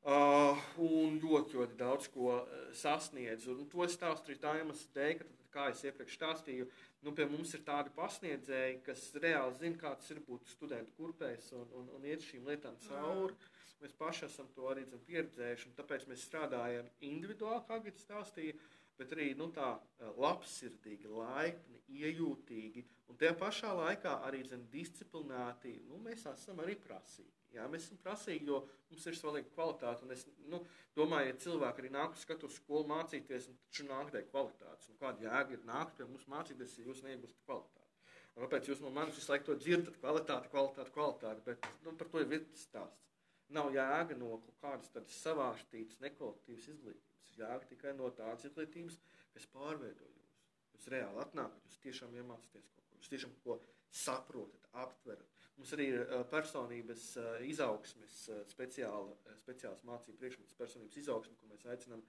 Uh, 0.02 0.58
un 0.82 1.20
ļoti, 1.22 1.54
ļoti 1.60 1.76
daudz 1.78 2.08
ko 2.10 2.32
uh, 2.40 2.46
sasniedzu. 2.74 3.54
Un 3.54 3.68
to 3.70 3.86
stāstu 3.86 4.32
arī 4.32 4.38
tā 4.42 4.56
iemesla 4.58 4.96
dēļ, 4.96 5.12
ka, 5.20 5.26
tad, 5.28 5.44
kā 5.54 5.66
es 5.70 5.84
iepriekš 5.86 6.16
stāstīju, 6.18 6.66
nu, 7.06 7.12
pie 7.14 7.28
mums 7.30 7.54
ir 7.54 7.62
tādi 7.66 7.92
pasniedzēji, 7.94 8.80
kas 8.88 9.04
reāli 9.22 9.58
zina, 9.60 9.78
kā 9.78 9.94
tas 10.00 10.10
ir 10.10 10.22
būt 10.26 10.50
studentu 10.56 10.96
kurpēs 10.98 11.52
un, 11.54 11.68
un, 11.78 11.90
un 11.98 12.08
iet 12.08 12.24
šīm 12.26 12.50
lietām 12.50 12.78
cauri. 12.88 13.38
Mēs 13.82 13.94
paši 13.98 14.26
esam 14.28 14.50
to 14.54 14.68
arī 14.70 14.84
pieredzējuši, 15.06 15.70
un 15.70 15.78
tāpēc 15.78 16.04
mēs 16.10 16.26
strādājam 16.28 16.90
individuāli, 17.02 17.64
kā 17.66 17.78
Gita 17.82 18.02
stāstīja, 18.02 18.58
bet 19.02 19.12
arī 19.16 19.28
nu, 19.38 19.50
tā 19.52 19.74
labsirdīgi, 20.22 21.10
laipni, 21.12 21.82
iejūtīgi 21.92 22.86
un 23.10 23.20
tajā 23.20 23.34
pašā 23.38 23.74
laikā 23.76 24.16
arī 24.28 24.42
zin, 24.48 24.64
disciplinēti. 24.72 25.76
Nu, 25.90 26.00
mēs 26.06 26.24
esam 26.30 26.62
arī 26.64 26.78
prasīgi. 26.80 27.30
Jā, 27.52 27.66
mēs 27.68 27.84
esam 27.84 27.98
prasīgi, 28.00 28.48
jo 28.48 28.62
mums 28.88 29.06
ir 29.10 29.16
svarīga 29.18 29.50
kvalitāte. 29.52 30.08
Es 30.14 30.24
nu, 30.48 30.62
domāju, 30.96 31.28
ja 31.28 31.38
cilvēki 31.44 31.82
arī 31.82 31.90
nāk 31.92 32.16
uz 32.16 32.24
skatu 32.24 32.48
skolu 32.48 32.88
mācīties, 32.88 33.50
tad 33.50 33.90
nāk 33.90 34.12
dēļ 34.14 34.24
kvalitātes. 34.30 34.88
Nu, 34.88 34.96
kāda 35.02 35.26
jēga 35.26 35.58
ir 35.58 35.66
nākt 35.68 35.98
pie 35.98 36.08
mums 36.08 36.24
mācīties, 36.32 36.78
ja 36.78 36.88
jūs 36.88 37.04
neiegūstat 37.04 37.44
kvalitāti? 37.44 37.90
Un 38.32 38.46
kāpēc 38.46 38.70
jūs 38.70 38.80
no 38.80 38.88
manis 38.96 39.18
visu 39.18 39.28
laiku 39.28 39.50
to 39.50 39.58
dzirdat? 39.60 39.98
Kvalitāte, 40.00 40.48
kvalitāte, 40.54 40.94
kvalitāte. 40.94 41.44
Bet 41.50 41.68
nu, 41.84 41.92
par 42.00 42.08
to 42.08 42.22
ir 42.22 42.30
viens 42.30 42.64
stāsts. 42.64 43.10
Nav 43.52 43.68
jēga 43.74 44.16
no 44.16 44.38
kaut 44.40 44.62
kādas 44.62 44.88
tādas 44.94 45.18
savārstītas, 45.20 46.00
nekvalitīvas 46.00 46.70
izglītības. 46.72 47.11
Ir 47.30 47.44
jēga 47.44 47.68
tikai 47.70 47.94
no 47.98 48.10
tādas 48.16 48.48
izglītības, 48.48 48.98
kas 49.34 49.48
pārveido 49.54 50.08
jūs. 50.08 50.32
Jūs 50.76 50.88
reāli 50.94 51.22
atnākat, 51.22 51.68
jūs 51.68 51.84
tiešām 51.86 52.16
iemācāties 52.20 52.72
kaut 52.74 52.88
ko. 52.88 52.98
Jūs 52.98 53.12
tiešām 53.12 53.36
ko 53.44 53.60
saprotat, 53.92 54.66
aptverat. 54.72 55.28
Mums 55.58 55.72
arī 55.76 55.84
ir 55.92 56.12
personības 56.32 57.02
izaugsmes 57.44 58.14
speciāla, 58.50 59.12
speciāls 59.42 59.82
mācību 59.86 60.18
priekšmets 60.18 60.56
personības 60.58 60.96
izaugsme, 61.02 61.36
kur 61.38 61.50
mēs 61.52 61.66
aicinām 61.74 62.00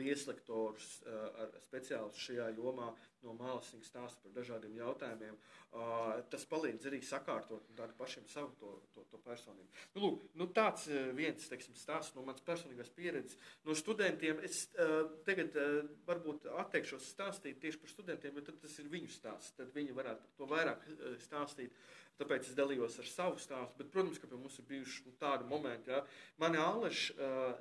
vieslektorus 0.00 0.88
ar 1.08 1.54
speciālus 1.68 2.18
šajā 2.26 2.50
jomā 2.58 2.90
no 3.24 3.34
malas 3.38 3.70
viņi 3.74 3.86
stāsta 3.86 4.22
par 4.24 4.34
dažādiem 4.36 4.76
jautājumiem. 4.78 5.36
Uh, 5.68 6.20
tas 6.32 6.46
palīdz 6.48 6.88
arī 6.88 7.00
sakārtot 7.04 7.66
pašiem 7.98 8.26
savu 8.30 8.54
to, 8.60 8.72
to, 8.94 9.04
to 9.12 9.20
personību. 9.26 9.68
Nu, 9.94 10.02
lūk, 10.04 10.24
nu 10.40 10.48
tāds 10.56 10.86
viens 11.16 11.50
teiksim, 11.50 11.76
stāsts 11.76 12.16
no 12.16 12.24
manas 12.26 12.44
personīgās 12.46 12.90
pieredzes. 12.96 13.36
No 13.66 13.76
studentiem 13.76 14.40
es 14.46 14.64
uh, 14.78 15.10
tagad 15.28 15.56
uh, 15.60 15.80
varbūt 16.08 16.48
atteikšos 16.64 17.12
stāstīt 17.12 17.60
tieši 17.62 17.82
par 17.82 17.94
studentiem, 17.94 18.38
jo 18.40 18.48
tas 18.50 18.78
ir 18.80 18.90
viņu 18.92 19.12
stāsts. 19.12 19.54
Tad 19.58 19.72
viņi 19.76 19.96
varētu 19.96 20.24
par 20.26 20.36
to 20.40 20.52
vairāk 20.54 20.86
uh, 20.94 21.16
stāstīt. 21.24 21.74
Tāpēc 22.18 22.48
es 22.50 22.56
dalījos 22.58 22.98
ar 22.98 23.06
savu 23.06 23.38
stāstu. 23.38 23.78
Bet, 23.78 23.92
protams, 23.94 24.18
ka 24.18 24.26
pie 24.26 24.38
mums 24.38 24.58
ir 24.58 24.66
bijuši 24.66 25.04
nu, 25.06 25.12
tādi 25.20 25.46
momenti, 25.46 25.92
ja 25.94 26.00
mani 26.42 26.58
āleši 26.58 27.14
uh, 27.14 27.52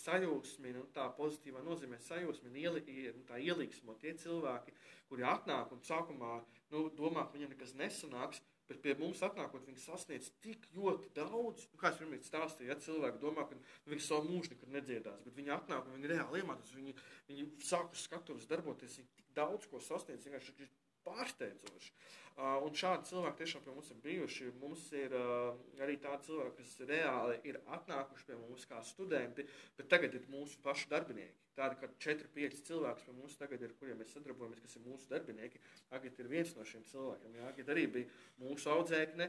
sajūsmina, 0.00 0.80
nu, 0.80 0.86
tā 0.94 1.06
pozitīvā 1.16 1.62
nozīmē 1.64 2.00
sajūsmina, 2.04 2.58
ieli, 2.58 2.82
nu, 3.16 3.22
tā 3.28 3.38
ielīgsmo 3.40 3.96
tie 4.00 4.12
cilvēki, 4.18 4.74
kuri 5.10 5.26
atnāk 5.26 5.74
un 5.74 5.82
sākumā 5.86 6.38
nu, 6.70 6.86
domā, 6.96 7.26
ka 7.26 7.36
viņiem 7.36 7.52
nekas 7.54 7.74
nesanāks, 7.78 8.42
bet 8.70 8.82
pie 8.84 8.94
mums 8.98 9.22
atnākot, 9.26 9.66
viņi 9.66 9.82
sasniedz 9.82 10.30
tik 10.44 10.68
ļoti 10.76 11.10
daudz. 11.16 11.66
Nu, 11.72 11.80
kā 11.80 11.90
es 11.90 11.98
pirmie 11.98 12.20
stāstīju, 12.22 12.70
ja 12.70 12.78
cilvēki 12.78 13.22
domā, 13.22 13.48
ka 13.50 13.58
nu, 13.58 13.64
viņi 13.90 14.06
savu 14.06 14.30
mūžu 14.30 14.54
nekad 14.54 14.76
nedziedās, 14.76 15.24
bet 15.26 15.36
viņi 15.40 15.56
atnāk 15.56 15.88
un 15.88 15.98
viņi 15.98 16.12
reāli 16.14 16.44
iemācās, 16.44 16.76
viņi, 16.78 16.94
viņi 17.32 17.48
sāk 17.66 17.90
uz 17.96 18.06
skatuves 18.06 18.46
darboties, 18.50 19.00
viņi 19.00 19.10
tik 19.18 19.34
daudz 19.34 19.66
ko 19.72 19.82
sasniedz, 19.82 20.28
vienkārši 20.28 20.70
pārsteidzoši. 21.06 21.92
Uh, 22.40 22.56
un 22.64 22.76
šādi 22.76 23.10
cilvēki 23.10 23.42
tiešām 23.42 23.64
pie 23.64 23.72
mums 23.74 23.90
ir 23.92 23.98
bijuši. 24.04 24.46
Mums 24.62 24.84
ir 24.96 25.14
uh, 25.16 25.58
arī 25.82 25.96
tādi 26.00 26.28
cilvēki, 26.28 26.54
kas 26.60 26.76
reāli 26.88 27.36
ir 27.50 27.58
atnākuši 27.76 28.28
pie 28.28 28.38
mums 28.38 28.64
kā 28.70 28.80
studenti, 28.86 29.44
bet 29.76 29.90
tagad 29.92 30.14
ir 30.16 30.28
mūsu 30.32 30.60
pašu 30.64 30.88
darbinieki. 30.92 31.36
Tādi 31.60 31.76
kā 31.76 31.88
4-5 32.00 32.60
cilvēki 32.64 33.04
pie 33.04 33.14
mums 33.18 33.34
tagad 33.36 33.64
ir, 33.66 33.72
kuriem 33.76 33.98
mēs 34.00 34.14
sadarbojamies, 34.14 34.62
kas 34.64 34.76
ir 34.78 34.84
mūsu 34.86 35.10
darbinieki. 35.10 35.60
Agita 35.96 36.22
ir 36.22 36.30
viens 36.30 36.54
no 36.56 36.64
šiem 36.64 36.86
cilvēkiem. 36.88 37.34
Jā, 37.36 37.48
Agita 37.50 37.74
arī 37.74 37.82
bija 37.96 38.20
mūsu 38.40 38.70
audzēkne, 38.72 39.26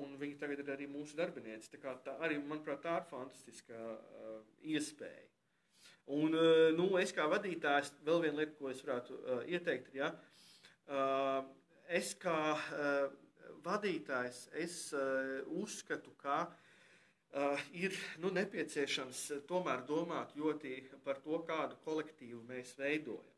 un 0.00 0.14
viņa 0.22 0.38
tagad 0.40 0.62
ir 0.62 0.72
arī 0.72 0.88
mūsu 0.88 1.18
darbinieci. 1.18 1.68
Tā, 1.74 1.82
kā 1.82 1.92
tā 2.06 2.16
arī, 2.24 2.38
manuprāt, 2.40 2.80
tā 2.86 2.96
ir 3.02 3.08
fantastiska 3.10 3.82
iespēja. 4.72 5.26
Un, 6.16 6.32
nu, 6.78 6.88
es 6.98 7.12
kā 7.14 7.28
vadītājs, 7.30 7.92
vēl 8.06 8.24
viena 8.24 8.40
lieta, 8.40 8.56
ko 8.58 8.70
es 8.72 8.80
varētu 8.82 9.18
uh, 9.20 9.42
ieteikt, 9.46 9.92
ir, 9.92 10.00
ja, 10.00 10.08
uh, 10.90 11.44
es 12.00 12.14
kā 12.18 12.38
uh, 12.56 13.12
vadītājs, 13.62 14.46
es 14.58 14.80
uh, 14.96 15.44
uzskatu, 15.60 16.16
ka 16.18 16.40
uh, 16.48 16.69
Uh, 17.30 17.60
ir 17.78 17.94
nu, 18.18 18.32
nepieciešams 18.34 19.18
tomēr 19.46 19.84
domāt 19.86 20.32
ļoti 20.34 20.72
par 21.04 21.20
to, 21.22 21.36
kādu 21.46 21.76
kolektīvu 21.84 22.40
mēs 22.48 22.72
veidojam. 22.74 23.28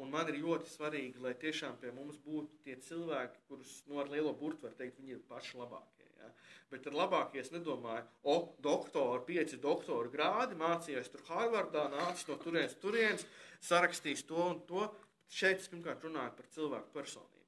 Un 0.00 0.08
man 0.14 0.30
ir 0.32 0.38
ļoti 0.40 0.70
svarīgi, 0.72 1.20
lai 1.20 1.34
tiešām 1.36 1.76
pie 1.82 1.90
mums 1.92 2.16
būtu 2.24 2.62
tie 2.64 2.78
cilvēki, 2.86 3.42
kurus 3.50 3.74
nu, 3.90 3.98
ar 4.00 4.08
lielo 4.08 4.32
burtu 4.32 4.64
var 4.64 4.72
teikt, 4.78 5.02
viņi 5.02 5.18
ir 5.18 5.20
paši 5.28 5.60
labākie. 5.60 6.08
Ja? 6.22 6.30
Bet 6.72 6.88
ar 6.88 6.96
labākie 6.96 7.42
es 7.42 7.52
nedomāju, 7.52 8.06
o, 8.24 8.38
doktori, 8.64 9.20
pieci 9.28 9.60
doktora 9.60 10.08
grādi, 10.16 10.56
mācījies 10.56 11.12
tur 11.12 11.26
Harvardā, 11.28 11.84
nācis 11.92 12.30
no 12.30 12.38
turienes, 12.40 12.78
turienes, 12.80 13.28
sarakstījis 13.68 14.24
to 14.32 14.48
un 14.48 14.64
to. 14.72 14.88
Šeit 15.32 15.60
es 15.60 15.68
pirmkārt 15.72 16.08
runāju 16.08 16.38
par 16.40 16.48
cilvēku 16.56 16.92
personību. 16.96 17.41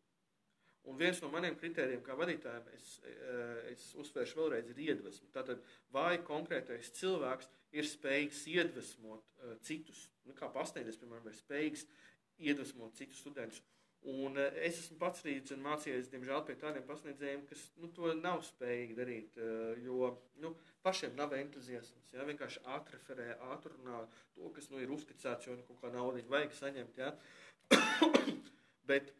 Un 0.84 0.98
viens 1.00 1.20
no 1.24 1.30
maniem 1.32 1.54
kritērijiem, 1.56 2.02
kā 2.04 2.16
vadītājiem, 2.18 2.64
es, 2.76 2.88
eh, 3.08 3.70
es 3.72 3.84
uzsvēršu 4.00 4.40
vēlreiz, 4.40 4.70
ir 4.70 4.82
iedvesma. 4.88 5.30
Tātad, 5.32 5.62
vai 5.94 6.18
konkrētais 6.20 6.90
cilvēks 6.98 7.48
ir 7.74 7.88
spējīgs 7.88 8.44
iedvesmot 8.52 9.22
uh, 9.24 9.54
citus, 9.66 10.04
nu, 10.28 10.34
kā 10.36 10.46
pasniedzējs, 10.52 11.00
piemēram, 11.00 11.30
ir 11.30 11.38
spējīgs 11.38 11.86
iedvesmot 12.38 12.94
citus 13.00 13.22
studentus. 13.24 13.62
Un 14.04 14.36
es 14.36 14.82
esmu 14.82 14.98
pats 15.00 15.22
arī 15.24 15.38
mācījies, 15.64 16.10
diemžēl, 16.12 16.42
pie 16.44 16.58
tādiem 16.60 16.84
pasniedzējiem, 16.84 17.46
kas 17.48 17.62
nu, 17.80 17.88
to 17.96 18.12
nav 18.18 18.42
spējīgi 18.44 18.96
darīt, 18.98 19.38
jo 19.80 20.10
nu, 20.44 20.50
pašiem 20.84 21.16
nav 21.16 21.32
entuziasms. 21.38 22.12
Ja? 22.12 22.26
Vienkārši 22.28 22.60
atreferē, 22.76 23.30
atrunā 23.48 24.02
to, 24.36 24.52
kas 24.52 24.68
nu, 24.68 24.82
ir 24.84 24.92
uzticēts, 24.92 25.48
jo 25.48 25.56
nu, 25.56 25.64
kaut 25.70 25.80
kā 25.80 25.92
naudu 25.94 26.20
vajag 26.28 26.52
saņemt. 26.60 27.00
Ja? 27.00 27.14
Bet 28.90 29.14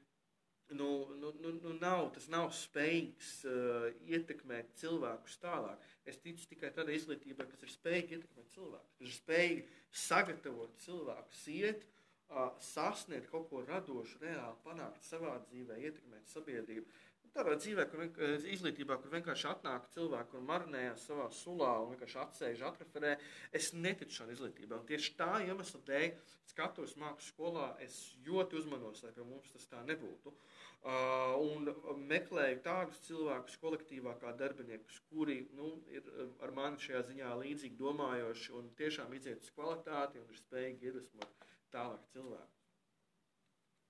nu, 0.71 1.15
nu, 1.21 1.33
nu, 1.41 1.53
nu 1.63 1.73
nav, 1.81 2.11
tas 2.15 2.29
nav 2.33 2.51
spējīgs 2.57 3.33
uh, 3.49 3.89
ietekmēt 4.09 4.75
cilvēkus 4.81 5.39
tālāk. 5.43 5.89
Es 6.09 6.21
ticu 6.23 6.47
tikai 6.51 6.71
tādai 6.77 6.99
izglītībai, 6.99 7.47
kas 7.51 7.65
ir 7.65 7.73
spējīga 7.73 8.19
ietekmēt 8.19 8.55
cilvēkus, 8.57 8.95
kas 8.99 9.09
ir 9.09 9.17
spējīga 9.19 9.67
sagatavot 10.05 10.79
cilvēkus, 10.85 11.43
iet, 11.55 11.87
uh, 12.31 12.51
sasniegt 12.65 13.31
kaut 13.33 13.49
ko 13.51 13.65
radošu, 13.69 14.21
reāli 14.25 14.61
panākt 14.65 15.05
savā 15.09 15.37
dzīvē, 15.49 15.81
ietekmēt 15.89 16.33
sabiedrību. 16.33 16.89
Tādā 17.35 17.57
dzīvē, 17.59 17.85
kur 17.91 18.03
izglītībā, 18.47 18.95
kur 19.03 19.11
vienkārši 19.11 19.49
atnāk 19.51 19.89
cilvēki 19.91 20.37
un 20.39 20.45
marinējās 20.47 21.07
savā 21.09 21.25
sulā 21.35 21.71
un 21.83 21.89
vienkārši 21.91 22.19
atsēž, 22.23 22.61
atreferē, 22.69 23.17
es 23.59 23.73
neticu 23.75 24.21
šādai 24.21 24.37
izglītībai. 24.37 24.79
Tieši 24.87 25.17
tā 25.19 25.31
iemesla 25.43 25.81
dēļ, 25.89 26.13
skatos 26.53 26.95
mākslas 27.01 27.33
skolā, 27.33 27.73
es 27.83 27.97
ļoti 28.29 28.61
uzmanos, 28.61 29.03
lai 29.03 29.11
pie 29.17 29.27
mums 29.27 29.51
tas 29.51 29.67
tā 29.73 29.83
nebūtu. 29.89 30.31
Uh, 30.31 31.35
un 31.41 32.05
meklēju 32.07 32.61
tādus 32.63 33.03
cilvēkus 33.09 33.59
kolektīvā, 33.63 34.15
kā 34.21 34.35
darbiniekus, 34.39 35.01
kuri 35.11 35.41
nu, 35.57 35.73
ir 35.91 36.07
ar 36.45 36.55
mani 36.55 36.79
šajā 36.87 37.03
ziņā 37.11 37.35
līdzīgi 37.41 37.81
domājoši 37.81 38.53
un 38.61 38.71
tiešām 38.79 39.17
iziet 39.17 39.43
uz 39.43 39.51
kvalitāti 39.57 40.21
un 40.21 40.29
ir 40.29 40.43
spējīgi 40.45 40.91
iedvesmot 40.93 41.49
tālāk 41.73 42.05
cilvēku. 42.13 42.61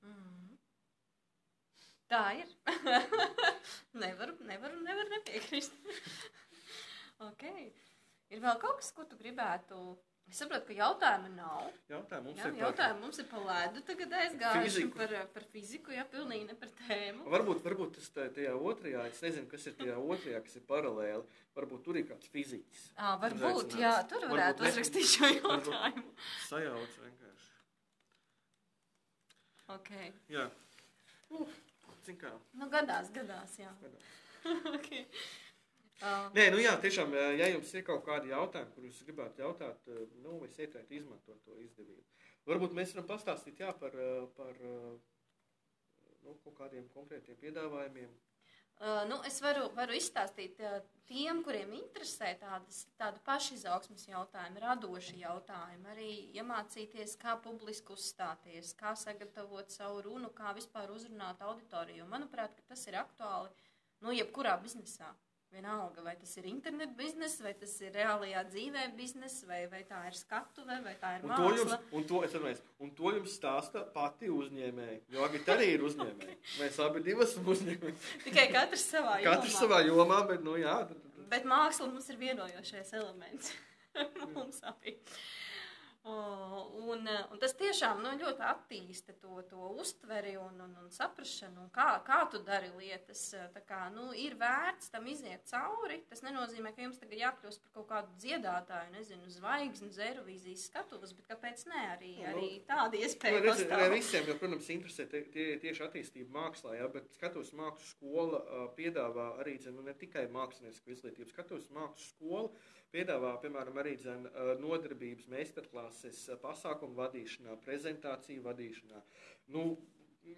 Mm. 0.07 0.53
Tā 2.15 2.25
ir. 2.39 2.57
nevaru, 4.05 4.39
nevaru, 4.47 4.81
nevaru 4.87 5.15
nepiekrist. 5.17 5.75
okay. 7.29 7.71
Ir 8.31 8.43
vēl 8.43 8.59
kaut 8.62 8.79
kas, 8.79 8.93
ko 8.95 9.07
tu 9.09 9.19
gribētu 9.19 9.81
Es 10.31 10.39
saprotu, 10.41 10.71
ka 10.71 10.75
jautājumu 10.75 11.31
nav. 11.37 11.67
Jautājumu 11.91 12.31
mums 12.31 12.41
jā, 12.41 12.49
ir 12.49 12.62
jautājumu 12.62 13.03
mums 13.05 13.19
ir 13.21 13.27
par 13.29 13.43
ledu. 13.45 13.83
Tagad 13.87 14.15
aizgājuši 14.21 14.85
par, 14.95 15.12
par 15.35 15.45
fiziku, 15.53 15.93
jā, 15.95 16.05
pilnīgi 16.11 16.49
ne 16.49 16.57
par 16.59 16.71
tēmu. 16.79 17.27
Varbūt, 17.35 17.61
varbūt 17.67 17.99
tas 17.99 18.09
tajā 18.17 18.55
otrajā, 18.57 19.05
es 19.11 19.21
nezinu, 19.23 19.47
kas 19.51 19.69
ir 19.69 19.77
tajā 19.79 19.99
otrajā, 20.01 20.41
kas 20.47 20.57
ir 20.59 20.65
paralēli. 20.71 21.43
Varbūt 21.59 21.85
tur 21.87 22.01
ir 22.01 22.09
kāds 22.09 22.31
fiziķis. 22.33 22.87
À, 22.97 23.12
varbūt, 23.23 23.77
jā, 23.79 23.93
tur 24.11 24.25
varētu 24.33 24.65
varbūt 24.65 24.73
uzrakstīt 24.73 25.11
šo 25.12 25.31
jautājumu. 25.37 26.17
Sajauc 26.49 26.99
vienkārši. 27.05 27.53
Ok. 29.77 29.93
Jā. 30.33 30.49
Uh, 31.35 31.55
zin 32.07 32.18
kā. 32.20 32.32
Nu, 32.59 32.68
gadās, 32.72 33.11
gadās, 33.14 33.57
jā. 33.61 33.72
Gadās. 33.82 34.12
okay. 34.76 35.07
Uh. 36.02 36.28
Nē, 36.34 36.48
nu 36.52 36.59
jā, 36.61 36.74
tiešām, 36.82 37.14
ja 37.38 37.48
jums 37.52 37.70
ir 37.74 37.84
kaut 37.86 38.02
kādi 38.07 38.32
jautājumi, 38.32 38.72
kurus 38.74 39.02
gribētu 39.07 39.44
jautāt, 39.44 39.90
nu, 40.24 40.40
es 40.48 40.59
ieteiktu 40.59 40.98
izmantot 40.98 41.40
to 41.46 41.57
izdevību. 41.62 42.02
Varbūt 42.50 42.74
mēs 42.76 42.92
varam 42.96 43.09
pastāstīt 43.09 43.62
jā, 43.62 43.70
par, 43.80 43.94
par 44.36 44.59
nu, 46.24 46.34
kaut 46.44 46.57
kādiem 46.59 46.88
konkrētiem 46.92 47.38
piedāvājumiem. 47.40 48.11
Uh, 48.75 49.05
nu, 49.09 49.20
es 49.29 49.39
varu, 49.41 49.68
varu 49.77 49.95
izstāstīt 49.95 50.59
uh, 50.61 50.81
tiem, 51.09 51.43
kuriem 51.47 51.70
interesē 51.79 52.33
tādas, 52.41 52.81
tādu 52.99 53.20
pašizaugsmas 53.25 54.09
jautājumu, 54.09 54.61
radoši 54.64 55.20
jautājumi, 55.20 55.87
arī 55.93 56.09
iemācīties, 56.41 57.14
kā 57.20 57.37
publiski 57.45 57.95
uzstāties, 57.95 58.72
kā 58.81 58.97
sagatavot 58.99 59.70
savu 59.70 60.03
runu, 60.09 60.33
kā 60.35 60.51
vispār 60.59 60.91
uzrunāt 60.91 61.45
auditoriju. 61.47 62.09
Manuprāt, 62.11 62.59
tas 62.68 62.83
ir 62.91 62.99
aktuāli 62.99 63.55
nu, 64.03 64.12
jebkurā 64.12 64.57
biznesā. 64.64 65.14
Vienalga, 65.55 66.02
vai 66.02 66.16
tas 66.18 66.32
ir 66.40 66.48
interneta 66.50 66.96
biznesa, 66.98 67.44
vai 67.46 67.52
tas 67.59 67.72
ir 67.84 67.92
reālajā 67.94 68.40
dzīvē 68.48 68.84
biznesa, 68.96 69.46
vai, 69.46 69.61
vai 69.70 69.82
tā 69.86 70.00
ir 70.09 70.16
skatuve, 70.18 70.78
vai 70.82 70.94
tā 70.98 71.12
ir 71.18 71.26
un 71.26 71.30
māksla. 71.30 71.44
To 71.44 71.61
jums, 71.61 71.74
un, 71.94 72.07
to, 72.11 72.22
atceries, 72.26 72.62
un 72.82 72.90
to 72.98 73.12
jums 73.14 73.36
stāsta 73.38 73.84
pati 73.94 74.30
uzņēmēja. 74.34 74.98
Jo 75.14 75.28
Agita 75.28 75.55
arī 75.55 75.68
ir 75.76 75.86
uzņēmēja. 75.86 76.34
okay. 76.34 76.57
Mēs 76.59 76.80
abi 76.82 77.05
divi 77.07 77.22
esam 77.26 77.52
uzņēmēji. 77.55 77.94
Tikai 78.26 78.48
katrs 78.57 78.88
savā 78.96 79.20
jomā. 79.20 79.28
Katrs 79.30 79.61
savā 79.62 79.80
jomā, 79.86 80.20
bet, 80.32 80.42
nu 80.46 80.59
jā. 80.59 80.80
Bet 81.30 81.46
māksla 81.48 81.88
mums 81.92 82.11
ir 82.11 82.18
vienojošais 82.24 82.92
elements. 82.98 83.55
mums 84.34 84.59
abi. 84.66 84.98
Un, 86.05 87.07
un 87.32 87.38
tas 87.40 87.55
tiešām 87.57 88.02
nu, 88.05 88.11
ļoti 88.20 88.42
attīsta 88.44 89.14
to, 89.22 89.38
to 89.48 89.70
uztveri 89.80 90.34
un, 90.36 90.59
un, 90.61 90.74
un 90.82 90.90
saprāšanu, 90.92 91.70
kā, 91.72 91.86
kā 92.05 92.18
tu 92.28 92.42
dari 92.44 92.68
lietas. 92.76 93.22
Kā, 93.64 93.86
nu, 93.94 94.11
ir 94.12 94.36
vērts 94.36 94.92
tam 94.92 95.09
iziet 95.09 95.46
cauri. 95.48 96.02
Tas 96.11 96.20
nenozīmē, 96.26 96.74
ka 96.76 96.84
jums 96.84 97.00
tagad 97.00 97.22
jākļūst 97.22 97.64
par 97.64 97.72
kaut 97.78 97.88
kādu 97.94 98.20
dziedātāju, 98.20 98.92
nezinu, 98.98 99.32
zvaigzni, 99.32 99.88
zervīzijas 99.96 100.66
skatuves, 100.68 101.16
bet 101.16 101.32
kāpēc 101.32 101.64
ne 101.72 101.86
arī, 101.94 102.12
nu, 102.18 102.28
arī 102.34 102.52
tāda 102.68 103.00
iespēja. 103.00 103.40
Nu, 103.40 103.48
redz, 103.48 103.64
ne 103.72 103.90
visiem, 103.96 104.28
jo, 104.28 104.36
protams, 104.44 104.70
interesē 104.76 105.09
tie, 105.09 105.24
tie, 105.32 105.48
tieši 105.64 105.88
attīstība 105.88 106.36
mākslā, 106.36 106.76
ja, 106.82 106.92
bet 106.92 107.09
skatuves 107.16 107.57
mākslas 107.57 107.96
skola 107.96 108.44
piedāvā 108.76 109.32
arī 109.40 109.57
nu, 109.70 109.88
ne 109.88 109.96
tikai 109.96 110.28
mākslinieku 110.36 110.98
izglītību, 110.98 111.32
skatuves 111.32 111.72
mākslas 111.72 112.12
skola 112.12 112.52
piedāvā, 112.95 113.34
piemēram, 113.42 113.80
arī 113.82 113.97
dzen, 113.99 114.28
nodarbības 114.62 115.26
meistarklases 115.32 116.20
pasākumu 116.42 116.97
vadīšanā, 117.01 117.59
prezentāciju 117.64 118.45
vadīšanā. 118.45 119.03
Nu, 119.55 119.64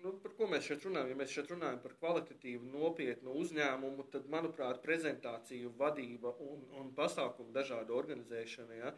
nu, 0.02 0.14
par 0.22 0.34
ko 0.38 0.48
mēs 0.50 0.66
šeit 0.68 0.86
runājam? 0.88 1.12
Ja 1.12 1.20
mēs 1.20 1.34
šeit 1.36 1.52
runājam 1.52 1.82
par 1.84 1.96
kvalitatīvu, 2.00 2.70
nopietnu 2.72 3.36
uzņēmumu, 3.42 4.08
tad, 4.14 4.28
manuprāt, 4.32 4.82
prezentāciju 4.84 5.74
vadība 5.78 6.34
un, 6.46 6.66
un 6.80 6.92
pasākumu 6.96 7.54
dažādu 7.56 7.96
organizēšana, 7.98 8.80
ja, 8.80 8.94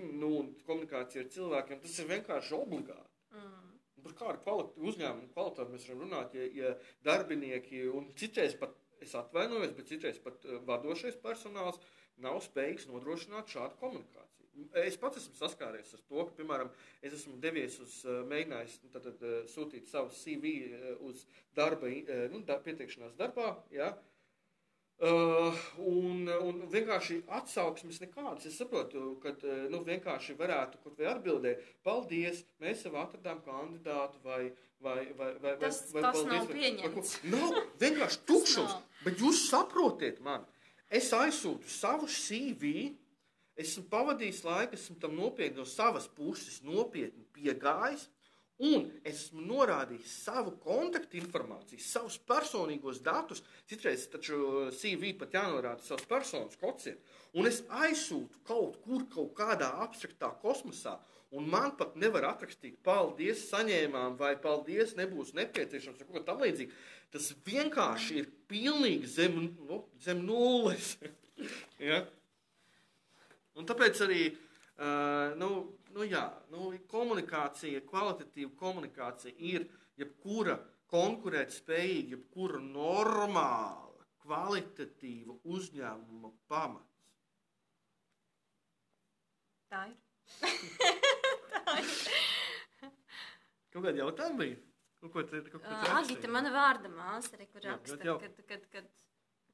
nu, 0.00 0.32
komunikācija 0.66 1.26
ar 1.26 1.32
cilvēkiem, 1.34 1.82
tas 1.84 1.98
ir 2.00 2.12
vienkārši 2.14 2.56
obligāti. 2.56 3.10
Mm. 3.36 3.58
Par 4.02 4.14
kādu 4.18 4.40
kvalitāti, 4.42 4.86
uzņēmumu 4.90 5.34
kvalitāti 5.34 5.74
mēs 5.74 5.84
varam 5.88 6.06
runāt, 6.06 6.32
ja, 6.34 6.46
ja 6.56 6.70
darbinieki 7.06 7.84
un 7.92 8.08
citreiz 8.18 8.56
pat, 8.58 8.74
es 9.02 9.12
atvainojos, 9.18 9.74
bet 9.76 9.90
citreiz 9.90 10.18
pat 10.22 10.42
vadošais 10.66 11.18
personāls 11.22 11.78
uh, 11.78 12.01
nav 12.20 12.40
spējīgs 12.44 12.88
nodrošināt 12.90 13.50
šādu 13.52 13.78
komunikāciju. 13.80 14.28
Es 14.82 14.98
pats 15.00 15.16
esmu 15.22 15.38
saskāries 15.38 15.94
ar 15.96 16.00
to, 16.04 16.24
ka, 16.28 16.34
piemēram, 16.36 16.70
es 17.00 17.16
esmu 17.16 17.38
devies 17.40 17.78
uz, 17.80 18.02
eh, 18.04 18.20
mēģinājis 18.28 18.78
nu, 18.84 18.90
tad, 18.92 19.08
tad, 19.08 19.22
eh, 19.24 19.38
sūtīt 19.48 19.88
savu 19.88 20.12
CV 20.12 20.54
eh, 20.66 20.88
uz 21.08 21.24
darba, 21.56 21.88
nu, 22.32 22.42
da, 22.44 22.58
pieteikšanās 22.60 23.16
darbā, 23.18 23.54
ja, 23.72 23.94
Uh, 25.02 25.56
un, 25.82 26.28
un 26.30 26.60
vienkārši 26.70 27.16
atsauksmes 27.34 27.96
nekādas. 28.04 28.44
Es 28.46 28.58
saprotu, 28.60 29.16
ka 29.24 29.32
nu, 29.72 29.80
vienkārši 29.82 30.36
varētu 30.38 30.78
kaut 30.84 31.00
vai 31.00 31.08
atbildēt, 31.10 31.64
paldies, 31.82 32.44
mēs 32.62 32.84
jau 32.86 32.92
atradām 33.00 33.40
kandidātu 33.42 34.20
vai, 34.22 34.52
vai, 34.78 35.00
vai, 35.18 35.32
vai, 35.42 35.56
tas, 35.58 35.80
vai, 35.90 36.04
tas 36.04 36.20
paldies. 36.20 36.30
Nav 36.30 36.46
pieņemts. 36.52 37.16
Vai, 37.24 37.32
nav 37.34 37.58
vienkārši 37.82 38.22
tukšums, 38.30 38.76
bet 39.02 39.24
jūs 39.24 39.42
saprotiet 39.48 40.22
mani. 40.22 40.46
Es 40.92 41.08
aizsūtu 41.16 41.70
savu 41.72 42.04
CV, 42.04 42.90
esmu 43.56 43.86
pavadījis 43.92 44.42
laiku, 44.44 44.76
esmu 44.76 44.98
tam 45.00 45.14
nopietni 45.16 45.62
no 45.62 45.64
savas 45.68 46.04
puses 46.12 46.58
nopietni 46.66 47.24
piegājis, 47.32 48.10
un 48.62 48.84
esmu 49.08 49.42
norādījis 49.48 50.12
savu 50.26 50.52
kontaktinformāciju, 50.62 51.80
savus 51.80 52.18
personīgos 52.28 53.00
datus. 53.02 53.40
Citreiz 53.70 54.04
taču 54.12 54.68
CV 54.76 55.14
pat 55.18 55.32
jānorāda 55.38 55.82
savs 55.86 56.04
personas 56.10 56.60
ir. 56.86 57.00
Un 57.32 57.48
es 57.48 57.62
aizsūtu 57.72 58.44
kaut 58.44 58.76
kur, 58.84 59.08
kaut 59.08 59.32
kādā 59.38 59.72
abstraktā 59.86 60.28
kosmosā, 60.44 60.98
un 61.32 61.48
man 61.48 61.72
pat 61.78 61.94
nevar 61.96 62.26
atrakstīt, 62.28 62.76
paldies, 62.84 63.46
saņēmām, 63.48 64.18
vai 64.20 64.34
paldies, 64.40 64.96
nebūs 64.98 65.32
nepieciešams, 65.38 66.00
vai 66.00 66.08
kaut 66.08 66.18
kā 66.18 66.24
tam 66.26 66.42
līdzīga. 66.44 66.74
Tas 67.12 67.30
vienkārši 67.46 68.18
ir 68.20 68.28
pilnīgi 68.48 69.08
zem, 69.14 69.38
nu, 69.68 69.82
zem 70.04 70.20
nulles. 70.26 70.94
ja? 71.90 72.02
Un 73.56 73.68
tāpēc 73.68 74.00
arī 74.04 74.26
uh, 74.32 75.32
nu, 75.40 75.50
nu, 75.96 76.04
jā, 76.08 76.26
nu, 76.52 76.72
komunikācija, 76.92 77.84
kvalitatīva 77.88 78.52
komunikācija 78.60 79.32
ir 79.52 79.66
jebkura 80.00 80.58
konkurētspējīga, 80.92 82.18
jebkura 82.18 82.60
normāla, 82.60 84.04
kvalitatīva 84.24 85.38
uzņēmuma 85.48 86.32
pamats. 86.52 86.88
Tā 89.72 89.86
ir. 89.88 89.96
Kaut 93.72 93.86
kādi 93.86 94.02
jautājumi 94.02 94.42
bija? 94.42 94.60
Nu, 95.02 95.10
ko 95.10 95.24
te, 95.26 95.40
ko, 95.50 95.58
ko 95.58 95.66
uh, 95.66 95.96
Agita, 95.98 96.28
mana 96.30 96.52
vārda 96.54 96.90
māsa, 96.92 97.34
arī, 97.34 97.48
kur 97.50 97.64
raksta, 97.64 97.98
Jā, 98.06 98.14
kad, 98.22 98.36
kad, 98.46 98.66
kad, 98.70 98.90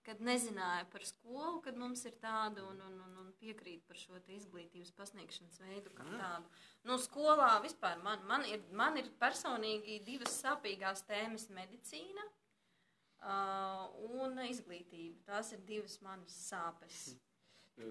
kad 0.05 0.19
nezināja 0.25 0.85
par 0.93 1.05
skolu, 1.09 1.63
kad 1.65 1.79
mums 1.81 2.03
ir 2.09 2.19
tāda 2.21 2.67
un, 2.69 2.81
un, 2.85 2.99
un, 3.07 3.15
un 3.23 3.31
piekrīt 3.41 3.87
par 3.89 3.97
šo 4.01 4.21
izglītības 4.35 4.93
pasniegšanas 4.99 5.63
veidu 5.65 5.93
kā 5.97 6.05
Jā. 6.05 6.19
tādu. 6.21 6.53
Nu, 6.89 6.99
skolā 7.01 7.55
vispār 7.65 8.01
man, 8.05 8.25
man, 8.29 8.45
ir, 8.49 8.61
man 8.77 9.01
ir 9.01 9.09
personīgi 9.21 10.03
divas 10.05 10.37
sāpīgās 10.43 11.07
tēmas- 11.09 11.49
medicīna 11.59 12.27
uh, 12.29 13.89
un 14.19 14.37
izglītība. 14.45 15.23
Tās 15.29 15.55
ir 15.57 15.65
divas 15.69 15.97
manas 16.05 16.37
sāpes. 16.51 17.15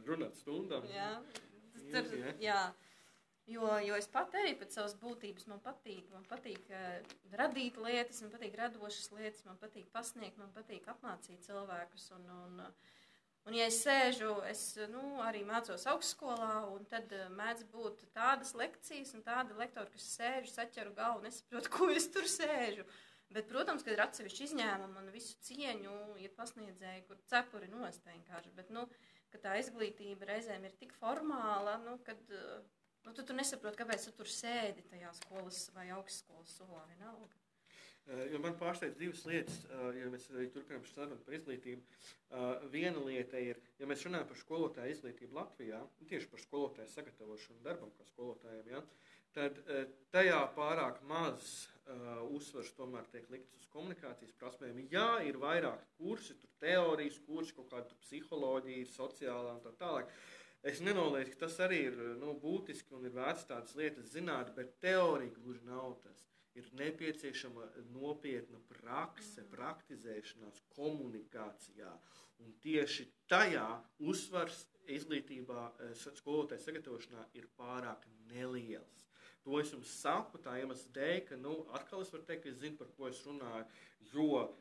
Runāt 0.06 0.38
stundām. 0.42 0.86
Jā, 0.92 1.16
tas, 1.94 2.12
tur, 2.12 2.22
jā. 2.22 2.36
jā. 2.44 2.62
Jo, 3.48 3.68
jo 3.80 3.96
es 3.96 4.10
pat 4.12 4.34
arī 4.36 4.52
pēc 4.60 4.74
savas 4.76 4.94
būtības 5.00 5.46
man 5.48 5.62
patīk, 5.64 6.10
man 6.12 6.26
patīk 6.28 6.66
uh, 6.68 7.14
radīt 7.40 7.78
lietas, 7.80 8.20
man 8.26 8.34
patīk 8.34 8.58
radošas 8.60 9.08
lietas, 9.16 9.46
man 9.48 9.56
patīk 9.62 9.88
pasniegt, 9.94 10.36
man 10.42 10.52
patīk 10.56 10.90
apmācīt 10.92 11.48
cilvēkus. 11.48 12.10
Un, 12.18 12.26
un, 12.42 12.58
un 13.48 13.56
ja 13.56 13.70
es 13.72 13.80
sēžu, 13.86 14.34
es 14.52 14.64
nu, 14.92 15.04
arī 15.24 15.46
mācos 15.48 15.88
augstskolā, 15.94 16.66
un 16.74 16.84
tad 16.92 17.16
uh, 17.16 17.30
mēdz 17.40 17.64
būt 17.72 18.04
tādas 18.18 18.52
lekcijas 18.60 19.16
un 19.16 19.24
tādi 19.24 19.56
lektori, 19.62 19.94
kas 19.96 20.12
sēž, 20.18 20.52
saķeru 20.52 20.92
galvu, 21.00 21.24
nesaprotu, 21.30 21.72
ko 21.78 21.88
es 21.96 22.12
tur 22.12 22.28
sēžu. 22.28 22.84
Bet, 23.32 23.48
protams, 23.48 23.84
kad 23.84 23.96
ir 23.96 24.04
atsevišķi 24.10 24.44
izņēmumi 24.50 25.06
un 25.06 25.14
visu 25.16 25.40
cieņu, 25.48 25.96
ir 26.20 26.36
pasniedzēji, 26.36 27.08
kur 27.08 27.24
cepuri 27.32 27.72
nost 27.72 28.04
vienkārši. 28.12 28.52
Bet, 28.60 28.76
nu, 28.76 28.90
ka 29.32 29.40
tā 29.48 29.56
izglītība 29.64 30.34
reizēm 30.34 30.68
ir 30.68 30.76
tik 30.84 30.92
formāla, 31.00 31.80
nu, 31.88 31.96
kad. 32.04 32.20
Nu, 33.08 33.14
tu, 33.16 33.24
tu 33.24 33.36
nesaproti, 33.38 33.80
kāpēc 33.80 34.04
tu 34.04 34.12
tur 34.20 34.28
sēdi 34.28 34.84
tajā 34.92 35.14
skolas 35.22 35.62
vai 35.72 35.86
augstskolas 35.96 36.58
solā 36.60 36.82
vienalga. 36.90 37.38
Jo 38.32 38.40
man 38.44 38.56
pārsteidz 38.60 38.98
divas 39.00 39.22
lietas, 39.28 39.62
ja 39.96 40.10
mēs 40.12 40.26
arī 40.34 40.50
turpinām 40.52 40.84
sarunu 40.88 41.24
par 41.24 41.38
izglītību. 41.38 41.84
Viena 42.74 43.04
lieta 43.04 43.40
ir, 43.40 43.60
ja 43.80 43.88
mēs 43.88 44.04
runājam 44.08 44.28
par 44.28 44.40
skolotāju 44.42 44.96
izglītību 44.96 45.40
Latvijā, 45.40 45.80
tieši 46.12 46.30
par 46.34 46.44
skolotāju 46.44 46.92
sagatavošanu 46.94 47.64
darbam 47.64 47.92
kā 47.96 48.08
skolotājiem, 48.12 48.70
ja, 48.74 48.84
tad 49.36 49.60
tajā 50.16 50.40
pārāk 50.56 51.00
maz 51.08 51.52
uzsvars 52.36 52.74
tomēr 52.76 53.08
tiek 53.12 53.28
likts 53.32 53.56
uz 53.60 53.68
komunikācijas 53.72 54.36
prasmēm. 54.40 54.84
Jā, 54.92 55.10
ir 55.28 55.40
vairāk 55.40 55.84
kursi, 56.00 56.36
tur 56.40 56.52
teorijas 56.64 57.20
kursi, 57.28 57.56
kaut 57.56 57.72
kāda 57.72 58.02
psiholoģija, 58.04 58.88
sociālā 58.96 59.56
un 59.56 59.64
tā 59.64 59.76
tālāk. 59.80 60.12
Es 60.68 60.82
nenoliedzu, 60.84 61.32
ka 61.32 61.46
tas 61.46 61.54
arī 61.64 61.78
ir 61.88 62.00
nu, 62.20 62.34
būtiski 62.42 62.92
un 62.98 63.06
ir 63.08 63.14
vērts 63.16 63.46
tādas 63.48 63.76
lietas 63.80 64.10
zināt, 64.12 64.50
bet 64.58 64.74
teorija 64.84 65.32
gluži 65.38 65.64
nav 65.70 65.94
tas. 66.04 66.26
Ir 66.60 66.68
nepieciešama 66.76 67.68
nopietna 67.94 68.60
prakse, 68.72 69.46
praktizēšanās 69.54 70.60
komunikācijā. 70.76 71.92
Un 72.44 72.52
tieši 72.64 73.06
tajā 73.32 73.68
uzsvars 74.12 74.66
izglītībā, 74.98 75.64
eh, 75.86 75.94
skolotāja 76.20 76.66
sagatavošanā 76.66 77.28
ir 77.40 77.48
pārāk 77.60 78.04
neliels. 78.34 79.06
To 79.48 79.62
es 79.62 79.72
jums 79.72 79.92
saku 80.02 80.42
tā 80.44 80.58
iemesla 80.60 80.92
dēļ, 80.98 81.20
ka 81.30 81.36
nu, 81.40 81.54
atkal 81.78 82.02
es 82.04 82.12
varu 82.12 82.26
teikt, 82.28 82.44
ka 82.44 82.50
es 82.50 82.60
zinu, 82.60 82.76
par 82.82 82.90
ko 82.98 83.08
es 83.08 83.22
runāju. 83.24 83.66
Jo 84.14 84.28
uh, 84.38 84.52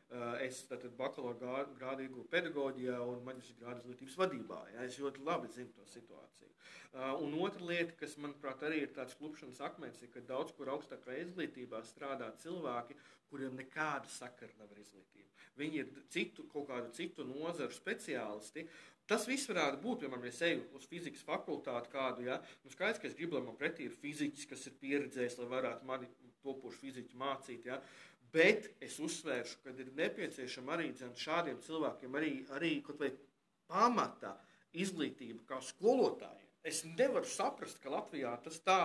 es 0.43 0.63
tātad 0.69 0.95
bakalaura 0.99 1.67
grādu 1.77 2.07
iegūstu 2.07 2.31
pedagoģijā 2.33 2.97
un 3.05 3.23
maģistra 3.27 3.61
grādu 3.61 3.83
izglītības 3.85 4.17
vadībā. 4.23 4.61
Ja, 4.75 4.87
es 4.89 4.99
ļoti 5.03 5.23
labi 5.27 5.53
zinu 5.55 5.71
to 5.77 5.87
situāciju. 5.91 6.51
Uh, 6.97 7.13
un 7.23 7.37
otra 7.45 7.69
lieta, 7.69 7.95
kas 8.01 8.17
manuprāt 8.23 8.65
arī 8.67 8.83
ir 8.85 8.95
tāds 8.97 9.15
klupšanas 9.21 9.61
akmens, 9.69 10.01
ir, 10.03 10.11
ka 10.15 10.25
daudz 10.27 10.55
kur 10.57 10.73
augstākā 10.73 11.19
izglītībā 11.21 11.83
strādā 11.87 12.33
cilvēki, 12.43 12.99
kuriem 13.31 13.57
nekāda 13.61 14.11
sakara 14.11 14.57
nav 14.59 14.73
ar 14.73 14.83
izglītību. 14.83 15.31
Viņi 15.57 15.81
ir 15.83 15.95
citu, 16.13 16.45
kaut 16.53 16.69
kādu 16.71 16.93
citu 16.97 17.25
nozaru 17.29 17.75
speciālisti, 17.77 18.67
Tas 19.07 19.23
viss 19.31 19.47
varētu 19.47 19.79
būt, 19.85 20.01
piemēram, 20.03 20.25
ja 20.27 20.33
es 20.35 20.41
eju 20.43 20.63
uz 20.75 20.87
fizikas 20.91 21.23
fakultāti 21.23 21.93
kādu, 21.93 22.25
ja, 22.27 22.41
nu 22.65 22.73
skaidrs, 22.73 22.99
ka 22.99 23.07
es 23.07 23.15
gribu, 23.15 23.37
lai 23.37 23.45
man 23.47 23.59
pretī 23.61 23.87
ir 23.87 23.95
fiziķis, 23.95 24.49
kas 24.51 24.67
ir 24.67 24.75
pieredzējis, 24.81 25.37
lai 25.39 25.47
varētu 25.53 25.87
mani 25.87 26.09
topošu 26.43 26.81
fiziķu 26.81 27.21
mācīt, 27.21 27.69
ja, 27.71 27.79
bet 28.33 28.71
es 28.83 28.99
uzsvēršu, 29.03 29.61
ka 29.65 29.75
ir 29.77 29.93
nepieciešama 29.99 30.77
arī 30.77 30.91
dzen, 30.95 31.15
šādiem 31.19 31.61
cilvēkiem 31.65 32.19
arī, 32.19 32.33
arī 32.57 32.73
kaut 32.87 33.01
vai 33.03 33.13
pamata 33.71 34.37
izglītība 34.77 35.45
kā 35.49 35.61
skolotājiem. 35.65 36.45
Es 36.67 36.83
nevaru 36.85 37.29
saprast, 37.31 37.79
ka 37.83 37.93
Latvijā 37.93 38.33
tas 38.43 38.59
tā 38.67 38.81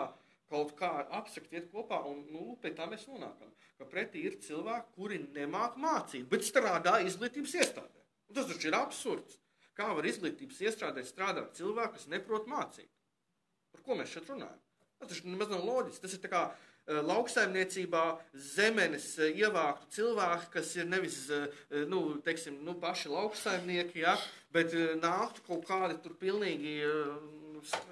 kaut 0.51 0.75
kā 0.77 0.91
abstrakt 1.17 1.53
iet 1.55 1.69
kopā, 1.71 2.01
un 2.07 2.25
nu, 2.29 2.55
pie 2.61 2.73
tā 2.77 2.85
mēs 2.91 3.07
nonākam. 3.09 3.51
Ka 3.79 3.87
pretī 3.89 4.25
ir 4.27 4.37
cilvēki, 4.43 4.93
kuri 4.97 5.21
nemāk 5.37 5.77
mācīt, 5.81 6.27
bet 6.29 6.45
strādā 6.45 6.99
izglītības 7.07 7.55
iestādē. 7.61 8.03
Un 8.29 8.37
tas 8.37 8.49
taču 8.51 8.69
ir 8.69 8.77
absurds. 8.77 9.39
Kā 9.75 9.87
var 9.95 10.05
izglītības 10.05 10.59
iestrādē 10.67 11.05
strādāt 11.07 11.55
cilvēki, 11.57 11.95
kas 11.95 12.09
neprot 12.11 12.49
mācīt? 12.51 12.91
Par 13.71 13.85
ko 13.85 13.97
mēs 13.97 14.11
šeit 14.13 14.29
runājam? 14.29 14.59
Tas 15.01 15.23
nemaz 15.25 15.49
nav 15.49 15.63
loģiski. 15.65 16.03
Tas 16.03 16.13
ir 16.17 16.29
kā 16.29 16.41
lauksaimniecībā 16.87 18.03
zemenes 18.33 19.07
uh, 19.19 19.27
ievāktu 19.29 19.89
cilvēki, 19.97 20.49
kas 20.55 20.75
ir 20.79 20.89
nevis 20.89 21.17
uh, 21.33 21.47
nu, 21.91 22.03
teiksim, 22.25 22.59
nu, 22.65 22.75
paši 22.81 23.11
lauksaimnieki, 23.13 24.03
ja, 24.05 24.17
bet 24.53 24.73
nāktu 25.01 25.45
kaut 25.47 25.65
kādi 25.69 25.99
tur 26.03 26.17
pilnīgi. 26.19 26.79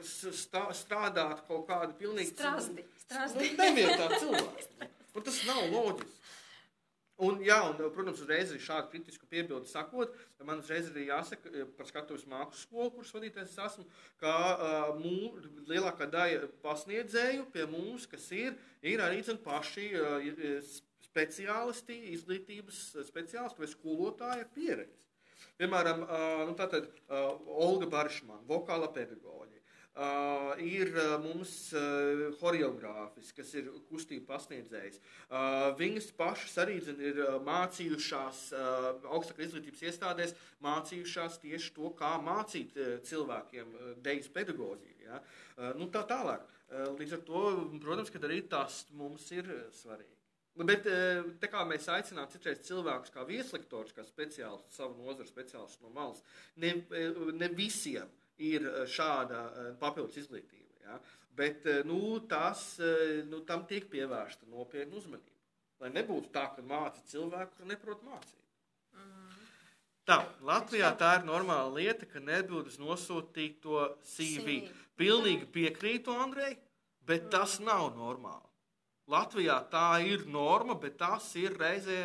Strādāt 0.10 1.44
kaut 1.46 1.68
kādu 1.70 1.94
pilnīgi 2.00 2.32
Strāzdi, 2.34 2.86
strāzdi. 3.04 3.52
nevietā 3.60 4.08
cilvēku. 4.18 4.88
Un 5.14 5.26
tas 5.26 5.38
nav 5.46 5.62
loģiski. 5.70 6.19
Un, 7.20 7.42
jā, 7.44 7.58
un, 7.68 7.76
protams, 7.92 8.22
uzreiz 8.24 8.54
arī 8.54 8.62
šādu 8.64 8.94
kritisku 8.94 9.28
piebildi 9.28 9.68
sakot, 9.68 10.14
man 10.48 10.62
uzreiz 10.62 10.88
arī 10.88 11.10
jāsaka 11.10 11.52
eh, 11.52 11.66
par 11.76 11.90
skatuves 11.90 12.24
māku 12.32 12.56
skolu, 12.56 12.94
kuras 12.96 13.12
vadītājs 13.12 13.52
es 13.52 13.60
esmu, 13.66 13.84
ka 14.22 14.36
uh, 14.54 14.94
mū, 15.02 15.34
lielākā 15.68 16.08
daļa 16.14 16.48
pasniedzēju 16.64 17.50
pie 17.52 17.66
mums, 17.68 18.08
kas 18.08 18.30
ir, 18.32 18.56
ir 18.88 19.04
arī 19.04 19.20
zin, 19.28 19.42
paši 19.44 19.90
uh, 20.00 20.72
speciālisti, 21.10 22.00
izglītības 22.16 22.80
speciālisti 23.10 23.66
vai 23.66 23.72
skolotāji 23.74 24.46
ar 24.46 24.52
pieredzi. 24.56 25.00
Piemēram, 25.60 26.06
uh, 26.08 26.46
nu, 26.48 26.56
tātad, 26.56 26.88
uh, 27.10 27.34
Olga 27.68 27.92
Baršmana, 27.98 28.46
vokāla 28.48 28.88
pedagoģa. 28.96 29.49
Uh, 30.00 30.54
ir 30.64 30.94
uh, 30.96 31.18
mums 31.20 31.74
uh, 31.76 32.30
choreogrāfis, 32.40 33.34
kas 33.36 33.50
ir 33.60 33.66
kustība 33.90 34.30
pasniedzējs. 34.30 35.00
Uh, 35.28 35.74
viņas 35.76 36.06
pašas 36.16 36.54
arī 36.64 36.78
zin, 36.86 37.02
ir 37.04 37.18
mācījušās 37.44 38.44
uh, 38.56 38.86
augstākā 39.12 39.44
izglītības 39.44 39.82
iestādēs, 39.90 40.32
mācījušās 40.64 41.36
tieši 41.42 41.74
to, 41.76 41.92
kā 42.00 42.14
mācīt 42.24 42.80
uh, 42.80 42.94
cilvēkiem 43.10 43.74
uh, 43.76 43.90
dejas 44.06 44.30
pedagoģiju. 44.38 44.96
Ja? 45.04 45.20
Uh, 45.58 45.74
nu, 45.82 45.90
tā 45.92 46.06
tālāk. 46.08 46.48
Uh, 46.70 46.94
līdz 47.02 47.18
ar 47.18 47.26
to, 47.28 47.44
protams, 47.84 48.14
arī 48.22 48.40
tas 48.56 48.86
mums 48.96 49.28
ir 49.36 49.52
svarīgi. 49.82 50.16
Bet 50.64 50.88
tā 51.40 51.48
kā 51.48 51.62
mēs 51.68 51.86
aicinām 51.92 52.28
citreiz 52.32 52.64
cilvēkus 52.68 53.14
kā 53.16 53.24
vieslektors, 53.28 53.94
kā 53.96 54.04
speciālistus, 54.04 54.80
savu 54.80 54.98
nozaru 55.06 55.30
speciālistus 55.30 55.80
no 55.84 55.92
malas, 55.96 56.20
ne, 56.60 56.74
ne 57.40 57.52
visiem 57.56 58.10
ir 58.40 58.66
eh, 58.66 58.84
šāda 58.90 59.44
eh, 59.48 59.70
papildus 59.80 60.18
izglītība. 60.24 60.84
Ja? 60.86 61.00
Bet 61.40 61.68
eh, 61.70 61.82
nu, 61.88 62.20
tas, 62.30 62.64
nu, 63.30 63.44
tam 63.48 63.66
tiek 63.70 63.88
pievērsta 63.92 64.50
nopietna 64.52 65.00
uzmanība. 65.00 65.36
Lai 65.80 65.94
nebūtu 65.96 66.34
tā, 66.36 66.50
ka 66.56 66.64
māca 66.66 67.00
cilvēku, 67.08 67.56
kurš 67.56 67.70
neprot 67.70 68.02
mācīt. 68.04 68.42
Mm. 68.98 69.38
Tā, 70.10 70.18
Latvijā 70.44 70.90
tā 71.00 71.14
ir 71.20 71.28
normāla 71.28 71.70
lieta, 71.78 72.08
ka 72.10 72.20
nebildu 72.20 72.74
uz 72.74 72.80
nosūtīto 72.82 73.86
CV. 74.04 74.66
Pilnīgi 75.00 75.48
piekrītu 75.54 76.12
Andrei, 76.20 76.58
bet 77.08 77.30
mm. 77.30 77.32
tas 77.38 77.60
nav 77.64 77.94
normāli. 77.96 78.44
Latvijā 79.10 79.56
tā 79.72 80.02
ir 80.06 80.28
norma, 80.30 80.76
bet 80.78 81.00
tas 81.00 81.32
ir 81.40 81.56
reizē, 81.58 81.96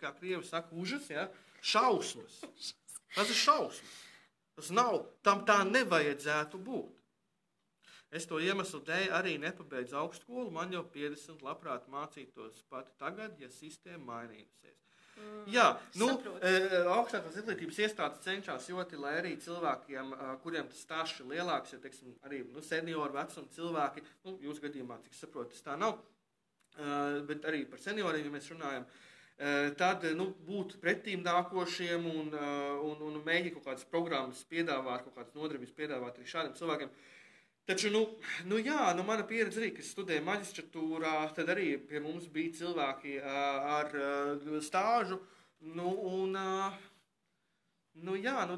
kā 0.00 0.10
krievi 0.16 0.42
saka, 0.48 0.72
užas, 0.74 1.04
ja? 1.12 1.28
šausmas. 1.62 2.40
Tas 3.14 3.30
ir 3.30 3.38
šausmas. 3.38 3.92
Tas 4.58 4.72
nav, 4.74 5.04
tam 5.22 5.44
tā 5.46 5.60
nevajadzētu 5.68 6.58
būt. 6.66 6.96
Es 8.18 8.24
to 8.26 8.40
iemeslu 8.42 8.80
dēļ 8.88 9.12
arī 9.14 9.36
nepabeidzu 9.38 9.98
augstskolu. 10.00 10.50
Man 10.50 10.72
jau 10.74 10.82
50, 10.94 11.44
labprāt 11.46 11.84
mācītos 11.92 12.64
pat 12.72 12.88
tagad, 12.98 13.36
ja 13.38 13.50
sistēma 13.52 14.02
mainījusies. 14.08 14.80
Mm, 15.18 15.44
Jā, 15.52 15.66
nu, 16.00 16.08
e, 16.42 16.52
augstākās 16.94 17.38
izglītības 17.38 17.78
iestādes 17.84 18.22
cenšas 18.24 18.66
ļoti, 18.72 18.98
lai 19.02 19.14
arī 19.20 19.34
cilvēkiem, 19.44 20.14
kuriem 20.42 20.66
tas 20.70 20.82
stāsts 20.86 21.22
ir 21.22 21.30
lielāks, 21.34 21.74
jo, 21.74 21.80
teiksim, 21.82 22.16
arī 22.26 22.44
nu, 22.50 22.62
senioru 22.64 23.14
vecuma 23.14 23.54
cilvēki, 23.54 24.04
nu, 24.26 24.36
jūsu 24.46 24.66
gadījumā, 24.66 24.98
cik 25.04 25.18
saprotu, 25.18 25.54
tas 25.54 25.66
tā 25.66 25.78
nav, 25.78 25.98
bet 27.30 27.46
arī 27.50 27.64
par 27.70 27.82
senioriem, 27.82 28.30
ja 28.30 28.36
mēs 28.38 28.50
runājam, 28.54 28.86
Eh, 28.86 29.07
tad 29.78 30.02
nu, 30.18 30.32
būt 30.48 30.80
pretīm 30.82 31.22
nākošiem 31.22 32.06
un, 32.10 32.32
eh, 32.34 32.80
un, 32.82 33.04
un 33.06 33.20
mēģināt 33.22 33.54
kaut 33.54 33.68
kādas 33.68 33.86
programmas 33.86 34.42
piedāvāt, 34.50 35.04
kaut 35.04 35.14
kādas 35.14 35.36
nodarbības 35.36 35.76
piedāvāt 35.78 36.18
arī 36.18 36.26
šādiem 36.26 36.56
cilvēkiem. 36.58 36.90
Taču, 37.68 37.92
nu, 37.94 38.02
nu 38.48 38.58
jā, 38.58 38.80
nu, 38.96 39.04
mana 39.06 39.22
pieredze 39.28 39.60
arī, 39.60 39.70
kas 39.76 39.92
studēja 39.92 40.24
maģistratūrā, 40.26 41.14
tad 41.36 41.52
arī 41.52 41.76
pie 41.78 42.00
mums 42.00 42.26
bija 42.32 42.56
cilvēki 42.62 43.18
ar 43.22 43.92
stāžu. 44.64 45.20
Nu, 45.60 45.92
un, 46.08 46.34
nu, 48.08 48.16
jā, 48.16 48.38
nu, 48.48 48.56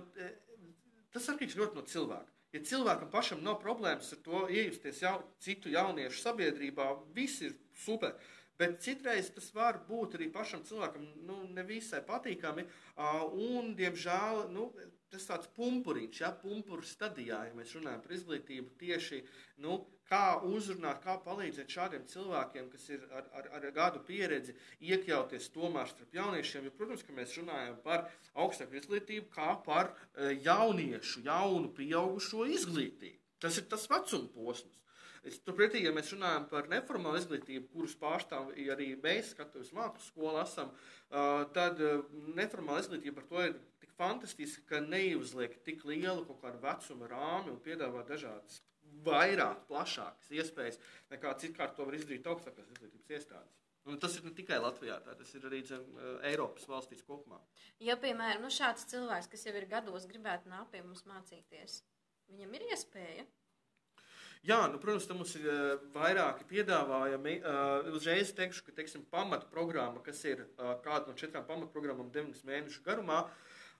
tas 1.10 1.26
atkarīgs 1.26 1.58
ļoti 1.58 1.80
no 1.80 1.84
cilvēka. 1.90 2.30
Ja 2.54 2.62
cilvēkam 2.70 3.10
pašam 3.10 3.42
nav 3.42 3.58
problēmas 3.62 4.14
ar 4.14 4.22
to 4.22 4.46
iejusties 4.46 5.02
jau, 5.02 5.16
citu 5.42 5.74
jauniešu 5.74 6.22
sabiedrībā, 6.22 6.86
viss 7.14 7.42
ir 7.42 7.58
super. 7.82 8.14
Uh, 8.14 8.39
Bet 8.60 8.80
citreiz 8.84 9.30
tas 9.32 9.48
var 9.56 9.80
būt 9.88 10.18
arī 10.18 10.28
pašam 10.32 10.64
cilvēkam 10.68 11.06
nu, 11.28 11.38
nevisai 11.56 12.02
patīkami. 12.06 12.66
Un, 13.00 13.70
diemžēl, 13.78 14.42
nu, 14.52 14.66
tas 15.10 15.24
tāds 15.26 15.48
pumpurīts, 15.56 16.20
ja 16.22 16.30
pumpuru 16.42 16.84
stadijā, 16.86 17.40
ja 17.48 17.54
mēs 17.56 17.72
runājam 17.78 18.02
par 18.04 18.12
izglītību, 18.14 18.74
tieši 18.82 19.22
nu, 19.64 19.78
kā 20.10 20.40
uzrunāt, 20.46 21.00
kā 21.04 21.16
palīdzēt 21.24 21.72
šādiem 21.72 22.04
cilvēkiem, 22.10 22.68
kas 22.72 22.84
ir 22.92 23.06
ar, 23.16 23.30
ar, 23.38 23.48
ar 23.58 23.66
gadu 23.74 24.02
pieredzi, 24.06 24.54
iekļauties 24.90 25.48
tomēr 25.54 25.90
starp 25.90 26.18
jauniešiem. 26.18 26.66
Jo, 26.68 26.74
protams, 26.76 27.06
ka 27.06 27.16
mēs 27.16 27.36
runājam 27.40 27.78
par 27.86 28.08
augstāku 28.44 28.78
izglītību, 28.80 29.30
kā 29.34 29.54
par 29.66 29.94
jauniešu, 30.46 31.24
jaunu, 31.26 31.72
pieaugušo 31.78 32.46
izglītību. 32.58 33.18
Tas 33.40 33.56
ir 33.56 33.70
tas 33.72 33.88
vecuma 33.90 34.28
posms. 34.34 34.76
Turpretī, 35.44 35.82
ja 35.84 35.92
mēs 35.92 36.14
runājam 36.14 36.46
par 36.48 36.68
neformālu 36.72 37.20
izglītību, 37.20 37.68
kuras 37.74 37.92
pārstāv 38.00 38.54
arī 38.72 38.94
mēs, 39.02 39.34
skatuves 39.34 39.72
mākslas 39.76 40.08
skolā, 40.08 40.46
esam, 40.48 40.70
tad 41.56 41.82
neformāla 42.38 42.80
izglītība 42.80 43.18
par 43.18 43.26
to 43.28 43.42
ir 43.44 43.58
tik 43.82 43.92
fantastiska, 43.98 44.64
ka 44.70 44.80
neuzliek 44.80 45.58
tik 45.66 45.84
lielu 45.84 46.24
kaut 46.24 46.40
kādu 46.40 46.62
vecuma 46.64 47.10
rāmi 47.10 47.52
un 47.52 47.60
piedāvā 47.66 48.04
dažādas 48.08 48.62
vairāk, 49.04 49.66
plašākas 49.68 50.30
iespējas 50.40 50.80
nekā 51.12 51.34
citkārt 51.42 51.76
to 51.76 51.84
var 51.88 51.98
izdarīt 51.98 52.26
augstākās 52.26 52.72
izglītības 52.72 53.12
iestādes. 53.18 53.58
Un 53.88 53.96
tas 54.00 54.16
ir 54.16 54.24
ne 54.26 54.32
tikai 54.36 54.58
Latvijā, 54.60 54.98
tā, 55.04 55.14
tas 55.16 55.30
ir 55.36 55.44
arī 55.48 55.60
zem, 55.64 55.84
Eiropas 56.28 56.66
valstīs 56.68 57.04
kopumā. 57.04 57.38
Ja, 57.80 57.96
piemēram, 58.00 58.44
nu 58.44 58.52
šāds 58.52 58.84
cilvēks, 58.90 59.28
kas 59.32 59.46
jau 59.46 59.54
ir 59.56 59.68
gados, 59.70 60.08
gribētu 60.08 60.52
nākt 60.52 60.72
pie 60.74 60.82
mums 60.84 61.06
mācīties, 61.08 61.78
viņam 62.32 62.58
ir 62.58 62.66
iespēja 62.74 63.24
Jā, 64.48 64.62
nu, 64.72 64.78
protams, 64.80 65.04
tam 65.08 65.18
mums 65.20 65.34
ir 65.36 65.44
uh, 65.52 65.82
vairāki 65.92 66.46
piedāvājumi. 66.48 67.34
Uh, 67.44 67.90
uzreiz 67.98 68.30
teikšu, 68.36 68.64
ka 68.64 68.72
teiksim, 68.78 69.02
pamatprogramma, 69.12 70.00
kas 70.06 70.22
ir 70.24 70.46
uh, 70.46 70.72
kāda 70.84 71.10
no 71.10 71.16
četrām 71.18 71.44
pamatprogrammām, 71.48 72.08
9 72.14 72.40
mēnešu 72.48 72.80
garumā, 72.86 73.18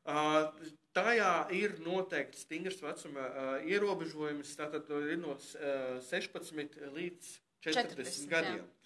uh, 0.04 0.66
tajā 0.96 1.32
ir 1.56 1.78
noteikti 1.80 2.42
stingrs 2.42 2.82
vecuma 2.84 3.24
uh, 3.30 3.54
ierobežojums. 3.64 4.52
Tātad 4.60 4.92
ir 5.00 5.16
no 5.22 5.38
uh, 5.38 5.96
16 6.10 6.76
līdz 6.92 7.32
40, 7.64 7.96
40 7.96 8.30
gadiem. 8.34 8.60
Jā. 8.60 8.79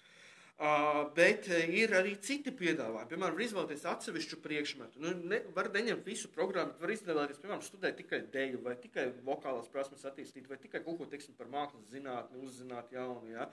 Bet 1.15 1.49
ir 1.51 1.91
arī 1.97 2.13
citi 2.23 2.53
piedāvājumi. 2.55 3.09
Piemēram, 3.09 3.35
var 3.35 3.43
izvēlēties 3.43 3.81
atsevišķu 3.91 4.37
priekšmetu. 4.39 5.01
Nu, 5.03 5.11
ne, 5.27 5.41
var 5.55 5.67
neņemt 5.73 6.07
visu 6.07 6.29
programmu, 6.31 6.77
var 6.79 6.93
izvēlēties, 6.93 7.41
piemēram, 7.41 7.63
studēt 7.65 7.99
tikai 7.99 8.21
deju, 8.31 8.61
vai 8.63 8.77
tikai 8.79 9.09
vokālās 9.27 9.67
prasmes 9.73 10.07
attīstīt, 10.07 10.47
vai 10.47 10.55
tikai 10.61 10.79
kaut 10.85 11.01
ko 11.01 11.09
teiksim, 11.11 11.35
par 11.35 11.51
mākslas 11.51 11.91
zinātni, 11.91 12.39
uzzināt 12.47 12.95
jaunu. 12.95 13.33
Ja? 13.33 13.49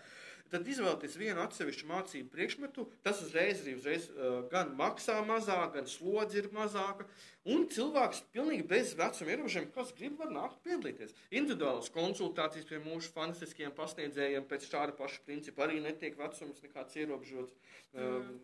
Tad 0.53 0.66
izvēlēties 0.68 1.18
vienu 1.18 1.42
atsevišķu 1.42 1.86
mācību 1.88 2.30
priekšmetu. 2.30 2.86
Tas 3.03 3.22
uzreiz 3.24 3.64
arī 3.64 3.74
uzreiz, 3.78 4.07
gan 4.53 4.74
maksā 4.78 5.18
mazāk, 5.26 5.78
gan 5.78 5.88
slodzi 5.90 6.42
ir 6.42 6.50
mazāka. 6.55 7.09
Un 7.48 7.64
cilvēks 7.72 8.20
pilnīgi 8.30 8.62
bez 8.70 8.92
vecuma 8.94 9.32
ierobežojumiem, 9.32 9.72
kas 9.74 9.88
grib, 9.96 10.14
var 10.20 10.28
nākt 10.30 10.61
piedalīties. 10.62 11.16
Individuālas 11.34 11.88
konsultācijas 11.90 12.68
pie 12.68 12.78
mūsu 12.84 13.11
fantastiskiem 13.16 13.72
pasniedzējiem 13.74 14.46
pēc 14.46 14.68
šāda 14.68 14.94
paša 15.00 15.24
principa 15.26 15.64
arī 15.64 15.80
netiek 15.82 16.14
vecums 16.20 16.62
nekāds 16.62 16.91
ierobežots. 17.01 17.55
Mm. 17.93 18.40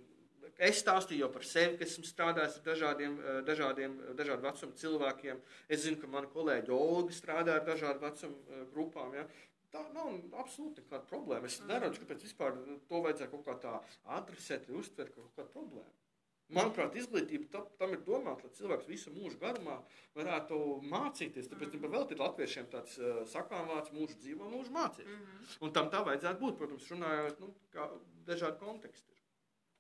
Es 0.59 0.81
stāstīju 0.83 1.23
jau 1.23 1.29
par 1.31 1.45
sevi, 1.47 1.77
ka 1.79 1.87
esmu 1.87 2.03
strādājis 2.07 2.57
ar 2.59 2.65
dažādiem, 2.67 3.19
eh, 3.21 3.37
dažādiem 3.47 3.93
dažādu 4.19 4.43
vecumu 4.43 4.73
cilvēkiem. 4.81 5.41
Es 5.69 5.85
zinu, 5.85 6.01
ka 6.01 6.11
mani 6.11 6.27
kolēģi 6.33 6.75
Olga 6.75 7.15
strādā 7.15 7.61
ar 7.61 7.65
dažādu 7.69 8.03
vecumu 8.03 8.37
eh, 8.51 8.65
grupām. 8.73 9.15
Ja? 9.15 9.27
Tā 9.71 9.85
nav 9.93 10.11
absolūti 10.43 10.83
nekāda 10.83 11.07
problēma. 11.07 11.47
Es 11.47 11.61
neredzu, 11.61 12.03
kāpēc 12.03 12.25
vispār 12.25 12.57
to 12.89 13.03
vajadzētu 13.05 13.31
kaut 13.31 13.45
kā 13.47 13.57
tā 13.63 13.75
adresēt, 14.19 14.71
uztvert 14.73 15.15
kā 15.15 15.23
kaut 15.23 15.37
kādu 15.37 15.55
problēmu. 15.55 15.95
Manuprāt, 16.57 16.95
izglītība 16.97 17.61
tam, 17.77 17.91
ir 17.93 18.01
domāta, 18.07 18.47
lai 18.47 18.57
cilvēks 18.57 18.87
visu 18.89 19.11
mūžu 19.13 19.37
garumā 19.43 19.75
varētu 20.17 20.59
mācīties. 20.89 21.51
Tāpēc 21.51 21.75
mm. 21.77 21.89
vēl 21.93 22.07
ir 22.15 22.23
latviešiem 22.23 22.69
tāds 22.73 22.95
uh, 23.03 23.19
sakām 23.29 23.69
vārds 23.69 23.93
mūžu 23.93 24.17
dzīvo, 24.23 24.49
mūžu 24.55 24.73
mācīt. 24.73 25.05
Mm 25.05 25.19
-hmm. 25.27 25.59
Un 25.67 25.75
tam 25.77 25.91
tā 25.93 26.01
vajadzētu 26.07 26.41
būt, 26.41 26.57
protams, 26.57 26.89
runājot, 26.93 27.41
nu, 27.45 27.53
dažādi 28.31 28.59
konteksti. 28.65 29.13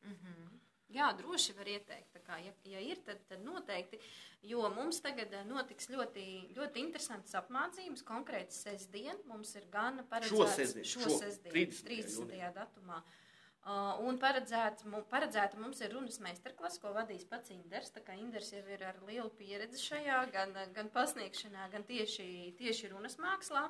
Mm 0.04 0.12
-hmm. 0.12 0.58
Jā, 0.88 1.12
droši 1.16 1.52
var 1.52 1.68
ieteikt. 1.68 2.18
Kā, 2.26 2.36
ja, 2.44 2.52
ja 2.64 2.80
ir, 2.80 3.00
tad, 3.04 3.18
tad 3.28 3.40
noteikti. 3.44 3.98
Jo 4.42 4.68
mums 4.70 5.00
tagad 5.00 5.32
eh, 5.32 5.44
notiks 5.44 5.88
ļoti, 5.88 6.54
ļoti 6.56 6.80
interesantas 6.80 7.34
apmācības. 7.34 8.04
Konkrēti, 8.04 8.54
sestdien 8.54 9.16
mums 9.24 9.54
ir 9.54 9.64
gan 9.72 10.04
paredzēts 10.10 10.36
Šo 10.36 10.46
sestdienu, 10.46 10.88
šo 10.88 11.00
šo 11.00 11.18
sestdienu, 11.18 11.54
30. 11.54 11.84
30. 11.84 12.20
jūnijā. 12.20 12.52
datumā. 12.54 12.96
Uh, 12.96 13.27
un 14.06 14.16
paredzēts, 14.20 14.86
mu- 14.88 15.02
paredzēta 15.10 15.58
mums 15.60 15.80
ir 15.84 15.92
runas 15.92 16.20
meistarklasa, 16.24 16.80
ko 16.80 16.94
vadīs 16.96 17.26
pats 17.28 17.50
Inders. 17.52 17.90
Tā 17.92 18.00
kā 18.04 18.16
Inders 18.16 18.52
jau 18.54 18.62
ir 18.64 18.84
ar 18.86 19.00
lielu 19.08 19.28
pieredzi 19.40 19.82
šajā, 19.82 20.22
gan, 20.32 20.54
gan 20.76 20.88
pasniegšanā, 20.94 21.68
gan 21.74 21.84
tieši, 21.84 22.28
tieši 22.58 22.94
runas 22.94 23.18
mākslā. 23.20 23.68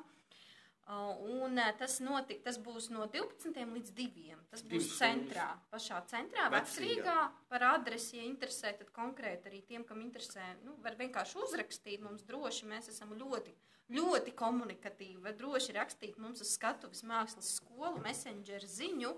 Uh, 0.89 1.13
un 1.21 1.59
uh, 1.61 1.67
tas, 1.77 1.99
notik, 2.01 2.39
tas 2.41 2.55
būs 2.57 2.87
no 2.89 3.03
12 3.13 3.59
līdz 3.75 3.91
2. 3.93 4.37
Tas 4.49 4.63
būs 4.65 4.87
centrā, 4.97 5.51
pašā 5.69 5.99
centrā. 6.09 6.47
Vecrīgā. 6.49 7.17
Par 7.51 7.65
adresi, 7.75 8.15
ja 8.17 8.23
interesē, 8.25 8.71
tad 8.79 8.89
konkrēti 8.95 9.51
arī 9.51 9.59
tiem, 9.67 9.83
kam 9.85 10.01
interesē, 10.01 10.47
nu, 10.63 10.73
var 10.81 10.97
vienkārši 10.97 11.37
uzrakstīt. 11.43 12.01
Mums 12.01 12.25
droši 12.25 12.71
mēs 12.71 12.89
esam 12.89 13.13
ļoti, 13.19 13.53
ļoti 13.99 14.33
komunikatīvi. 14.39 15.21
Var 15.27 15.37
droši 15.37 15.77
rakstīt 15.77 16.17
mums 16.17 16.41
uz 16.41 16.55
skatuves 16.57 17.05
mākslas 17.05 17.53
skolu, 17.59 18.01
messenger 18.01 18.65
ziņu. 18.65 19.13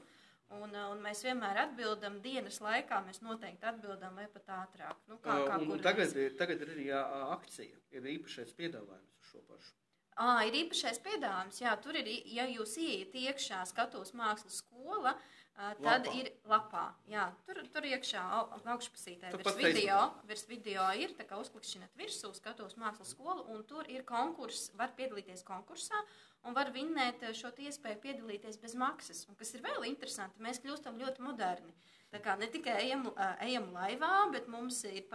Un, 0.52 0.74
uh, 0.76 0.90
un 0.92 1.00
mēs 1.04 1.22
vienmēr 1.24 1.62
atbildam 1.66 2.18
dienas 2.24 2.58
laikā. 2.64 2.98
Mēs 3.06 3.22
noteikti 3.24 3.64
atbildam, 3.70 4.16
vai 4.20 4.26
pat 4.34 4.50
ātrāk. 4.58 4.98
Nu, 5.08 5.18
kā, 5.24 5.38
kā 5.48 5.56
Uh, 5.58 5.62
un, 5.64 5.72
un 5.78 5.80
tagad, 5.86 6.16
ir- 6.20 6.36
tagad 6.40 6.62
ir 6.66 6.74
arī 6.76 6.88
jā, 6.90 7.02
akcija, 7.38 7.78
ir 7.92 8.10
īpašais 8.18 8.52
piedāvājums 8.58 9.14
uz 9.22 9.30
šo 9.32 9.44
pašu. 9.48 9.72
À, 10.22 10.44
ir 10.46 10.54
īpašais 10.66 11.00
piedāvājums. 11.06 11.62
Jā, 11.64 11.76
tur 11.82 11.96
ir, 11.96 12.10
ja 12.26 12.44
jūs 12.52 12.76
ieiet 12.78 13.14
iekšā 13.16 13.62
skatos 13.70 14.12
mākslas 14.14 14.58
skola, 14.60 15.16
tad 15.56 16.06
Lapā. 16.06 16.14
ir 16.20 16.30
lapā. 16.50 16.84
Jā, 17.08 17.30
tur, 17.46 17.62
tur 17.74 17.82
iekšā 17.88 18.20
au- 18.20 18.60
augšpusītē 18.76 19.32
Turpat 19.32 19.56
virs 19.56 19.76
video, 19.78 20.02
virs 20.28 20.46
video 20.50 20.84
ir, 21.00 21.14
tā 21.16 21.26
kā 21.30 21.40
uzklikšķinat 21.40 21.96
virsū 22.00 22.34
skatos 22.36 22.76
mākslas 22.76 23.12
skolu, 23.16 23.48
un 23.56 23.64
tur 23.64 23.88
ir 23.88 24.04
konkurss, 24.04 24.72
var 24.76 24.92
piedalīties 24.98 25.44
konkursā, 25.48 25.96
un 26.48 26.56
var 26.58 26.72
vinnēt 26.74 27.24
ā, 27.28 27.34
šo 27.38 27.52
iespēju 27.68 28.02
piedalīties 28.04 28.60
bez 28.62 28.76
maksas. 28.80 29.26
Un 29.30 29.38
kas 29.40 29.54
ir 29.56 29.64
vēl 29.66 29.86
interesanti, 29.90 30.42
mēs 30.44 30.62
kļūstam 30.64 31.00
ļoti 31.02 31.26
moderni. 31.26 31.74
Tā 32.12 32.20
kā 32.24 32.36
ne 32.40 32.50
tikai 32.52 32.76
ejam, 32.82 33.06
ā, 33.16 33.34
ejam 33.48 33.70
laivā, 33.76 34.14
bet 34.34 34.50
mums 34.52 34.82
ir 34.90 35.06